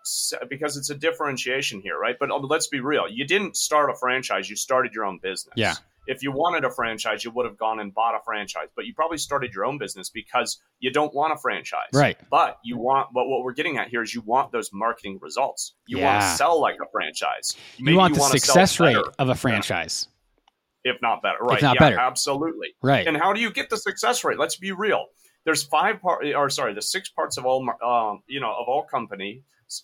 because 0.48 0.76
it's 0.76 0.90
a 0.90 0.94
differentiation 0.94 1.80
here, 1.80 1.98
right? 1.98 2.16
But 2.20 2.30
um, 2.30 2.42
let's 2.42 2.68
be 2.68 2.78
real. 2.78 3.08
You 3.08 3.26
didn't 3.26 3.56
start 3.56 3.90
a 3.90 3.96
franchise; 3.96 4.48
you 4.48 4.54
started 4.54 4.92
your 4.94 5.04
own 5.04 5.18
business. 5.18 5.54
Yeah. 5.56 5.74
If 6.08 6.22
you 6.22 6.32
wanted 6.32 6.64
a 6.64 6.70
franchise, 6.70 7.22
you 7.22 7.30
would 7.32 7.44
have 7.46 7.58
gone 7.58 7.80
and 7.80 7.92
bought 7.92 8.14
a 8.14 8.20
franchise. 8.24 8.68
But 8.74 8.86
you 8.86 8.94
probably 8.94 9.18
started 9.18 9.52
your 9.54 9.66
own 9.66 9.76
business 9.76 10.08
because 10.08 10.60
you 10.80 10.90
don't 10.90 11.14
want 11.14 11.34
a 11.34 11.36
franchise, 11.36 11.90
Right. 11.92 12.16
But 12.30 12.58
you 12.64 12.78
want. 12.78 13.10
But 13.12 13.28
what 13.28 13.44
we're 13.44 13.52
getting 13.52 13.76
at 13.76 13.88
here 13.88 14.02
is 14.02 14.14
you 14.14 14.22
want 14.22 14.50
those 14.50 14.70
marketing 14.72 15.18
results. 15.20 15.74
You 15.86 15.98
want 15.98 16.22
to 16.22 16.28
sell 16.28 16.60
like 16.60 16.76
a 16.82 16.90
franchise. 16.90 17.54
You 17.76 17.84
Maybe 17.84 17.96
want 17.98 18.14
the 18.14 18.20
wanna 18.20 18.38
success 18.38 18.80
rate 18.80 18.96
of 19.18 19.28
a 19.28 19.34
franchise. 19.34 20.08
if 20.84 20.96
not 21.02 21.20
better, 21.22 21.38
right? 21.40 21.60
not 21.60 21.74
yeah, 21.76 21.80
better. 21.80 21.98
absolutely. 22.00 22.68
Right. 22.82 23.06
And 23.06 23.16
how 23.16 23.32
do 23.34 23.40
you 23.40 23.50
get 23.52 23.68
the 23.68 23.76
success 23.76 24.24
rate? 24.24 24.38
Let's 24.38 24.56
be 24.56 24.72
real. 24.72 25.06
There's 25.44 25.62
five 25.62 26.00
part, 26.00 26.26
or 26.26 26.48
sorry, 26.50 26.74
the 26.74 26.82
six 26.82 27.08
parts 27.10 27.36
of 27.36 27.44
all, 27.44 27.66
um, 27.84 28.22
you 28.26 28.40
know, 28.40 28.50
of 28.50 28.66
all 28.66 28.84
company. 28.84 29.42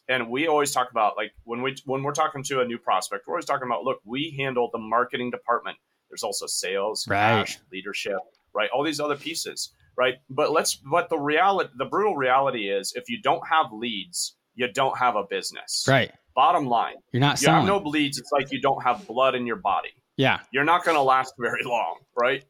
And 0.09 0.31
we 0.31 0.47
always 0.47 0.73
talk 0.73 0.91
about 0.91 1.17
like 1.19 1.33
when 1.45 1.61
we 1.61 1.77
when 1.85 2.03
we're 2.03 2.13
talking 2.13 2.43
to 2.45 2.61
a 2.61 2.65
new 2.65 2.79
prospect, 2.79 3.27
we're 3.27 3.35
always 3.35 3.45
talking 3.45 3.67
about 3.67 3.85
look, 3.85 4.01
we 4.05 4.35
handle 4.39 4.71
the 4.73 4.79
marketing 4.79 5.31
department. 5.31 5.77
There's 6.15 6.23
also 6.23 6.47
sales, 6.47 7.07
Right. 7.09 7.45
cash, 7.45 7.59
leadership, 7.73 8.19
right? 8.55 8.71
All 8.73 8.85
these 8.85 9.01
other 9.01 9.17
pieces, 9.17 9.73
right? 9.97 10.15
But 10.31 10.53
let's 10.53 10.77
but 10.77 11.09
the 11.09 11.19
reality, 11.19 11.71
the 11.77 11.87
brutal 11.87 12.17
reality 12.17 12.71
is, 12.71 12.93
if 12.95 13.09
you 13.11 13.21
don't 13.21 13.47
have 13.49 13.67
leads, 13.73 14.37
you 14.55 14.71
don't 14.73 14.97
have 14.97 15.17
a 15.17 15.25
business. 15.29 15.85
right. 15.89 16.13
Bottom 16.37 16.67
line, 16.67 16.97
You're 17.13 17.21
not 17.21 17.41
you 17.41 17.49
have 17.49 17.65
no 17.65 17.79
leads. 17.79 18.19
It's 18.19 18.33
like 18.33 18.51
you 18.51 18.61
don't 18.61 18.83
have 18.83 19.07
blood 19.07 19.37
in 19.37 19.47
your 19.47 19.57
body 19.57 19.91
yeah. 20.17 20.41
you're 20.53 20.65
not 20.65 20.85
going 20.85 20.97
to 20.97 21.03
last 21.03 21.35
very 21.39 21.63
long, 21.65 21.99
right? 22.17 22.45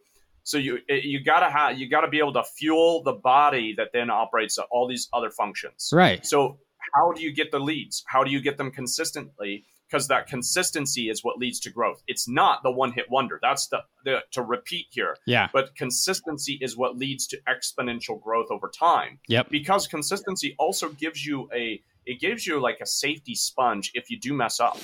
So 0.47 0.59
you 0.59 0.79
you 0.91 1.25
gotta 1.25 1.49
have 1.51 1.79
you 1.79 1.89
gotta 1.89 2.09
be 2.09 2.19
able 2.19 2.35
to 2.35 2.45
fuel 2.45 3.03
the 3.03 3.15
body 3.15 3.73
that 3.79 3.89
then 3.95 4.11
operates 4.11 4.59
all 4.59 4.87
these 4.87 5.09
other 5.15 5.31
functions. 5.31 5.89
Right. 5.91 6.25
So 6.27 6.59
how 6.93 7.12
do 7.12 7.23
you 7.23 7.33
get 7.33 7.51
the 7.51 7.59
leads? 7.59 8.05
How 8.09 8.23
do 8.23 8.31
you 8.31 8.43
get 8.43 8.59
them 8.59 8.71
consistently? 8.71 9.65
Because 9.95 10.09
that 10.09 10.26
consistency 10.26 11.09
is 11.09 11.22
what 11.22 11.38
leads 11.38 11.61
to 11.61 11.70
growth. 11.70 12.03
It's 12.09 12.26
not 12.28 12.64
the 12.64 12.70
one 12.72 12.90
hit 12.90 13.09
wonder. 13.11 13.38
That's 13.40 13.68
the, 13.68 13.84
the 14.05 14.22
to 14.32 14.42
repeat 14.42 14.86
here. 14.90 15.16
Yeah. 15.24 15.49
But 15.53 15.76
consistency 15.76 16.59
is 16.61 16.76
what 16.76 16.97
leads 16.99 17.28
to 17.28 17.38
exponential 17.49 18.20
growth 18.20 18.49
over 18.51 18.68
time. 18.76 19.20
Yep. 19.28 19.51
Because 19.51 19.86
consistency 19.86 20.57
also 20.59 20.88
gives 20.88 21.24
you 21.24 21.49
a 21.55 21.80
it 22.07 22.18
gives 22.18 22.45
you 22.45 22.61
like 22.61 22.78
a 22.82 22.86
safety 22.86 23.36
sponge 23.36 23.92
if 23.95 24.11
you 24.11 24.18
do 24.18 24.34
mess 24.34 24.59
up 24.59 24.78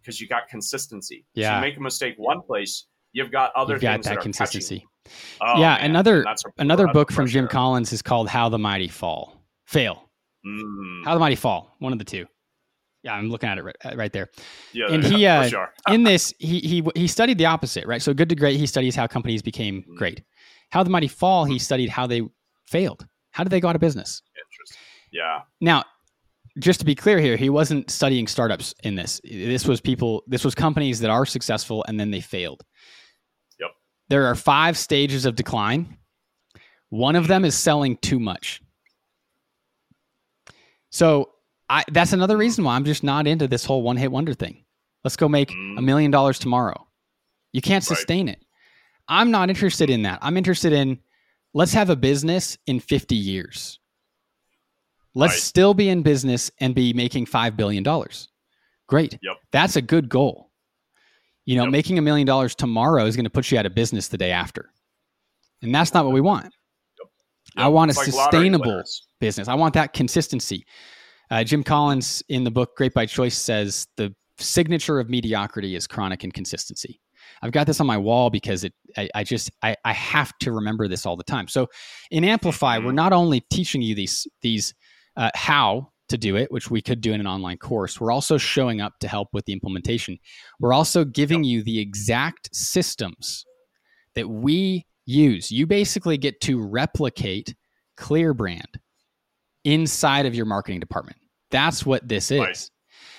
because 0.00 0.22
you 0.22 0.26
got 0.26 0.48
consistency. 0.48 1.26
So 1.34 1.42
Yeah. 1.42 1.56
you 1.56 1.60
make 1.60 1.76
a 1.76 1.82
mistake 1.82 2.14
one 2.16 2.40
place, 2.40 2.86
you've 3.12 3.30
got 3.30 3.52
other 3.54 3.74
You've 3.74 3.82
got 3.82 3.92
things 3.96 4.04
that 4.06 4.10
that 4.12 4.18
are 4.20 4.22
consistency. 4.22 4.86
Oh, 5.42 5.60
yeah. 5.60 5.74
man. 5.76 5.90
Another 5.90 6.24
another 6.56 6.86
book 6.88 7.12
from 7.12 7.26
Jim. 7.26 7.46
Collins 7.46 7.92
is 7.92 8.00
called 8.00 8.30
How 8.30 8.48
the 8.48 8.58
Mighty 8.58 8.88
Fall. 8.88 9.44
Fail. 9.66 10.08
Mm, 10.46 11.04
How 11.04 11.12
the 11.12 11.20
Mighty 11.20 11.36
Fall. 11.36 11.76
One 11.78 11.92
of 11.92 11.98
the 11.98 12.06
two. 12.06 12.26
Yeah, 13.06 13.14
I'm 13.14 13.30
looking 13.30 13.48
at 13.48 13.56
it 13.56 13.62
right, 13.62 13.76
uh, 13.84 13.96
right 13.96 14.12
there. 14.12 14.30
yeah, 14.72 14.86
and 14.90 15.04
he, 15.04 15.24
uh, 15.26 15.46
sure. 15.48 15.72
In 15.88 16.02
this, 16.02 16.34
he 16.40 16.58
he 16.58 16.82
he 16.96 17.06
studied 17.06 17.38
the 17.38 17.46
opposite, 17.46 17.86
right? 17.86 18.02
So 18.02 18.12
good 18.12 18.28
to 18.30 18.34
great, 18.34 18.56
he 18.58 18.66
studies 18.66 18.96
how 18.96 19.06
companies 19.06 19.42
became 19.42 19.84
Mm. 19.84 19.96
great. 19.96 20.22
How 20.70 20.82
the 20.82 20.90
Mighty 20.90 21.06
Fall, 21.08 21.44
he 21.44 21.58
studied 21.60 21.88
how 21.88 22.08
they 22.08 22.22
failed. 22.66 23.06
How 23.30 23.44
did 23.44 23.50
they 23.50 23.60
go 23.60 23.68
out 23.68 23.76
of 23.76 23.80
business? 23.80 24.22
Interesting. 24.36 24.78
Yeah. 25.12 25.42
Now, 25.60 25.84
just 26.58 26.80
to 26.80 26.86
be 26.86 26.96
clear 26.96 27.20
here, 27.20 27.36
he 27.36 27.48
wasn't 27.48 27.90
studying 27.90 28.26
startups 28.26 28.74
in 28.82 28.96
this. 28.96 29.20
This 29.22 29.66
was 29.68 29.80
people, 29.80 30.24
this 30.26 30.44
was 30.44 30.54
companies 30.56 30.98
that 31.00 31.10
are 31.10 31.24
successful 31.26 31.84
and 31.86 32.00
then 32.00 32.10
they 32.10 32.20
failed. 32.20 32.64
Yep. 33.60 33.70
There 34.08 34.26
are 34.26 34.34
five 34.34 34.76
stages 34.76 35.26
of 35.26 35.36
decline. 35.36 35.96
One 36.88 37.14
of 37.14 37.28
them 37.28 37.44
is 37.44 37.54
selling 37.54 37.98
too 37.98 38.18
much. 38.18 38.60
So 40.90 41.30
I, 41.68 41.84
that's 41.90 42.12
another 42.12 42.36
reason 42.36 42.64
why 42.64 42.76
I'm 42.76 42.84
just 42.84 43.02
not 43.02 43.26
into 43.26 43.48
this 43.48 43.64
whole 43.64 43.82
one 43.82 43.96
hit 43.96 44.12
wonder 44.12 44.34
thing. 44.34 44.64
Let's 45.04 45.16
go 45.16 45.28
make 45.28 45.50
a 45.50 45.54
Mm. 45.54 45.84
million 45.84 46.10
dollars 46.10 46.38
tomorrow. 46.38 46.86
You 47.52 47.60
can't 47.60 47.82
Right. 47.82 47.96
sustain 47.96 48.28
it. 48.28 48.44
I'm 49.08 49.30
not 49.30 49.50
interested 49.50 49.90
in 49.90 50.02
that. 50.02 50.18
I'm 50.22 50.36
interested 50.36 50.72
in 50.72 51.00
let's 51.54 51.72
have 51.72 51.90
a 51.90 51.96
business 51.96 52.58
in 52.66 52.80
50 52.80 53.14
years. 53.16 53.78
Let's 55.14 55.34
Right. 55.34 55.40
still 55.42 55.74
be 55.74 55.88
in 55.88 56.02
business 56.02 56.50
and 56.60 56.74
be 56.74 56.92
making 56.92 57.26
$5 57.26 57.56
billion. 57.56 57.84
Great. 58.86 59.18
Yep. 59.22 59.36
That's 59.52 59.76
a 59.76 59.82
good 59.82 60.08
goal. 60.08 60.50
You 61.46 61.56
know, 61.56 61.62
Yep. 61.64 61.72
making 61.72 61.98
a 61.98 62.02
million 62.02 62.26
dollars 62.26 62.54
tomorrow 62.54 63.06
is 63.06 63.16
going 63.16 63.24
to 63.24 63.30
put 63.30 63.50
you 63.50 63.58
out 63.58 63.66
of 63.66 63.74
business 63.74 64.08
the 64.08 64.18
day 64.18 64.32
after. 64.32 64.70
And 65.62 65.74
that's 65.74 65.94
not 65.94 66.04
what 66.04 66.12
we 66.12 66.20
want. 66.20 66.52
I 67.56 67.64
Yep. 67.64 67.72
want 67.72 67.90
a 67.92 67.94
like 67.98 68.04
sustainable 68.10 68.82
business. 69.20 69.48
I 69.48 69.54
want 69.54 69.74
that 69.74 69.92
consistency. 69.94 70.66
Uh, 71.30 71.42
Jim 71.44 71.62
Collins 71.64 72.22
in 72.28 72.44
the 72.44 72.50
book 72.50 72.76
Great 72.76 72.94
by 72.94 73.06
Choice 73.06 73.36
says 73.36 73.86
the 73.96 74.14
signature 74.38 75.00
of 75.00 75.08
mediocrity 75.08 75.74
is 75.74 75.86
chronic 75.86 76.22
inconsistency. 76.24 77.00
I've 77.42 77.52
got 77.52 77.66
this 77.66 77.80
on 77.80 77.86
my 77.86 77.98
wall 77.98 78.30
because 78.30 78.62
it. 78.64 78.72
I, 78.96 79.08
I 79.14 79.24
just 79.24 79.50
I, 79.62 79.76
I 79.84 79.92
have 79.92 80.32
to 80.40 80.52
remember 80.52 80.86
this 80.88 81.04
all 81.06 81.16
the 81.16 81.24
time. 81.24 81.48
So 81.48 81.66
in 82.10 82.22
Amplify, 82.24 82.78
we're 82.78 82.92
Mhm. 82.92 82.94
not 82.94 83.12
only 83.12 83.40
teaching 83.50 83.82
you 83.82 83.94
these 83.94 84.26
these 84.42 84.72
uh, 85.16 85.30
how 85.34 85.90
to 86.08 86.16
do 86.16 86.36
it, 86.36 86.52
which 86.52 86.70
we 86.70 86.80
could 86.80 87.00
do 87.00 87.12
in 87.12 87.20
an 87.20 87.26
online 87.26 87.58
course. 87.58 88.00
We're 88.00 88.12
also 88.12 88.38
showing 88.38 88.80
up 88.80 88.92
to 89.00 89.08
help 89.08 89.28
with 89.32 89.44
the 89.46 89.52
implementation. 89.52 90.18
We're 90.60 90.72
also 90.72 91.04
giving 91.04 91.42
you 91.42 91.64
the 91.64 91.80
exact 91.80 92.54
systems 92.54 93.44
that 94.14 94.28
we 94.28 94.86
use. 95.04 95.50
You 95.50 95.66
basically 95.66 96.16
get 96.16 96.40
to 96.42 96.60
replicate 96.62 97.56
ClearBrand 97.98 98.76
inside 99.66 100.24
of 100.26 100.34
your 100.34 100.46
marketing 100.46 100.80
department. 100.80 101.18
That's 101.50 101.84
what 101.84 102.08
this 102.08 102.30
is. 102.30 102.40
Right. 102.40 102.70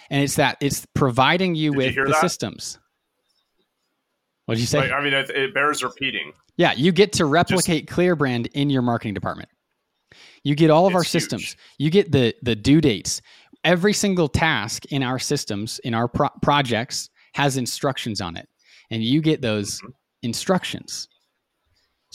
And 0.09 0.23
it's 0.23 0.35
that 0.35 0.57
it's 0.61 0.85
providing 0.95 1.53
you 1.55 1.71
Did 1.71 1.77
with 1.77 1.93
hear 1.93 2.05
the 2.05 2.11
that? 2.13 2.21
systems. 2.21 2.79
What 4.45 4.55
did 4.55 4.61
you 4.61 4.67
say? 4.67 4.79
Like, 4.79 4.91
I 4.91 5.03
mean, 5.03 5.13
it, 5.13 5.29
it 5.29 5.53
bears 5.53 5.83
repeating. 5.83 6.31
yeah, 6.55 6.71
you 6.73 6.91
get 6.91 7.11
to 7.13 7.25
replicate 7.25 7.87
ClearBrand 7.87 8.47
in 8.53 8.69
your 8.69 8.81
marketing 8.81 9.13
department. 9.13 9.49
You 10.43 10.55
get 10.55 10.69
all 10.69 10.87
of 10.87 10.95
our 10.95 11.01
It's 11.01 11.11
huge. 11.11 11.23
systems. 11.23 11.55
You 11.77 11.89
get 11.89 12.11
the 12.11 12.33
the 12.41 12.55
due 12.55 12.79
dates. 12.79 13.21
Every 13.65 13.91
single 13.91 14.29
task 14.29 14.85
in 14.85 15.03
our 15.03 15.19
systems, 15.19 15.79
in 15.79 15.93
our 15.93 16.07
pro- 16.07 16.29
projects, 16.41 17.09
has 17.33 17.57
instructions 17.57 18.21
on 18.21 18.37
it, 18.37 18.47
and 18.89 19.03
you 19.03 19.19
get 19.21 19.41
those 19.41 19.81
Mhm. 19.81 19.89
instructions. 20.23 21.09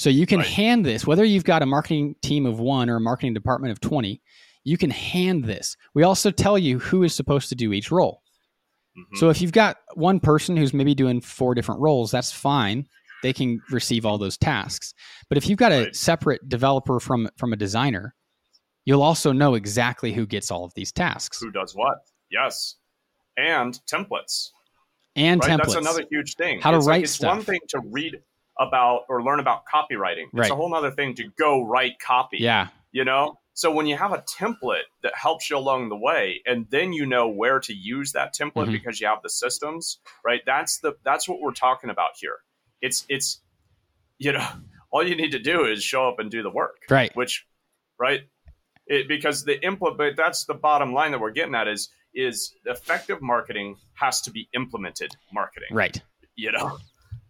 So 0.02 0.10
you 0.10 0.26
can 0.26 0.40
Right. 0.40 0.48
hand 0.48 0.84
this, 0.84 1.06
whether 1.06 1.24
you've 1.24 1.44
got 1.44 1.62
a 1.62 1.66
marketing 1.66 2.16
team 2.22 2.44
of 2.44 2.58
one 2.58 2.90
or 2.90 2.96
a 2.96 3.00
marketing 3.00 3.34
department 3.34 3.70
of 3.70 3.78
20, 3.80 4.20
you 4.64 4.76
can 4.76 4.90
hand 4.90 5.44
this. 5.44 5.76
We 5.94 6.02
also 6.02 6.32
tell 6.32 6.58
you 6.58 6.80
who 6.80 7.04
is 7.04 7.14
supposed 7.14 7.48
to 7.50 7.54
do 7.54 7.72
each 7.72 7.92
role. 7.92 8.20
Mhm. 8.98 9.16
So 9.18 9.30
if 9.30 9.40
you've 9.40 9.52
got 9.52 9.76
one 9.94 10.18
person 10.18 10.56
who's 10.56 10.74
maybe 10.74 10.92
doing 10.96 11.20
four 11.20 11.54
different 11.54 11.80
roles, 11.80 12.10
that's 12.10 12.32
fine. 12.32 12.88
They 13.22 13.32
can 13.32 13.60
receive 13.70 14.04
all 14.04 14.18
those 14.18 14.36
tasks. 14.36 14.92
But 15.28 15.38
if 15.38 15.48
you've 15.48 15.56
got 15.60 15.70
a 15.70 15.84
Right. 15.84 15.94
separate 15.94 16.48
developer 16.48 16.98
from 16.98 17.28
from 17.38 17.52
a 17.52 17.56
designer, 17.56 18.16
you'll 18.84 19.04
also 19.04 19.30
know 19.30 19.54
exactly 19.54 20.14
who 20.14 20.26
gets 20.26 20.50
all 20.50 20.64
of 20.64 20.74
these 20.74 20.90
tasks 20.90 21.38
who 21.40 21.52
does 21.52 21.76
what? 21.76 21.98
Yes, 22.28 22.74
and 23.36 23.78
templates. 23.88 24.48
and 25.14 25.40
right? 25.44 25.50
templates. 25.52 25.56
That's 25.58 25.74
another 25.76 26.04
huge 26.10 26.34
thing. 26.34 26.60
How 26.60 26.72
to 26.72 26.78
it's 26.78 26.86
like- 26.86 26.90
write 26.92 27.04
it's 27.04 27.20
one 27.20 27.42
thing 27.42 27.60
to 27.68 27.80
read 27.84 28.16
about 28.66 29.02
or 29.08 29.22
learn 29.22 29.40
about 29.40 29.62
copywriting. 29.72 30.26
It's 30.34 30.50
a 30.50 30.54
whole 30.54 30.74
other 30.74 30.90
thing 30.90 31.14
to 31.16 31.24
go 31.38 31.62
write 31.64 31.98
copy. 32.00 32.38
yeah, 32.40 32.68
You 32.92 33.04
know? 33.04 33.38
So 33.54 33.70
when 33.70 33.86
you 33.86 33.96
have 33.98 34.12
a 34.12 34.22
template 34.22 34.84
that 35.02 35.14
helps 35.14 35.50
you 35.50 35.58
along 35.58 35.90
the 35.90 35.96
way 35.96 36.40
and 36.46 36.66
then 36.70 36.92
you 36.94 37.04
know 37.04 37.28
where 37.28 37.60
to 37.60 37.74
use 37.74 38.12
that 38.12 38.34
template 38.34 38.68
Mhm. 38.68 38.72
because 38.72 38.98
you 39.00 39.06
have 39.06 39.20
the 39.22 39.28
systems, 39.28 39.98
right? 40.24 40.40
That's 40.46 40.78
the 40.78 40.94
that's 41.04 41.28
what 41.28 41.38
we're 41.40 41.52
talking 41.52 41.90
about 41.90 42.10
here. 42.16 42.38
It's 42.80 43.04
it's 43.10 43.42
you 44.18 44.32
know, 44.32 44.46
all 44.90 45.06
you 45.06 45.14
need 45.16 45.32
to 45.32 45.38
do 45.38 45.66
is 45.66 45.82
show 45.84 46.08
up 46.08 46.18
and 46.18 46.30
do 46.30 46.42
the 46.42 46.50
work 46.50 46.76
right. 46.90 47.14
which 47.14 47.46
right 47.98 48.22
it, 48.86 49.06
because 49.08 49.44
the 49.44 49.62
implement 49.64 50.16
that's 50.16 50.44
the 50.44 50.54
bottom 50.54 50.92
line 50.94 51.10
that 51.12 51.20
we're 51.20 51.30
getting 51.30 51.54
at 51.54 51.68
is 51.68 51.90
is 52.14 52.54
effective 52.66 53.20
marketing 53.22 53.76
has 53.94 54.20
to 54.22 54.30
be 54.30 54.48
implemented 54.54 55.10
marketing 55.32 55.68
Right. 55.72 56.00
you 56.36 56.52
know 56.52 56.78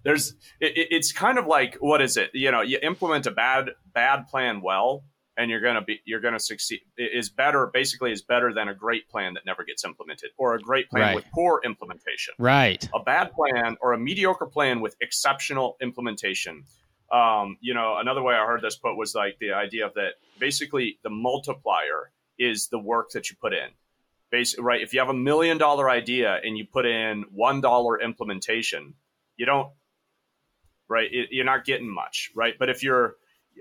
there's 0.04 0.34
it, 0.60 0.76
it- 0.76 0.88
it's 0.90 1.12
kind 1.12 1.38
of 1.38 1.46
like 1.46 1.76
what 1.76 2.00
is 2.02 2.16
it 2.16 2.30
you 2.34 2.50
know 2.50 2.60
you 2.60 2.78
implement 2.82 3.26
a 3.26 3.30
bad 3.30 3.70
bad 3.94 4.26
plan 4.28 4.60
well 4.60 5.04
and 5.36 5.50
you're 5.50 5.60
gonna 5.60 5.80
be 5.82 6.00
you're 6.04 6.20
gonna 6.20 6.38
succeed 6.40 6.80
It 6.96 7.10
is 7.14 7.30
better 7.30 7.70
basically 7.72 8.12
is 8.12 8.22
better 8.22 8.52
than 8.52 8.68
a 8.68 8.74
great 8.74 9.08
plan 9.08 9.34
that 9.34 9.46
never 9.46 9.64
gets 9.64 9.84
implemented 9.84 10.30
or 10.36 10.54
a 10.54 10.60
great 10.60 10.90
plan 10.90 11.02
Right. 11.02 11.14
with 11.16 11.24
poor 11.32 11.60
implementation 11.64 12.34
Right. 12.38 12.86
a 12.94 13.00
bad 13.02 13.32
plan 13.32 13.76
or 13.80 13.92
a 13.92 13.98
mediocre 13.98 14.46
plan 14.46 14.80
with 14.80 14.94
exceptional 15.00 15.76
implementation. 15.80 16.64
Um, 17.10 17.58
you 17.60 17.74
know, 17.74 17.96
another 17.98 18.22
way 18.22 18.34
I 18.34 18.46
heard 18.46 18.62
this 18.62 18.76
put 18.76 18.96
was 18.96 19.14
like 19.14 19.36
the 19.38 19.52
idea 19.52 19.84
of 19.86 19.92
that 19.94 20.12
basically 20.38 20.98
the 21.02 21.10
multiplier 21.10 22.10
is 22.38 22.68
the 22.68 22.78
work 22.78 23.10
that 23.10 23.28
you 23.30 23.36
put 23.40 23.52
in. 23.52 23.68
Basically, 24.30 24.64
right? 24.64 24.80
If 24.80 24.94
you 24.94 25.00
have 25.00 25.10
a 25.10 25.14
million 25.14 25.58
dollar 25.58 25.90
idea 25.90 26.40
and 26.42 26.56
you 26.56 26.64
put 26.66 26.86
in 26.86 27.24
one 27.30 27.60
dollar 27.60 28.00
implementation, 28.00 28.94
you 29.36 29.44
don't, 29.44 29.68
right? 30.92 31.08
It, 31.10 31.28
you're 31.30 31.44
not 31.44 31.64
getting 31.64 31.92
much, 31.92 32.30
right? 32.36 32.54
But 32.58 32.68
if 32.68 32.82
you're, 32.82 33.16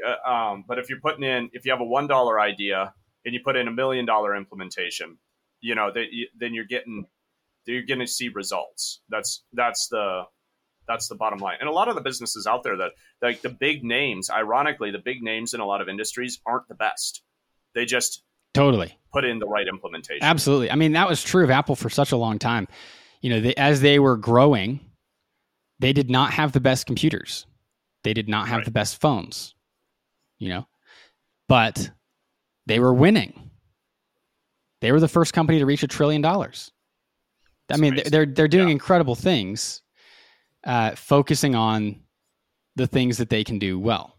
uh, 0.05 0.29
um, 0.29 0.65
but 0.67 0.77
if 0.77 0.89
you're 0.89 0.99
putting 0.99 1.23
in, 1.23 1.49
if 1.53 1.65
you 1.65 1.71
have 1.71 1.82
a 1.82 1.86
one 1.86 2.07
dollar 2.07 2.39
idea 2.39 2.93
and 3.25 3.34
you 3.34 3.39
put 3.43 3.55
in 3.55 3.67
a 3.67 3.71
million 3.71 4.05
dollar 4.05 4.36
implementation, 4.36 5.17
you 5.61 5.75
know, 5.75 5.91
that 5.91 6.11
you, 6.11 6.27
then 6.38 6.53
you're 6.53 6.65
getting 6.65 7.05
you're 7.65 7.84
going 7.84 7.99
to 7.99 8.07
see 8.07 8.29
results. 8.29 9.01
That's 9.09 9.43
that's 9.53 9.88
the 9.88 10.23
that's 10.88 11.07
the 11.07 11.15
bottom 11.15 11.39
line. 11.39 11.57
And 11.59 11.69
a 11.69 11.71
lot 11.71 11.88
of 11.88 11.95
the 11.95 12.01
businesses 12.01 12.47
out 12.47 12.63
there 12.63 12.77
that 12.77 12.91
like 13.21 13.41
the 13.41 13.49
big 13.49 13.84
names, 13.84 14.29
ironically, 14.29 14.91
the 14.91 14.99
big 14.99 15.21
names 15.21 15.53
in 15.53 15.61
a 15.61 15.65
lot 15.65 15.82
of 15.82 15.88
industries 15.88 16.39
aren't 16.45 16.67
the 16.67 16.75
best. 16.75 17.23
They 17.73 17.86
just 17.86 18.23
Totally. 18.53 18.97
put 19.13 19.23
in 19.23 19.39
the 19.39 19.47
right 19.47 19.67
implementation. 19.67 20.23
Absolutely. 20.23 20.69
I 20.69 20.75
mean, 20.75 20.91
that 20.93 21.07
was 21.07 21.23
true 21.23 21.43
of 21.43 21.49
Apple 21.49 21.75
for 21.75 21.89
such 21.89 22.11
a 22.11 22.17
long 22.17 22.39
time. 22.39 22.67
You 23.21 23.29
know, 23.29 23.39
they, 23.39 23.55
as 23.55 23.79
they 23.79 23.99
were 23.99 24.17
growing, 24.17 24.79
they 25.82 25.93
did 25.93 26.09
not 26.09 26.32
have 26.34 26.51
the 26.51 26.59
best 26.59 26.86
computers. 26.86 27.45
They 28.03 28.13
did 28.13 28.29
not 28.29 28.47
have 28.47 28.57
Right. 28.59 28.65
the 28.65 28.71
best 28.71 29.01
phones. 29.01 29.53
You 30.39 30.49
know, 30.49 30.67
but 31.47 31.91
they 32.65 32.79
were 32.79 32.93
winning. 32.93 33.51
They 34.82 34.91
were 34.91 34.99
the 34.99 35.07
first 35.07 35.34
company 35.34 35.59
to 35.59 35.65
reach 35.65 35.84
a 35.84 35.88
trillion 35.88 36.21
dollars. 36.21 36.71
I 37.71 37.77
mean, 37.77 37.93
crazy. 37.93 38.09
they're 38.09 38.25
they're 38.25 38.47
doing 38.47 38.69
Yeah. 38.69 38.73
incredible 38.73 39.15
things, 39.15 39.82
uh, 40.63 40.95
focusing 40.95 41.53
on 41.55 42.03
the 42.75 42.88
things 42.88 43.17
that 43.17 43.29
they 43.29 43.43
can 43.43 43.59
do 43.59 43.79
well. 43.79 44.17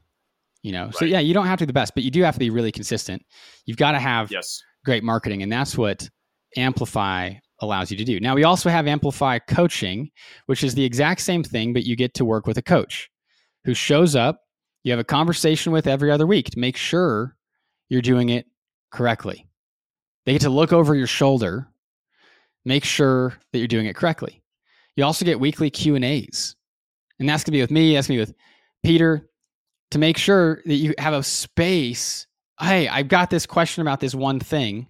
You 0.63 0.71
know, 0.73 0.91
so 0.93 1.05
yeah, 1.05 1.19
you 1.19 1.35
don't 1.35 1.47
have 1.47 1.59
to 1.59 1.65
be 1.65 1.69
the 1.69 1.73
best, 1.73 1.93
but 1.95 2.05
you 2.05 2.11
do 2.13 2.23
have 2.23 2.35
to 2.35 2.39
be 2.41 2.51
really 2.51 2.71
consistent. 2.71 3.25
You've 3.67 3.77
got 3.79 3.93
to 3.93 3.99
have 3.99 4.31
Yes. 4.31 4.63
great 4.85 5.03
marketing, 5.03 5.43
and 5.43 5.51
that's 5.51 5.77
what 5.77 6.09
Amplify 6.57 7.35
allows 7.63 7.91
you 7.91 7.97
to 7.97 8.05
do. 8.05 8.21
Now, 8.21 8.35
we 8.35 8.45
also 8.45 8.69
have 8.69 8.87
Amplify 8.87 9.39
coaching, 9.39 10.11
which 10.47 10.63
is 10.63 10.75
the 10.75 10.85
exact 10.85 11.21
same 11.21 11.43
thing, 11.43 11.73
but 11.73 11.85
you 11.85 11.97
get 11.97 12.13
to 12.15 12.25
work 12.25 12.47
with 12.47 12.59
a 12.59 12.63
coach 12.63 13.09
who 13.65 13.73
shows 13.73 14.15
up. 14.15 14.41
You 14.85 14.93
have 14.93 15.01
a 15.01 15.05
conversation 15.05 15.73
with 15.73 15.87
every 15.87 16.11
other 16.11 16.27
week 16.27 16.51
to 16.51 16.59
make 16.59 16.77
sure 16.77 17.37
you're 17.89 18.03
doing 18.03 18.29
it 18.29 18.47
correctly. 18.91 19.49
They 20.27 20.33
get 20.33 20.43
to 20.43 20.51
look 20.51 20.73
over 20.73 20.95
your 20.95 21.07
shoulder, 21.07 21.69
make 22.65 22.85
sure 22.85 23.35
that 23.53 23.59
you're 23.59 23.69
doing 23.69 23.87
it 23.87 23.97
correctly. 23.97 24.43
You 24.97 25.05
also 25.05 25.25
get 25.25 25.41
weekly 25.41 25.71
Q 25.71 25.95
and 25.95 26.05
A's, 26.05 26.57
and 27.19 27.29
that's 27.29 27.45
gonna 27.45 27.57
be 27.57 27.61
with 27.61 27.71
me. 27.71 27.95
That's 27.95 28.09
gonna 28.09 28.19
be 28.19 28.23
with 28.23 28.35
Peter 28.85 29.29
to 29.93 29.99
make 29.99 30.19
sure 30.19 30.63
that 30.67 30.75
you 30.75 30.95
have 30.99 31.15
a 31.15 31.23
space. 31.23 32.27
Hey, 32.61 32.89
I've 32.89 33.09
got 33.09 33.31
this 33.31 33.47
question 33.47 33.83
about 33.83 34.01
this 34.01 34.15
one 34.15 34.41
thing. 34.41 34.89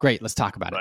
Great, 0.00 0.22
let's 0.22 0.34
talk 0.34 0.56
about 0.56 0.72
it. 0.72 0.76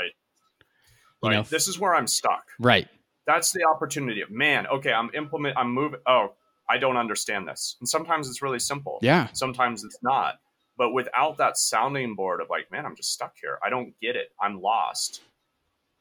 You 1.23 1.29
Right. 1.29 1.35
know, 1.37 1.43
this 1.43 1.67
is 1.67 1.79
where 1.79 1.95
I'm 1.95 2.07
stuck. 2.07 2.45
right. 2.59 2.87
That's 3.27 3.51
the 3.51 3.63
opportunity 3.63 4.21
of 4.21 4.31
man. 4.31 4.65
Okay, 4.67 4.91
I'm 4.91 5.11
implement. 5.13 5.55
I'm 5.55 5.71
moving. 5.71 5.99
Oh, 6.07 6.33
I 6.67 6.79
don't 6.79 6.97
understand 6.97 7.47
this. 7.47 7.75
And 7.79 7.87
sometimes 7.87 8.27
it's 8.27 8.41
really 8.41 8.57
simple. 8.59 8.97
Yeah. 9.03 9.27
Sometimes 9.33 9.83
it's 9.83 9.99
not. 10.01 10.39
But 10.75 10.91
without 10.93 11.37
that 11.37 11.57
sounding 11.57 12.15
board 12.15 12.41
of 12.41 12.49
like, 12.49 12.71
man, 12.71 12.83
I'm 12.85 12.95
just 12.95 13.13
stuck 13.13 13.35
here. 13.39 13.59
I 13.63 13.69
don't 13.69 13.93
get 14.01 14.15
it. 14.15 14.31
I'm 14.41 14.59
lost. 14.59 15.21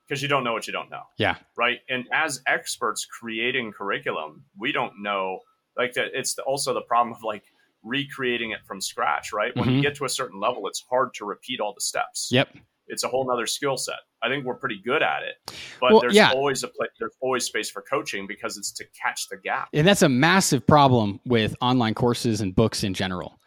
Because 0.08 0.22
you 0.22 0.28
don't 0.28 0.44
know 0.44 0.54
what 0.54 0.66
you 0.66 0.72
don't 0.72 0.90
know. 0.90 1.02
Yeah. 1.18 1.36
Right. 1.56 1.80
And 1.90 2.06
as 2.10 2.40
experts 2.46 3.04
creating 3.04 3.72
curriculum, 3.72 4.44
we 4.58 4.72
don't 4.72 5.00
know. 5.02 5.40
Like 5.76 5.92
that, 5.94 6.08
it's 6.14 6.34
the, 6.34 6.42
also 6.44 6.72
the 6.72 6.80
problem 6.80 7.14
of 7.14 7.22
like 7.22 7.44
recreating 7.82 8.52
it 8.52 8.60
from 8.66 8.80
scratch. 8.80 9.32
Right. 9.32 9.54
When 9.54 9.68
Mhm. 9.68 9.76
you 9.76 9.82
get 9.82 9.94
to 9.96 10.04
a 10.06 10.08
certain 10.08 10.40
level, 10.40 10.66
it's 10.68 10.82
hard 10.88 11.12
to 11.14 11.26
repeat 11.26 11.60
all 11.60 11.74
the 11.74 11.80
steps. 11.82 12.30
Yep. 12.32 12.56
It's 12.90 13.04
a 13.04 13.08
whole 13.08 13.26
nother 13.26 13.46
skill 13.46 13.76
set. 13.76 13.96
I 14.22 14.28
think 14.28 14.44
we're 14.44 14.56
pretty 14.56 14.80
good 14.84 15.02
at 15.02 15.22
it, 15.22 15.36
but 15.80 15.92
Well, 15.92 16.00
there's 16.00 16.14
yeah. 16.14 16.32
always 16.32 16.62
a 16.64 16.68
place. 16.68 16.90
There's 16.98 17.16
always 17.20 17.44
space 17.44 17.70
for 17.70 17.82
coaching 17.82 18.26
because 18.26 18.56
it's 18.58 18.72
to 18.72 18.84
catch 19.02 19.28
the 19.28 19.36
gap. 19.38 19.68
And 19.72 19.86
that's 19.86 20.02
a 20.02 20.08
massive 20.08 20.66
problem 20.66 21.20
with 21.24 21.54
online 21.60 21.94
courses 21.94 22.40
and 22.40 22.54
books 22.54 22.84
in 22.84 22.92
general. 22.94 23.40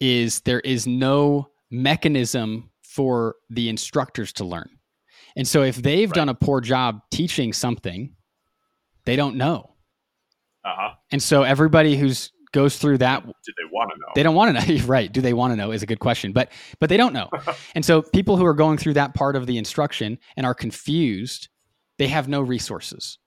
Is 0.00 0.40
there 0.42 0.60
is 0.60 0.86
no 0.86 1.48
mechanism 1.70 2.70
for 2.82 3.36
the 3.50 3.68
instructors 3.68 4.32
to 4.34 4.44
learn. 4.44 4.68
And 5.36 5.46
so 5.46 5.62
if 5.62 5.76
they've 5.76 6.10
Right. 6.10 6.14
done 6.14 6.28
a 6.28 6.34
poor 6.34 6.60
job 6.60 7.00
teaching 7.10 7.52
something, 7.52 8.14
they 9.04 9.14
don't 9.16 9.36
know. 9.36 9.76
Uh 10.64 10.74
huh. 10.76 10.90
And 11.12 11.22
so 11.22 11.42
everybody 11.44 11.96
who's 11.96 12.32
goes 12.52 12.76
through 12.78 12.98
that 12.98 13.24
want 13.80 13.90
to 13.92 13.98
know? 13.98 14.12
they 14.14 14.22
don't 14.22 14.34
want 14.34 14.56
to 14.56 14.76
know 14.76 14.84
right. 14.86 15.10
Do 15.12 15.20
they 15.20 15.32
want 15.32 15.52
to 15.52 15.56
know 15.56 15.72
is 15.72 15.82
a 15.82 15.86
good 15.86 16.00
question 16.00 16.32
but 16.32 16.50
but 16.78 16.88
they 16.88 16.96
don't 16.96 17.12
know. 17.12 17.28
And 17.74 17.84
so 17.84 18.02
people 18.02 18.36
who 18.36 18.44
are 18.44 18.54
going 18.54 18.78
through 18.78 18.94
that 18.94 19.14
part 19.14 19.36
of 19.36 19.46
the 19.46 19.58
instruction 19.58 20.18
and 20.36 20.46
are 20.46 20.54
confused 20.54 21.48
they 21.98 22.08
have 22.08 22.28
no 22.28 22.40
resources. 22.40 23.18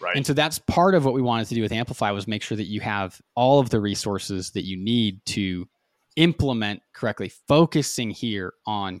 Right. 0.00 0.16
and 0.16 0.26
so 0.26 0.32
that's 0.32 0.58
part 0.58 0.96
of 0.96 1.04
what 1.04 1.14
we 1.14 1.22
wanted 1.22 1.46
to 1.46 1.54
do 1.54 1.62
with 1.62 1.70
amplify 1.70 2.10
was 2.10 2.26
make 2.26 2.42
sure 2.42 2.56
that 2.56 2.66
you 2.66 2.80
have 2.80 3.20
all 3.36 3.60
of 3.60 3.70
the 3.70 3.80
resources 3.80 4.50
that 4.50 4.64
you 4.64 4.76
need 4.76 5.24
to 5.26 5.68
implement 6.16 6.82
correctly 6.92 7.30
focusing 7.46 8.10
here 8.10 8.52
on 8.66 9.00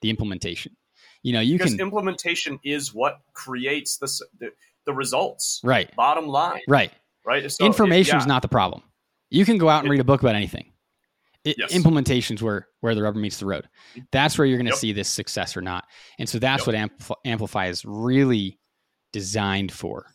the 0.00 0.10
implementation. 0.10 0.76
You 1.22 1.34
know 1.34 1.40
you 1.40 1.56
because 1.56 1.74
can 1.74 1.80
implementation 1.80 2.58
is 2.64 2.92
what 2.92 3.20
creates 3.32 3.98
the, 3.98 4.10
the 4.40 4.50
the 4.86 4.92
results. 4.92 5.60
right. 5.64 5.94
Bottom 5.94 6.26
line, 6.26 6.62
right. 6.68 6.92
Right? 7.24 7.50
So, 7.50 7.64
information 7.64 8.18
is 8.18 8.24
yeah, 8.24 8.28
not 8.28 8.42
the 8.42 8.48
problem 8.48 8.82
you 9.34 9.44
can 9.44 9.58
go 9.58 9.68
out 9.68 9.82
and 9.82 9.90
read 9.90 10.00
a 10.00 10.04
book 10.04 10.20
about 10.22 10.34
anything. 10.34 10.70
It, 11.44 11.56
Yes. 11.58 11.72
implementation's 11.74 12.42
where 12.42 12.68
where 12.80 12.94
the 12.94 13.02
rubber 13.02 13.18
meets 13.18 13.38
the 13.38 13.46
road. 13.46 13.68
Mm-hmm. 13.92 14.00
That's 14.12 14.38
where 14.38 14.46
you're 14.46 14.56
going 14.58 14.66
to 14.66 14.72
Yep. 14.72 14.78
see 14.78 14.92
this 14.92 15.08
success 15.10 15.56
or 15.56 15.60
not. 15.60 15.84
And 16.18 16.28
so 16.28 16.38
that's 16.38 16.66
Yep. 16.66 16.66
what 16.66 16.74
Ampl- 16.76 17.16
amplify 17.26 17.66
is 17.66 17.84
really 17.84 18.58
designed 19.12 19.70
for 19.72 20.06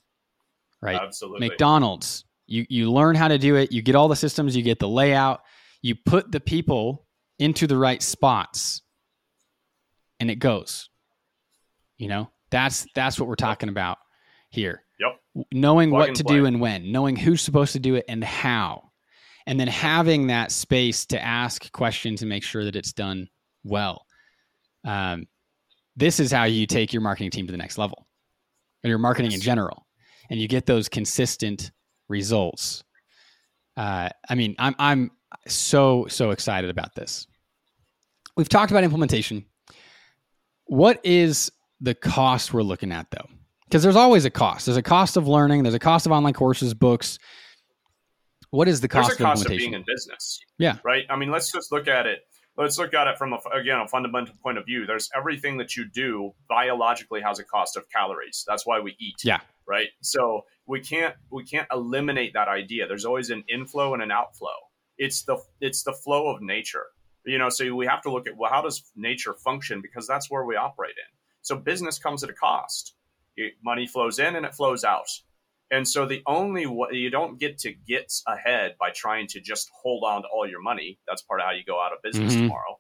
right? 0.82 0.99
Absolutely. 1.01 1.49
mcdonald's 1.49 2.24
you 2.47 2.65
you 2.70 2.91
learn 2.91 3.15
how 3.15 3.28
to 3.28 3.38
do 3.38 3.55
it. 3.57 3.72
You 3.72 3.82
get 3.84 3.95
all 3.95 4.07
the 4.07 4.15
systems. 4.15 4.55
You 4.55 4.63
get 4.63 4.80
the 4.80 4.88
layout. 4.89 5.41
You 5.84 5.93
put 5.95 6.32
the 6.32 6.39
people 6.39 7.05
into 7.38 7.67
the 7.67 7.78
right 7.78 8.01
spots 8.01 8.82
and 10.20 10.32
it 10.32 10.36
goes. 10.36 10.89
You 11.97 12.07
know? 12.07 12.32
That's 12.49 12.88
that's 12.95 13.20
what 13.20 13.28
we're 13.30 13.36
talking 13.36 13.70
about 13.70 13.99
here. 14.49 14.84
Yep. 14.99 15.45
knowing 15.53 15.91
Plug 15.91 16.07
what 16.09 16.15
to 16.15 16.24
play. 16.24 16.36
do 16.38 16.45
and 16.45 16.59
when. 16.59 16.91
Knowing 16.91 17.15
who's 17.15 17.41
supposed 17.41 17.74
to 17.74 17.80
do 17.80 17.93
it 17.95 18.05
and 18.09 18.24
how 18.24 18.89
and 19.50 19.60
then 19.60 19.68
having 19.68 20.28
that 20.28 20.52
space 20.52 21.06
to 21.08 21.22
ask 21.22 21.72
questions 21.72 22.22
and 22.22 22.30
make 22.30 22.43
sure 22.43 22.64
that 22.64 22.76
it's 22.76 22.93
done 22.93 23.28
well 23.64 24.06
um, 24.86 25.26
this 25.95 26.20
is 26.20 26.32
how 26.32 26.45
you 26.45 26.66
take 26.66 26.93
your 26.93 27.02
marketing 27.02 27.32
team 27.32 27.45
to 27.47 27.52
the 27.52 27.58
next 27.58 27.78
level 27.78 28.08
or 28.84 28.89
your 28.89 29.00
marketing 29.00 29.34
in 29.34 29.41
general 29.41 29.86
and 30.30 30.39
you 30.39 30.47
get 30.47 30.66
those 30.66 30.88
consistent 30.88 31.72
results. 32.08 32.84
Uh, 33.76 34.10
I 34.30 34.36
mean, 34.36 34.56
I'm 34.60 34.76
I'm 34.80 35.12
so 35.47 36.06
so 36.08 36.32
excited 36.32 36.70
about 36.70 36.95
this. 36.95 37.28
We've 38.38 38.50
talked 38.50 38.72
about 38.72 38.84
implementation. 38.84 39.45
What 40.66 41.00
is 41.04 41.52
the 41.82 41.95
cost 41.95 42.54
we're 42.54 42.64
looking 42.64 42.91
at 42.91 43.08
though? 43.12 43.28
Because 43.66 43.84
there's 43.84 43.95
always 43.95 44.26
a 44.26 44.30
cost. 44.30 44.66
There's 44.66 44.78
a 44.78 44.82
cost 44.82 45.18
of 45.18 45.28
learning. 45.28 45.64
There's 45.64 45.76
a 45.76 45.80
cost 45.80 46.06
of 46.06 46.12
online 46.12 46.34
courses, 46.34 46.74
books. 46.74 47.20
What 48.52 48.68
is 48.68 48.82
the 48.82 48.88
cost, 48.88 49.10
There's 49.10 49.20
a 49.20 49.24
cost 49.24 49.45
of 49.45 49.52
of 49.52 49.58
being 49.58 49.74
in 49.74 49.84
business. 49.86 50.39
Yeah. 50.58 50.78
Right. 50.84 51.06
I 51.10 51.16
mean, 51.16 51.30
let's 51.30 51.52
just 51.52 51.72
look 51.72 51.88
at 51.88 52.08
it. 52.08 52.20
Let's 52.58 52.78
look 52.78 52.93
at 52.93 53.08
it 53.08 53.18
from 53.18 53.34
a, 53.34 53.39
again 53.54 53.80
a 53.80 53.88
fundamental 53.88 54.36
point 54.41 54.58
of 54.58 54.66
view. 54.66 54.86
There's 54.86 55.10
everything 55.16 55.58
that 55.58 55.78
you 55.78 55.86
do 55.89 56.34
biologically 56.50 57.22
has 57.22 57.39
a 57.39 57.43
cost 57.43 57.78
of 57.78 57.89
calories. 57.89 58.43
That's 58.47 58.66
why 58.66 58.80
we 58.80 58.95
eat. 59.00 59.16
Yeah. 59.24 59.39
Right. 59.68 59.88
So 60.02 60.45
we 60.66 60.82
can't 60.82 61.16
we 61.32 61.45
can't 61.45 61.68
eliminate 61.72 62.34
that 62.34 62.47
idea. 62.47 62.88
There's 62.88 63.06
always 63.06 63.30
an 63.30 63.43
inflow 63.47 63.93
and 63.93 64.04
an 64.04 64.12
outflow. 64.12 64.56
It's 64.97 65.24
the 65.24 65.38
it's 65.62 65.84
the 65.84 65.93
flow 65.93 66.28
of 66.34 66.41
nature. 66.41 66.88
You 67.26 67.38
know, 67.38 67.50
so 67.50 67.74
we 67.76 67.86
have 67.86 68.02
to 68.02 68.12
look 68.12 68.28
at 68.28 68.36
well, 68.36 68.52
how 68.52 68.62
does 68.62 68.84
nature 68.95 69.36
function 69.36 69.82
because 69.82 70.08
that's 70.08 70.30
where 70.30 70.43
we 70.43 70.56
operate 70.56 70.95
in. 70.97 71.18
So 71.41 71.56
business 71.56 72.00
comes 72.00 72.24
at 72.24 72.30
a 72.30 72.34
cost. 72.34 72.95
It, 73.38 73.54
money 73.64 73.88
flows 73.88 74.20
in 74.20 74.36
and 74.36 74.45
it 74.45 74.54
flows 74.54 74.84
out. 74.84 75.08
And 75.72 75.88
so 75.88 76.05
the 76.05 76.24
only 76.26 76.65
way 76.65 76.89
you 76.93 77.09
don't 77.09 77.39
get 77.39 77.59
to 77.59 77.74
get 77.74 78.11
ahead 78.28 78.76
by 78.80 78.89
trying 78.89 79.28
to 79.28 79.39
just 79.39 79.70
hold 79.82 80.03
on 80.03 80.24
to 80.24 80.28
all 80.28 80.47
your 80.49 80.61
money. 80.61 80.99
That's 81.07 81.22
part 81.22 81.41
of 81.41 81.45
how 81.45 81.51
you 81.51 81.63
go 81.63 81.80
out 81.80 81.93
of 81.93 82.01
business 82.01 82.34
Mhm. 82.36 82.41
tomorrow, 82.41 82.80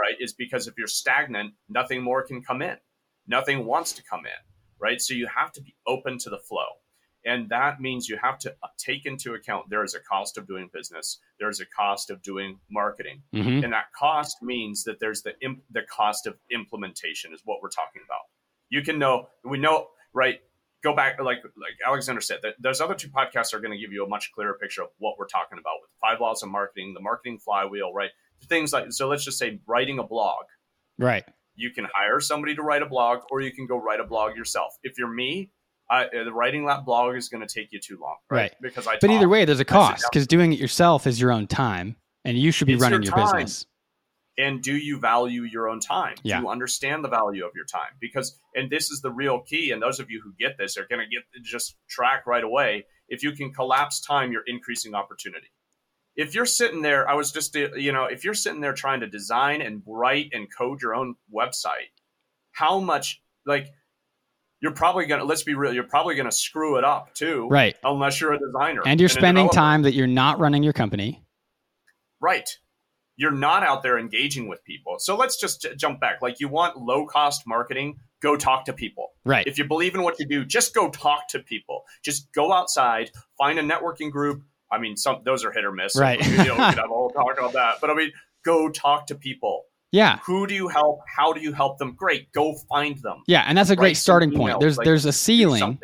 right? 0.00 0.14
Is 0.20 0.32
because 0.34 0.68
if 0.68 0.74
you're 0.78 0.86
stagnant, 0.86 1.54
nothing 1.68 2.02
more 2.02 2.22
can 2.22 2.42
come 2.42 2.62
in. 2.62 2.78
Nothing 3.26 3.66
wants 3.66 3.92
to 3.92 4.02
come 4.04 4.24
in, 4.26 4.40
right? 4.78 5.00
So 5.00 5.14
you 5.14 5.26
have 5.26 5.52
to 5.52 5.60
be 5.60 5.74
open 5.86 6.18
to 6.18 6.30
the 6.30 6.38
flow. 6.38 6.66
And 7.24 7.48
that 7.50 7.80
means 7.80 8.08
you 8.08 8.16
have 8.22 8.38
to 8.38 8.50
uh, 8.62 8.68
take 8.78 9.04
into 9.04 9.34
account 9.34 9.68
there 9.68 9.82
is 9.82 9.94
a 9.94 10.00
cost 10.00 10.38
of 10.38 10.46
doing 10.46 10.70
business, 10.72 11.18
there's 11.40 11.60
a 11.60 11.66
cost 11.66 12.10
of 12.10 12.22
doing 12.22 12.60
marketing. 12.70 13.22
hmm 13.32 13.62
And 13.64 13.72
that 13.72 13.92
cost 13.92 14.40
means 14.42 14.84
that 14.84 15.00
there's 15.00 15.22
the 15.22 15.34
imp- 15.40 15.64
the 15.70 15.82
cost 15.82 16.26
of 16.26 16.38
implementation 16.50 17.34
is 17.34 17.42
what 17.44 17.60
we're 17.60 17.68
talking 17.70 18.02
about. 18.04 18.22
You 18.70 18.82
can 18.82 18.98
know 18.98 19.28
we 19.44 19.58
know 19.58 19.88
right. 20.14 20.40
Go 20.82 20.94
back 20.94 21.18
like 21.20 21.38
like 21.56 21.72
Alexander 21.84 22.20
said 22.20 22.38
that 22.42 22.54
those 22.60 22.80
other 22.80 22.94
two 22.94 23.08
podcasts 23.08 23.52
are 23.52 23.60
going 23.60 23.72
to 23.72 23.78
give 23.78 23.92
you 23.92 24.04
a 24.04 24.08
much 24.08 24.30
clearer 24.32 24.54
picture 24.60 24.82
of 24.82 24.88
what 24.98 25.18
we're 25.18 25.26
talking 25.26 25.58
about 25.58 25.74
with 25.80 25.90
five 26.00 26.20
laws 26.20 26.42
of 26.42 26.50
marketing, 26.50 26.94
the 26.94 27.00
marketing 27.00 27.38
flywheel, 27.38 27.92
right? 27.92 28.10
Things 28.48 28.72
like 28.72 28.86
so. 28.90 29.08
Let's 29.08 29.24
just 29.24 29.38
say 29.38 29.60
writing 29.66 29.98
a 29.98 30.04
blog. 30.04 30.44
Right. 30.98 31.24
You 31.56 31.70
can 31.72 31.88
hire 31.92 32.20
somebody 32.20 32.54
to 32.54 32.62
write 32.62 32.82
a 32.82 32.86
blog, 32.86 33.20
or 33.30 33.40
you 33.40 33.52
can 33.52 33.66
go 33.66 33.76
write 33.76 33.98
a 33.98 34.04
blog 34.04 34.36
yourself. 34.36 34.74
If 34.84 34.96
you're 34.96 35.12
me, 35.12 35.50
I, 35.90 36.04
uh, 36.04 36.30
writing 36.32 36.66
that 36.66 36.84
blog 36.84 37.16
is 37.16 37.28
going 37.28 37.46
to 37.46 37.52
take 37.52 37.72
you 37.72 37.80
too 37.80 37.98
long, 38.00 38.16
right? 38.30 38.42
Right. 38.42 38.52
Because 38.60 38.86
I. 38.86 38.98
But 39.00 39.10
either 39.10 39.28
way, 39.28 39.44
there's 39.44 39.60
a 39.60 39.64
cost 39.64 40.04
because 40.10 40.26
doing 40.26 40.52
it 40.52 40.58
yourself 40.58 41.06
is 41.06 41.20
your 41.20 41.32
own 41.32 41.46
time, 41.46 41.96
and 42.24 42.38
you 42.38 42.52
should 42.52 42.66
be 42.66 42.76
running 42.76 43.02
your 43.02 43.16
your, 43.16 43.24
business. 43.24 43.66
And 44.38 44.62
do 44.62 44.74
you 44.76 44.98
value 45.00 45.42
your 45.42 45.68
own 45.68 45.80
time 45.80 46.14
Yeah. 46.22 46.36
do 46.36 46.42
you 46.44 46.48
understand 46.48 47.04
the 47.04 47.08
value 47.08 47.44
of 47.44 47.52
your 47.54 47.64
time 47.66 47.90
because 48.00 48.38
and 48.54 48.70
this 48.70 48.90
is 48.90 49.00
the 49.02 49.10
real 49.10 49.40
key 49.40 49.72
and 49.72 49.82
those 49.82 49.98
of 50.00 50.10
you 50.10 50.20
who 50.24 50.32
get 50.38 50.56
this 50.56 50.76
are 50.78 50.86
going 50.88 51.00
to 51.00 51.06
get 51.06 51.24
just 51.44 51.76
track 51.88 52.26
right 52.26 52.44
away 52.44 52.86
if 53.08 53.22
you 53.22 53.32
can 53.32 53.52
collapse 53.52 54.00
time 54.00 54.30
you're 54.32 54.44
increasing 54.46 54.94
opportunity 54.94 55.48
if 56.16 56.34
you're 56.34 56.46
sitting 56.46 56.82
there 56.82 57.08
i 57.08 57.14
was 57.14 57.32
just 57.32 57.54
you 57.54 57.92
know 57.92 58.04
if 58.04 58.24
you're 58.24 58.34
sitting 58.34 58.60
there 58.60 58.72
trying 58.74 59.00
to 59.00 59.06
design 59.08 59.60
and 59.60 59.82
write 59.86 60.28
and 60.32 60.46
code 60.56 60.80
your 60.80 60.94
own 60.94 61.14
website 61.34 61.90
how 62.52 62.78
much 62.80 63.20
like 63.46 63.68
you're 64.60 64.72
probably 64.74 65.06
going 65.06 65.20
to 65.20 65.24
let's 65.26 65.44
be 65.44 65.54
real 65.54 65.72
you're 65.72 65.84
probably 65.84 66.14
going 66.16 66.28
to 66.28 66.34
screw 66.36 66.76
it 66.78 66.84
up 66.84 67.14
too 67.14 67.48
Right. 67.50 67.76
unless 67.84 68.20
you're 68.20 68.32
a 68.34 68.38
designer 68.38 68.82
And 68.84 69.00
you're 69.00 69.06
a 69.06 69.10
spending 69.10 69.48
time 69.50 69.82
that 69.82 69.94
you're 69.94 70.06
not 70.08 70.40
running 70.40 70.62
your 70.64 70.72
company. 70.72 71.24
Right. 72.20 72.48
You're 73.18 73.32
not 73.32 73.62
out 73.62 73.82
there 73.82 73.98
engaging 73.98 74.48
with 74.48 74.64
people. 74.64 74.96
So 74.98 75.16
let's 75.16 75.36
just 75.38 75.60
j- 75.60 75.74
jump 75.76 76.00
back. 76.00 76.22
Like 76.22 76.40
you 76.40 76.48
want 76.48 76.78
low 76.78 77.04
cost 77.04 77.42
marketing, 77.46 77.96
go 78.22 78.36
talk 78.36 78.64
to 78.66 78.72
people. 78.72 79.08
Right. 79.24 79.46
If 79.46 79.58
you 79.58 79.64
believe 79.66 79.94
in 79.94 80.02
what 80.02 80.18
you 80.18 80.26
do, 80.26 80.44
just 80.46 80.72
go 80.74 80.88
talk 80.88 81.28
to 81.28 81.40
people. 81.40 81.82
Just 82.02 82.32
go 82.32 82.52
outside, 82.52 83.10
find 83.36 83.58
a 83.58 83.62
networking 83.62 84.10
group. 84.10 84.42
I 84.72 84.78
mean, 84.78 84.96
some 84.96 85.22
those 85.24 85.44
are 85.44 85.52
hit 85.52 85.64
or 85.64 85.72
miss. 85.72 85.94
Right. 85.98 86.18
You 86.24 86.36
know, 86.36 86.42
we 86.44 86.48
could 86.48 86.58
have 86.58 86.78
a 86.78 86.88
whole 86.88 87.10
talk 87.10 87.36
about 87.36 87.52
that. 87.54 87.76
But 87.80 87.90
I 87.90 87.94
mean, 87.94 88.12
go 88.44 88.70
talk 88.70 89.08
to 89.08 89.14
people. 89.16 89.64
yeah. 89.90 90.20
Who 90.24 90.46
do 90.46 90.54
you 90.54 90.68
help? 90.68 91.00
How 91.06 91.32
do 91.32 91.40
you 91.40 91.52
help 91.52 91.78
them? 91.78 91.94
Great. 91.96 92.30
Go 92.32 92.54
find 92.68 92.96
them. 92.98 93.24
Yeah. 93.26 93.44
And 93.46 93.58
that's 93.58 93.70
a 93.70 93.76
great 93.76 93.96
some 93.96 94.02
starting 94.02 94.32
point. 94.32 94.60
There's 94.60 94.78
like, 94.78 94.84
there's 94.84 95.04
a 95.06 95.12
ceiling. 95.12 95.78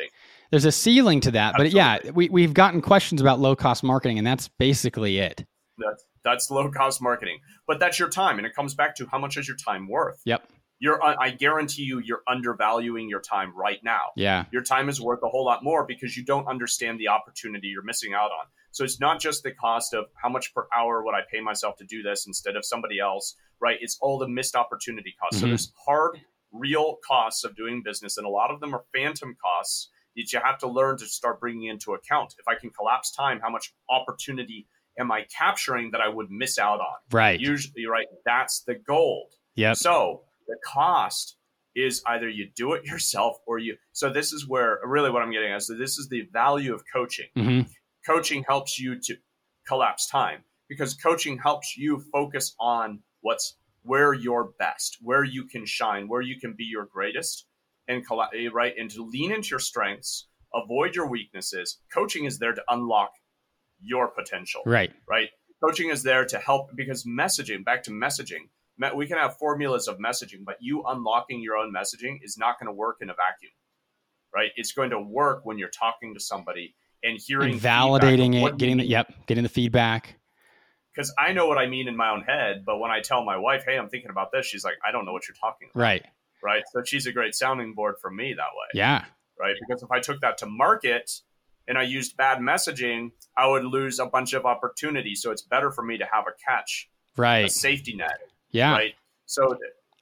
There's 0.50 0.66
a 0.66 0.72
ceiling 0.72 1.20
to 1.22 1.32
that. 1.32 1.54
But 1.56 1.72
yeah, 1.72 1.98
we, 2.12 2.28
we've 2.28 2.54
gotten 2.54 2.80
questions 2.80 3.20
about 3.20 3.40
low 3.40 3.56
cost 3.56 3.82
marketing, 3.82 4.18
and 4.18 4.26
that's 4.26 4.46
basically 4.60 5.18
it. 5.18 5.44
That's 5.78 6.04
that's 6.24 6.50
low 6.50 6.70
cost 6.70 7.00
marketing. 7.02 7.38
But 7.66 7.78
that's 7.78 7.98
your 7.98 8.08
time, 8.08 8.38
and 8.38 8.46
it 8.46 8.54
comes 8.54 8.74
back 8.74 8.96
to 8.96 9.06
how 9.06 9.18
much 9.18 9.36
is 9.36 9.46
your 9.46 9.56
time 9.56 9.88
worth. 9.88 10.20
Yep. 10.24 10.48
You're. 10.80 11.00
I 11.02 11.30
guarantee 11.30 11.82
you, 11.84 12.00
you're 12.00 12.22
undervaluing 12.28 13.08
your 13.08 13.20
time 13.20 13.56
right 13.56 13.78
now. 13.84 14.06
Yeah. 14.16 14.44
your 14.50 14.62
time 14.62 14.88
is 14.88 15.00
worth 15.00 15.20
a 15.22 15.28
whole 15.28 15.44
lot 15.44 15.62
more 15.62 15.86
because 15.86 16.16
you 16.16 16.24
don't 16.24 16.46
understand 16.48 16.98
the 16.98 17.08
opportunity 17.08 17.68
you're 17.68 17.84
missing 17.84 18.12
out 18.12 18.32
on. 18.32 18.46
So 18.72 18.82
it's 18.82 18.98
not 18.98 19.20
just 19.20 19.44
the 19.44 19.52
cost 19.52 19.94
of 19.94 20.06
how 20.20 20.28
much 20.28 20.52
per 20.52 20.66
hour 20.76 21.04
would 21.04 21.14
I 21.14 21.20
pay 21.30 21.40
myself 21.40 21.76
to 21.76 21.84
do 21.84 22.02
this 22.02 22.26
instead 22.26 22.56
of 22.56 22.64
somebody 22.64 22.98
else, 22.98 23.36
right? 23.60 23.78
It's 23.80 23.96
all 24.00 24.18
the 24.18 24.28
missed 24.28 24.56
opportunity 24.56 25.14
costs. 25.20 25.38
So 25.40 25.46
Mhm. 25.46 25.50
there's 25.50 25.72
hard, 25.86 26.20
real 26.52 26.96
costs 27.06 27.44
of 27.44 27.54
doing 27.56 27.82
business, 27.82 28.16
and 28.16 28.26
a 28.26 28.30
lot 28.30 28.50
of 28.50 28.58
them 28.60 28.74
are 28.74 28.84
phantom 28.92 29.36
costs 29.40 29.90
that 30.16 30.32
you 30.32 30.40
have 30.40 30.58
to 30.58 30.66
learn 30.68 30.96
to 30.98 31.06
start 31.06 31.40
bringing 31.40 31.68
into 31.68 31.94
account. 31.94 32.34
If 32.38 32.46
I 32.48 32.56
can 32.56 32.70
collapse 32.70 33.12
time, 33.12 33.40
how 33.40 33.48
much 33.50 33.72
opportunity 33.88 34.66
am 34.98 35.10
I 35.12 35.24
capturing 35.36 35.90
that 35.92 36.00
I 36.00 36.08
would 36.08 36.30
miss 36.30 36.58
out 36.58 36.80
on? 36.80 36.96
Right. 37.10 37.38
Usually, 37.40 37.86
right? 37.86 38.06
That's 38.24 38.62
the 38.66 38.74
gold. 38.74 39.32
Yeah. 39.54 39.72
So 39.74 40.22
the 40.46 40.56
cost 40.64 41.36
is 41.74 42.02
either 42.06 42.28
you 42.28 42.48
do 42.54 42.72
it 42.72 42.84
yourself 42.86 43.36
or 43.46 43.58
you. 43.58 43.76
So 43.92 44.10
this 44.10 44.32
is 44.32 44.48
where 44.48 44.78
really 44.84 45.10
what 45.10 45.22
I'm 45.22 45.32
getting 45.32 45.52
at. 45.52 45.62
So 45.62 45.76
this 45.76 45.98
is 45.98 46.08
the 46.08 46.22
value 46.32 46.74
of 46.74 46.82
coaching. 46.92 47.26
hmm 47.36 47.60
Coaching 48.06 48.44
helps 48.46 48.78
you 48.78 49.00
to 49.00 49.16
collapse 49.66 50.06
time 50.10 50.44
because 50.68 50.92
coaching 50.92 51.38
helps 51.38 51.74
you 51.74 52.04
focus 52.12 52.54
on 52.60 53.00
what's 53.22 53.56
where 53.82 54.12
you're 54.12 54.52
best, 54.58 54.98
where 55.00 55.24
you 55.24 55.46
can 55.46 55.64
shine, 55.64 56.06
where 56.06 56.20
you 56.20 56.38
can 56.38 56.54
be 56.56 56.64
your 56.64 56.84
greatest, 56.84 57.46
and 57.88 58.02
right 58.52 58.74
and 58.78 58.90
to 58.90 59.02
lean 59.02 59.32
into 59.32 59.48
your 59.50 59.58
strengths, 59.58 60.28
avoid 60.54 60.94
your 60.94 61.08
weaknesses. 61.08 61.78
Coaching 61.92 62.24
is 62.24 62.38
there 62.38 62.52
to 62.52 62.62
unlock 62.68 63.12
your 63.84 64.08
potential 64.08 64.62
Right. 64.66 64.92
right? 65.08 65.28
Coaching 65.62 65.90
is 65.90 66.02
there 66.02 66.24
to 66.26 66.38
help 66.38 66.70
because 66.74 67.04
messaging, 67.04 67.64
back 67.64 67.82
to 67.84 67.90
messaging, 67.90 68.48
we 68.96 69.06
can 69.06 69.18
have 69.18 69.36
formulas 69.38 69.88
of 69.88 69.98
messaging, 69.98 70.44
but 70.44 70.56
you 70.60 70.82
unlocking 70.86 71.40
your 71.40 71.56
own 71.56 71.72
messaging 71.72 72.18
is 72.22 72.36
not 72.36 72.58
going 72.58 72.66
to 72.66 72.72
work 72.72 72.96
in 73.00 73.08
a 73.08 73.14
vacuum, 73.14 73.52
right? 74.34 74.50
It's 74.56 74.72
going 74.72 74.90
to 74.90 75.00
work 75.00 75.46
when 75.46 75.58
you're 75.58 75.70
talking 75.70 76.14
to 76.14 76.20
somebody 76.20 76.74
and 77.02 77.18
hearing 77.24 77.52
And 77.52 77.60
validating 77.60 78.34
it, 78.34 78.56
getting 78.58 78.78
the 78.78 78.84
yep, 78.86 79.12
getting 79.26 79.44
the 79.44 79.48
feedback. 79.48 80.16
Because 80.94 81.12
I 81.18 81.32
know 81.32 81.46
what 81.46 81.58
I 81.58 81.66
mean 81.66 81.88
in 81.88 81.96
my 81.96 82.10
own 82.10 82.22
head, 82.22 82.64
but 82.64 82.78
when 82.78 82.90
I 82.90 83.00
tell 83.00 83.24
my 83.24 83.36
wife, 83.36 83.64
"Hey, 83.66 83.76
I'm 83.76 83.88
thinking 83.88 84.10
about 84.10 84.32
this," 84.32 84.46
she's 84.46 84.64
like, 84.64 84.76
"I 84.86 84.92
don't 84.92 85.04
know 85.04 85.12
what 85.12 85.26
you're 85.28 85.34
talking 85.36 85.68
about." 85.72 85.80
Right. 85.80 86.04
Right. 86.42 86.62
So 86.72 86.82
she's 86.84 87.06
a 87.06 87.12
great 87.12 87.34
sounding 87.34 87.74
board 87.74 87.96
for 88.00 88.10
me 88.10 88.34
that 88.34 88.42
way. 88.42 88.68
Yeah. 88.74 89.04
right? 89.40 89.56
Because 89.66 89.82
if 89.82 89.90
I 89.90 89.98
took 90.00 90.20
that 90.20 90.38
to 90.38 90.46
market 90.46 91.10
and 91.68 91.78
I 91.78 91.82
used 91.82 92.16
bad 92.16 92.38
messaging, 92.38 93.12
I 93.36 93.46
would 93.46 93.64
lose 93.64 93.98
a 93.98 94.06
bunch 94.06 94.32
of 94.32 94.44
opportunity. 94.46 95.14
So 95.14 95.30
it's 95.30 95.42
better 95.42 95.70
for 95.70 95.82
me 95.82 95.98
to 95.98 96.06
have 96.12 96.24
a 96.26 96.32
catch, 96.46 96.88
right? 97.16 97.46
a 97.46 97.48
safety 97.48 97.94
net, 97.94 98.18
Yeah. 98.50 98.72
right? 98.72 98.94
So, 99.26 99.56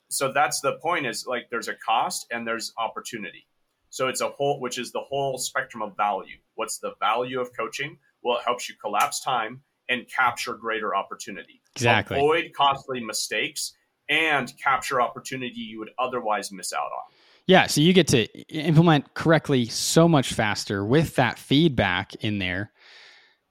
so 0.08 0.32
that's 0.32 0.60
the 0.60 0.74
point. 0.74 1.06
Is 1.06 1.26
like 1.26 1.48
there's 1.50 1.68
a 1.68 1.74
cost 1.74 2.26
and 2.30 2.46
there's 2.46 2.72
opportunity. 2.76 3.46
So 3.90 4.08
it's 4.08 4.20
a 4.20 4.28
whole, 4.28 4.60
which 4.60 4.78
is 4.78 4.90
the 4.90 5.00
whole 5.00 5.38
spectrum 5.38 5.82
of 5.82 5.96
value. 5.96 6.38
What's 6.54 6.78
the 6.78 6.94
value 6.98 7.40
of 7.40 7.50
coaching? 7.56 7.98
Well, 8.22 8.38
it 8.38 8.44
helps 8.44 8.68
you 8.68 8.74
collapse 8.80 9.20
time 9.20 9.62
and 9.88 10.08
capture 10.08 10.54
greater 10.54 10.94
opportunity. 10.96 11.60
Exactly. 11.76 12.16
Avoid 12.16 12.52
costly 12.54 13.04
mistakes 13.04 13.74
and 14.08 14.52
capture 14.62 15.00
opportunity 15.00 15.60
you 15.60 15.78
would 15.78 15.90
otherwise 15.98 16.50
miss 16.52 16.72
out 16.72 16.86
on. 16.86 17.12
Yeah, 17.52 17.66
so 17.66 17.82
you 17.82 17.92
get 17.92 18.08
to 18.08 18.24
implement 18.48 19.12
correctly 19.12 19.66
so 19.66 20.08
much 20.08 20.32
faster 20.32 20.82
with 20.82 21.16
that 21.16 21.38
feedback 21.38 22.14
in 22.24 22.38
there. 22.38 22.72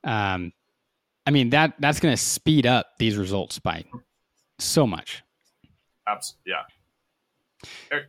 Um, 0.03 0.53
I 1.27 1.29
mean 1.29 1.51
that 1.51 1.75
that's 1.77 1.99
going 1.99 2.11
to 2.11 2.19
speed 2.19 2.65
up 2.65 2.97
these 2.97 3.15
results 3.15 3.59
by 3.59 3.85
so 4.57 4.87
much. 4.87 5.21
Abs- 6.07 6.35
yeah. 6.47 6.63
Uh, 7.91 7.99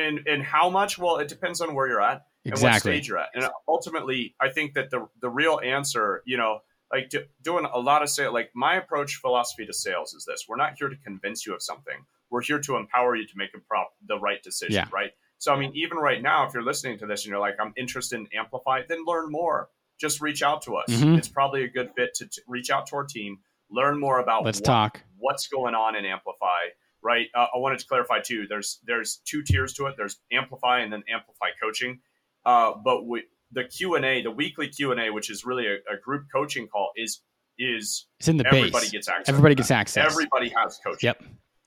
And 0.00 0.20
and 0.28 0.44
how 0.44 0.70
much? 0.70 0.96
Well, 0.96 1.16
it 1.16 1.26
depends 1.26 1.60
on 1.60 1.74
where 1.74 1.88
you're 1.88 2.00
at 2.00 2.26
and 2.44 2.56
what 2.60 2.78
stage 2.78 3.08
you're 3.08 3.18
at. 3.18 3.30
And 3.34 3.48
ultimately, 3.66 4.36
I 4.40 4.48
think 4.48 4.74
that 4.74 4.90
the 4.90 5.08
the 5.20 5.28
real 5.28 5.58
answer, 5.64 6.22
you 6.24 6.36
know, 6.36 6.60
like 6.92 7.08
do, 7.08 7.24
doing 7.42 7.64
a 7.64 7.80
lot 7.80 8.04
of 8.04 8.10
sale, 8.10 8.32
like 8.32 8.50
my 8.54 8.76
approach 8.76 9.16
philosophy 9.16 9.66
to 9.66 9.72
sales 9.72 10.14
is 10.14 10.24
this: 10.24 10.44
we're 10.48 10.54
not 10.54 10.74
here 10.78 10.88
to 10.88 10.96
convince 10.98 11.44
you 11.44 11.52
of 11.52 11.62
something. 11.64 12.06
We're 12.30 12.42
here 12.42 12.60
to 12.60 12.76
empower 12.76 13.16
you 13.16 13.26
to 13.26 13.32
make 13.36 13.50
a 13.54 13.58
prop 13.60 13.92
the 14.06 14.18
right 14.18 14.42
decision. 14.42 14.74
Yeah. 14.74 14.88
Right. 14.92 15.10
So, 15.38 15.52
I 15.54 15.58
mean, 15.58 15.72
even 15.74 15.98
right 15.98 16.22
now, 16.22 16.46
if 16.46 16.54
you're 16.54 16.62
listening 16.62 16.98
to 16.98 17.06
this 17.06 17.24
and 17.24 17.30
you're 17.30 17.40
like, 17.40 17.56
I'm 17.60 17.72
interested 17.76 18.20
in 18.20 18.28
Amplify, 18.38 18.82
then 18.88 19.04
learn 19.06 19.30
more. 19.30 19.68
Just 19.98 20.20
reach 20.20 20.42
out 20.42 20.62
to 20.62 20.76
us. 20.76 20.88
Mhm. 20.88 21.16
It's 21.18 21.28
probably 21.28 21.64
a 21.64 21.68
good 21.68 21.90
fit 21.96 22.14
to, 22.14 22.26
to 22.26 22.40
reach 22.46 22.70
out 22.70 22.86
to 22.88 22.96
our 22.96 23.04
team, 23.04 23.38
learn 23.70 23.98
more 23.98 24.20
about 24.20 24.44
Let's 24.44 24.60
what- 24.60 24.64
talk. 24.66 25.02
what's 25.18 25.48
going 25.48 25.74
on 25.74 25.96
in 25.96 26.04
Amplify. 26.04 26.60
Right. 27.02 27.28
Uh, 27.34 27.46
I 27.54 27.58
wanted 27.58 27.78
to 27.78 27.86
clarify 27.86 28.20
too. 28.20 28.46
There's 28.48 28.78
there's 28.84 29.22
two 29.24 29.42
tiers 29.42 29.72
to 29.74 29.86
it. 29.86 29.94
There's 29.96 30.20
Amplify 30.30 30.80
and 30.80 30.92
then 30.92 31.02
Amplify 31.08 31.46
Coaching. 31.62 32.00
Uh, 32.44 32.72
but 32.84 33.06
we, 33.06 33.24
the 33.52 33.64
Q 33.64 33.94
and 33.94 34.04
A, 34.04 34.22
the 34.22 34.30
weekly 34.30 34.68
Q 34.68 34.92
and 34.92 35.00
A, 35.00 35.08
which 35.10 35.30
is 35.30 35.44
really 35.46 35.66
a, 35.66 35.76
a 35.90 35.96
group 36.02 36.26
coaching 36.30 36.68
call, 36.68 36.90
is 36.96 37.22
is 37.58 38.06
It's 38.18 38.28
in 38.28 38.36
the 38.36 38.46
everybody 38.46 38.84
base. 38.84 38.90
gets 38.90 39.08
access. 39.08 39.28
Everybody 39.30 39.54
gets 39.54 39.70
access. 39.70 40.06
Everybody 40.12 40.50
has 40.54 40.78
coaching. 40.84 41.08
Yep. 41.08 41.22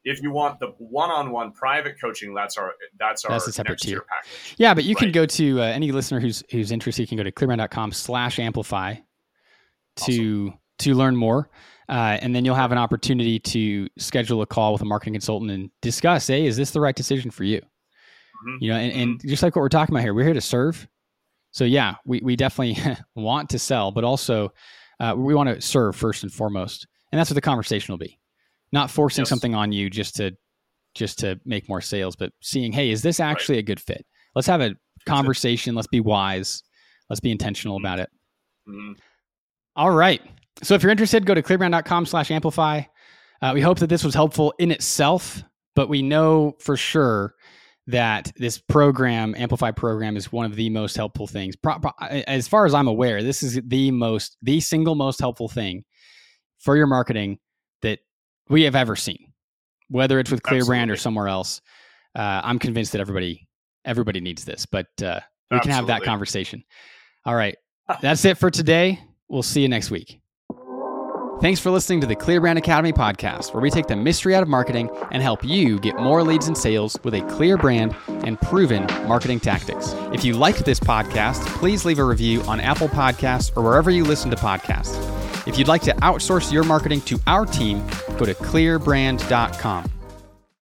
If 0.06 0.22
you 0.22 0.32
want 0.32 0.60
the 0.60 0.68
one-on-one 0.78 1.54
private 1.54 2.00
coaching, 2.00 2.34
that's 2.34 2.58
our 2.58 2.74
that's 3.00 3.24
our 3.26 3.32
That's 3.32 3.48
a 3.48 3.52
separate 3.54 3.74
next 3.74 3.82
tier. 3.84 4.02
package. 4.02 4.56
Yeah, 4.58 4.74
but 4.74 4.84
you 4.84 4.96
can 4.96 5.12
go 5.12 5.26
to 5.26 5.62
uh, 5.62 5.64
any 5.66 5.92
listener 5.92 6.20
who's 6.20 6.44
who's 6.52 6.72
interested. 6.72 7.04
You 7.04 7.08
can 7.08 7.18
go 7.18 7.24
to 7.24 7.32
clearbrand.com 7.32 7.92
slash 7.94 8.40
amplify 8.40 8.96
to 10.06 10.54
to 10.80 10.94
learn 10.96 11.16
more. 11.16 11.50
Uh, 11.90 12.18
and 12.22 12.34
then 12.36 12.46
you'll 12.46 12.56
have 12.56 12.72
an 12.72 12.78
opportunity 12.78 13.40
to 13.40 13.88
schedule 13.98 14.42
a 14.42 14.46
call 14.46 14.74
with 14.74 14.82
a 14.82 14.86
marketing 14.86 15.14
consultant 15.14 15.52
and 15.52 15.70
discuss, 15.82 16.28
hey, 16.28 16.46
is 16.46 16.56
this 16.58 16.72
the 16.72 16.80
right 16.80 16.96
decision 16.96 17.30
for 17.30 17.44
you? 17.44 17.60
Mhm. 18.48 18.58
You 18.62 18.70
know, 18.72 18.78
and, 18.78 18.92
and 18.94 19.22
just 19.22 19.44
like 19.44 19.56
what 19.56 19.62
we're 19.62 19.70
talking 19.70 19.94
about 19.94 20.02
here, 20.04 20.14
we're 20.14 20.24
here 20.24 20.34
to 20.34 20.42
serve. 20.42 20.88
So 21.52 21.66
yeah, 21.66 21.96
we, 22.06 22.22
we 22.24 22.36
definitely 22.36 22.82
want 23.16 23.50
to 23.52 23.60
sell, 23.60 23.92
but 23.92 24.04
also 24.06 24.54
uh, 25.00 25.14
we 25.16 25.36
want 25.36 25.50
to 25.50 25.62
serve 25.62 25.96
first 25.96 26.24
and 26.24 26.32
foremost. 26.32 26.88
And 27.12 27.20
that's 27.20 27.30
what 27.30 27.36
the 27.36 27.42
conversation 27.42 27.92
will 27.92 28.00
be. 28.00 28.18
Not 28.74 28.92
forcing 28.92 29.22
Yes. 29.22 29.30
something 29.30 29.56
on 29.56 29.72
you 29.72 29.90
just 29.90 30.16
to 30.18 30.32
just 30.96 31.20
to 31.20 31.40
make 31.46 31.68
more 31.70 31.82
sales, 31.82 32.16
but 32.16 32.32
seeing, 32.42 32.72
hey, 32.72 32.92
is 32.92 33.02
this 33.02 33.20
actually 33.20 33.58
a 33.58 33.64
good 33.64 33.80
fit? 33.80 34.06
Let's 34.36 34.48
have 34.48 34.62
a 34.62 34.76
conversation. 35.08 35.74
Let's 35.74 35.88
be 35.88 36.00
wise. 36.02 36.62
Let's 37.10 37.20
be 37.20 37.32
intentional 37.32 37.78
about 37.78 38.00
it. 38.00 38.10
Mhm. 38.70 38.96
All 39.76 39.90
right. 39.90 40.22
So 40.62 40.76
if 40.76 40.84
you're 40.84 40.92
interested, 40.92 41.26
go 41.26 41.34
to 41.34 41.42
clearbrand.com 41.42 42.06
slash 42.06 42.30
amplify. 42.30 42.82
Uh, 43.42 43.52
we 43.56 43.62
hope 43.62 43.80
that 43.80 43.88
this 43.88 44.04
was 44.04 44.14
helpful 44.14 44.54
in 44.60 44.70
itself, 44.70 45.44
but 45.76 45.90
we 45.90 46.04
know 46.04 46.56
for 46.60 46.78
sure 46.78 47.34
that 47.88 48.32
this 48.38 48.60
program, 48.60 49.34
Amplify 49.36 49.72
program, 49.72 50.16
is 50.16 50.32
one 50.32 50.46
of 50.46 50.56
the 50.56 50.70
most 50.70 50.96
helpful 50.96 51.26
things. 51.26 51.56
Pro- 51.56 51.80
pro- 51.80 51.92
as 52.28 52.48
far 52.48 52.66
as 52.68 52.74
I'm 52.76 52.88
aware, 52.88 53.24
this 53.24 53.42
is 53.44 53.60
the 53.66 53.90
most, 53.92 54.38
the 54.44 54.60
single 54.60 54.94
most 54.96 55.20
helpful 55.20 55.50
thing 55.50 55.84
for 56.60 56.78
your 56.78 56.88
marketing 56.88 57.40
we 58.54 58.64
have 58.64 58.76
ever 58.76 58.96
seen, 58.96 59.34
whether 59.90 60.20
it's 60.20 60.30
with 60.30 60.44
ClearBrand 60.44 60.92
or 60.92 60.96
somewhere 60.96 61.28
else. 61.28 61.60
Uh, 62.16 62.40
I'm 62.44 62.60
convinced 62.60 62.92
that 62.92 63.02
everybody, 63.02 63.48
everybody 63.84 64.22
needs 64.22 64.46
this, 64.46 64.68
but 64.68 64.86
uh, 65.04 65.20
we 65.50 65.60
can 65.60 65.72
have 65.72 65.88
that 65.88 66.04
conversation. 66.04 66.64
All 67.26 67.36
right. 67.36 67.58
That's 68.02 68.24
it 68.26 68.38
for 68.38 68.52
today. 68.52 69.02
We'll 69.28 69.44
see 69.44 69.62
you 69.62 69.70
next 69.70 69.90
week. 69.90 70.20
Thanks 71.42 71.60
for 71.60 71.72
listening 71.72 72.00
to 72.02 72.08
the 72.08 72.16
ClearBrand 72.16 72.58
Academy 72.58 72.94
podcast, 72.94 73.54
where 73.54 73.62
we 73.62 73.72
take 73.72 73.88
the 73.88 73.96
mystery 73.96 74.36
out 74.36 74.44
of 74.44 74.50
marketing 74.50 74.90
and 75.12 75.22
help 75.24 75.44
you 75.44 75.80
get 75.80 75.98
more 75.98 76.24
leads 76.24 76.48
and 76.48 76.58
sales 76.58 76.96
with 77.04 77.16
a 77.16 77.22
clear 77.24 77.58
brand 77.58 77.96
and 78.08 78.40
proven 78.40 78.86
marketing 79.08 79.40
tactics. 79.40 79.94
If 80.14 80.24
you 80.24 80.36
liked 80.36 80.64
this 80.64 80.80
podcast, 80.80 81.44
please 81.58 81.86
leave 81.86 81.98
a 81.98 82.06
review 82.06 82.42
on 82.44 82.62
Apple 82.62 82.88
Podcasts 82.88 83.52
or 83.58 83.64
wherever 83.64 83.90
you 83.90 84.04
listen 84.04 84.30
to 84.30 84.38
podcasts. 84.38 85.23
If 85.46 85.58
you'd 85.58 85.68
like 85.68 85.82
to 85.84 85.94
outsource 85.96 86.52
your 86.52 86.64
marketing 86.64 87.02
to 87.02 87.20
our 87.28 87.46
team, 87.46 87.86
go 88.18 88.26
to 88.26 88.34
clearbrand.com. 88.34 89.92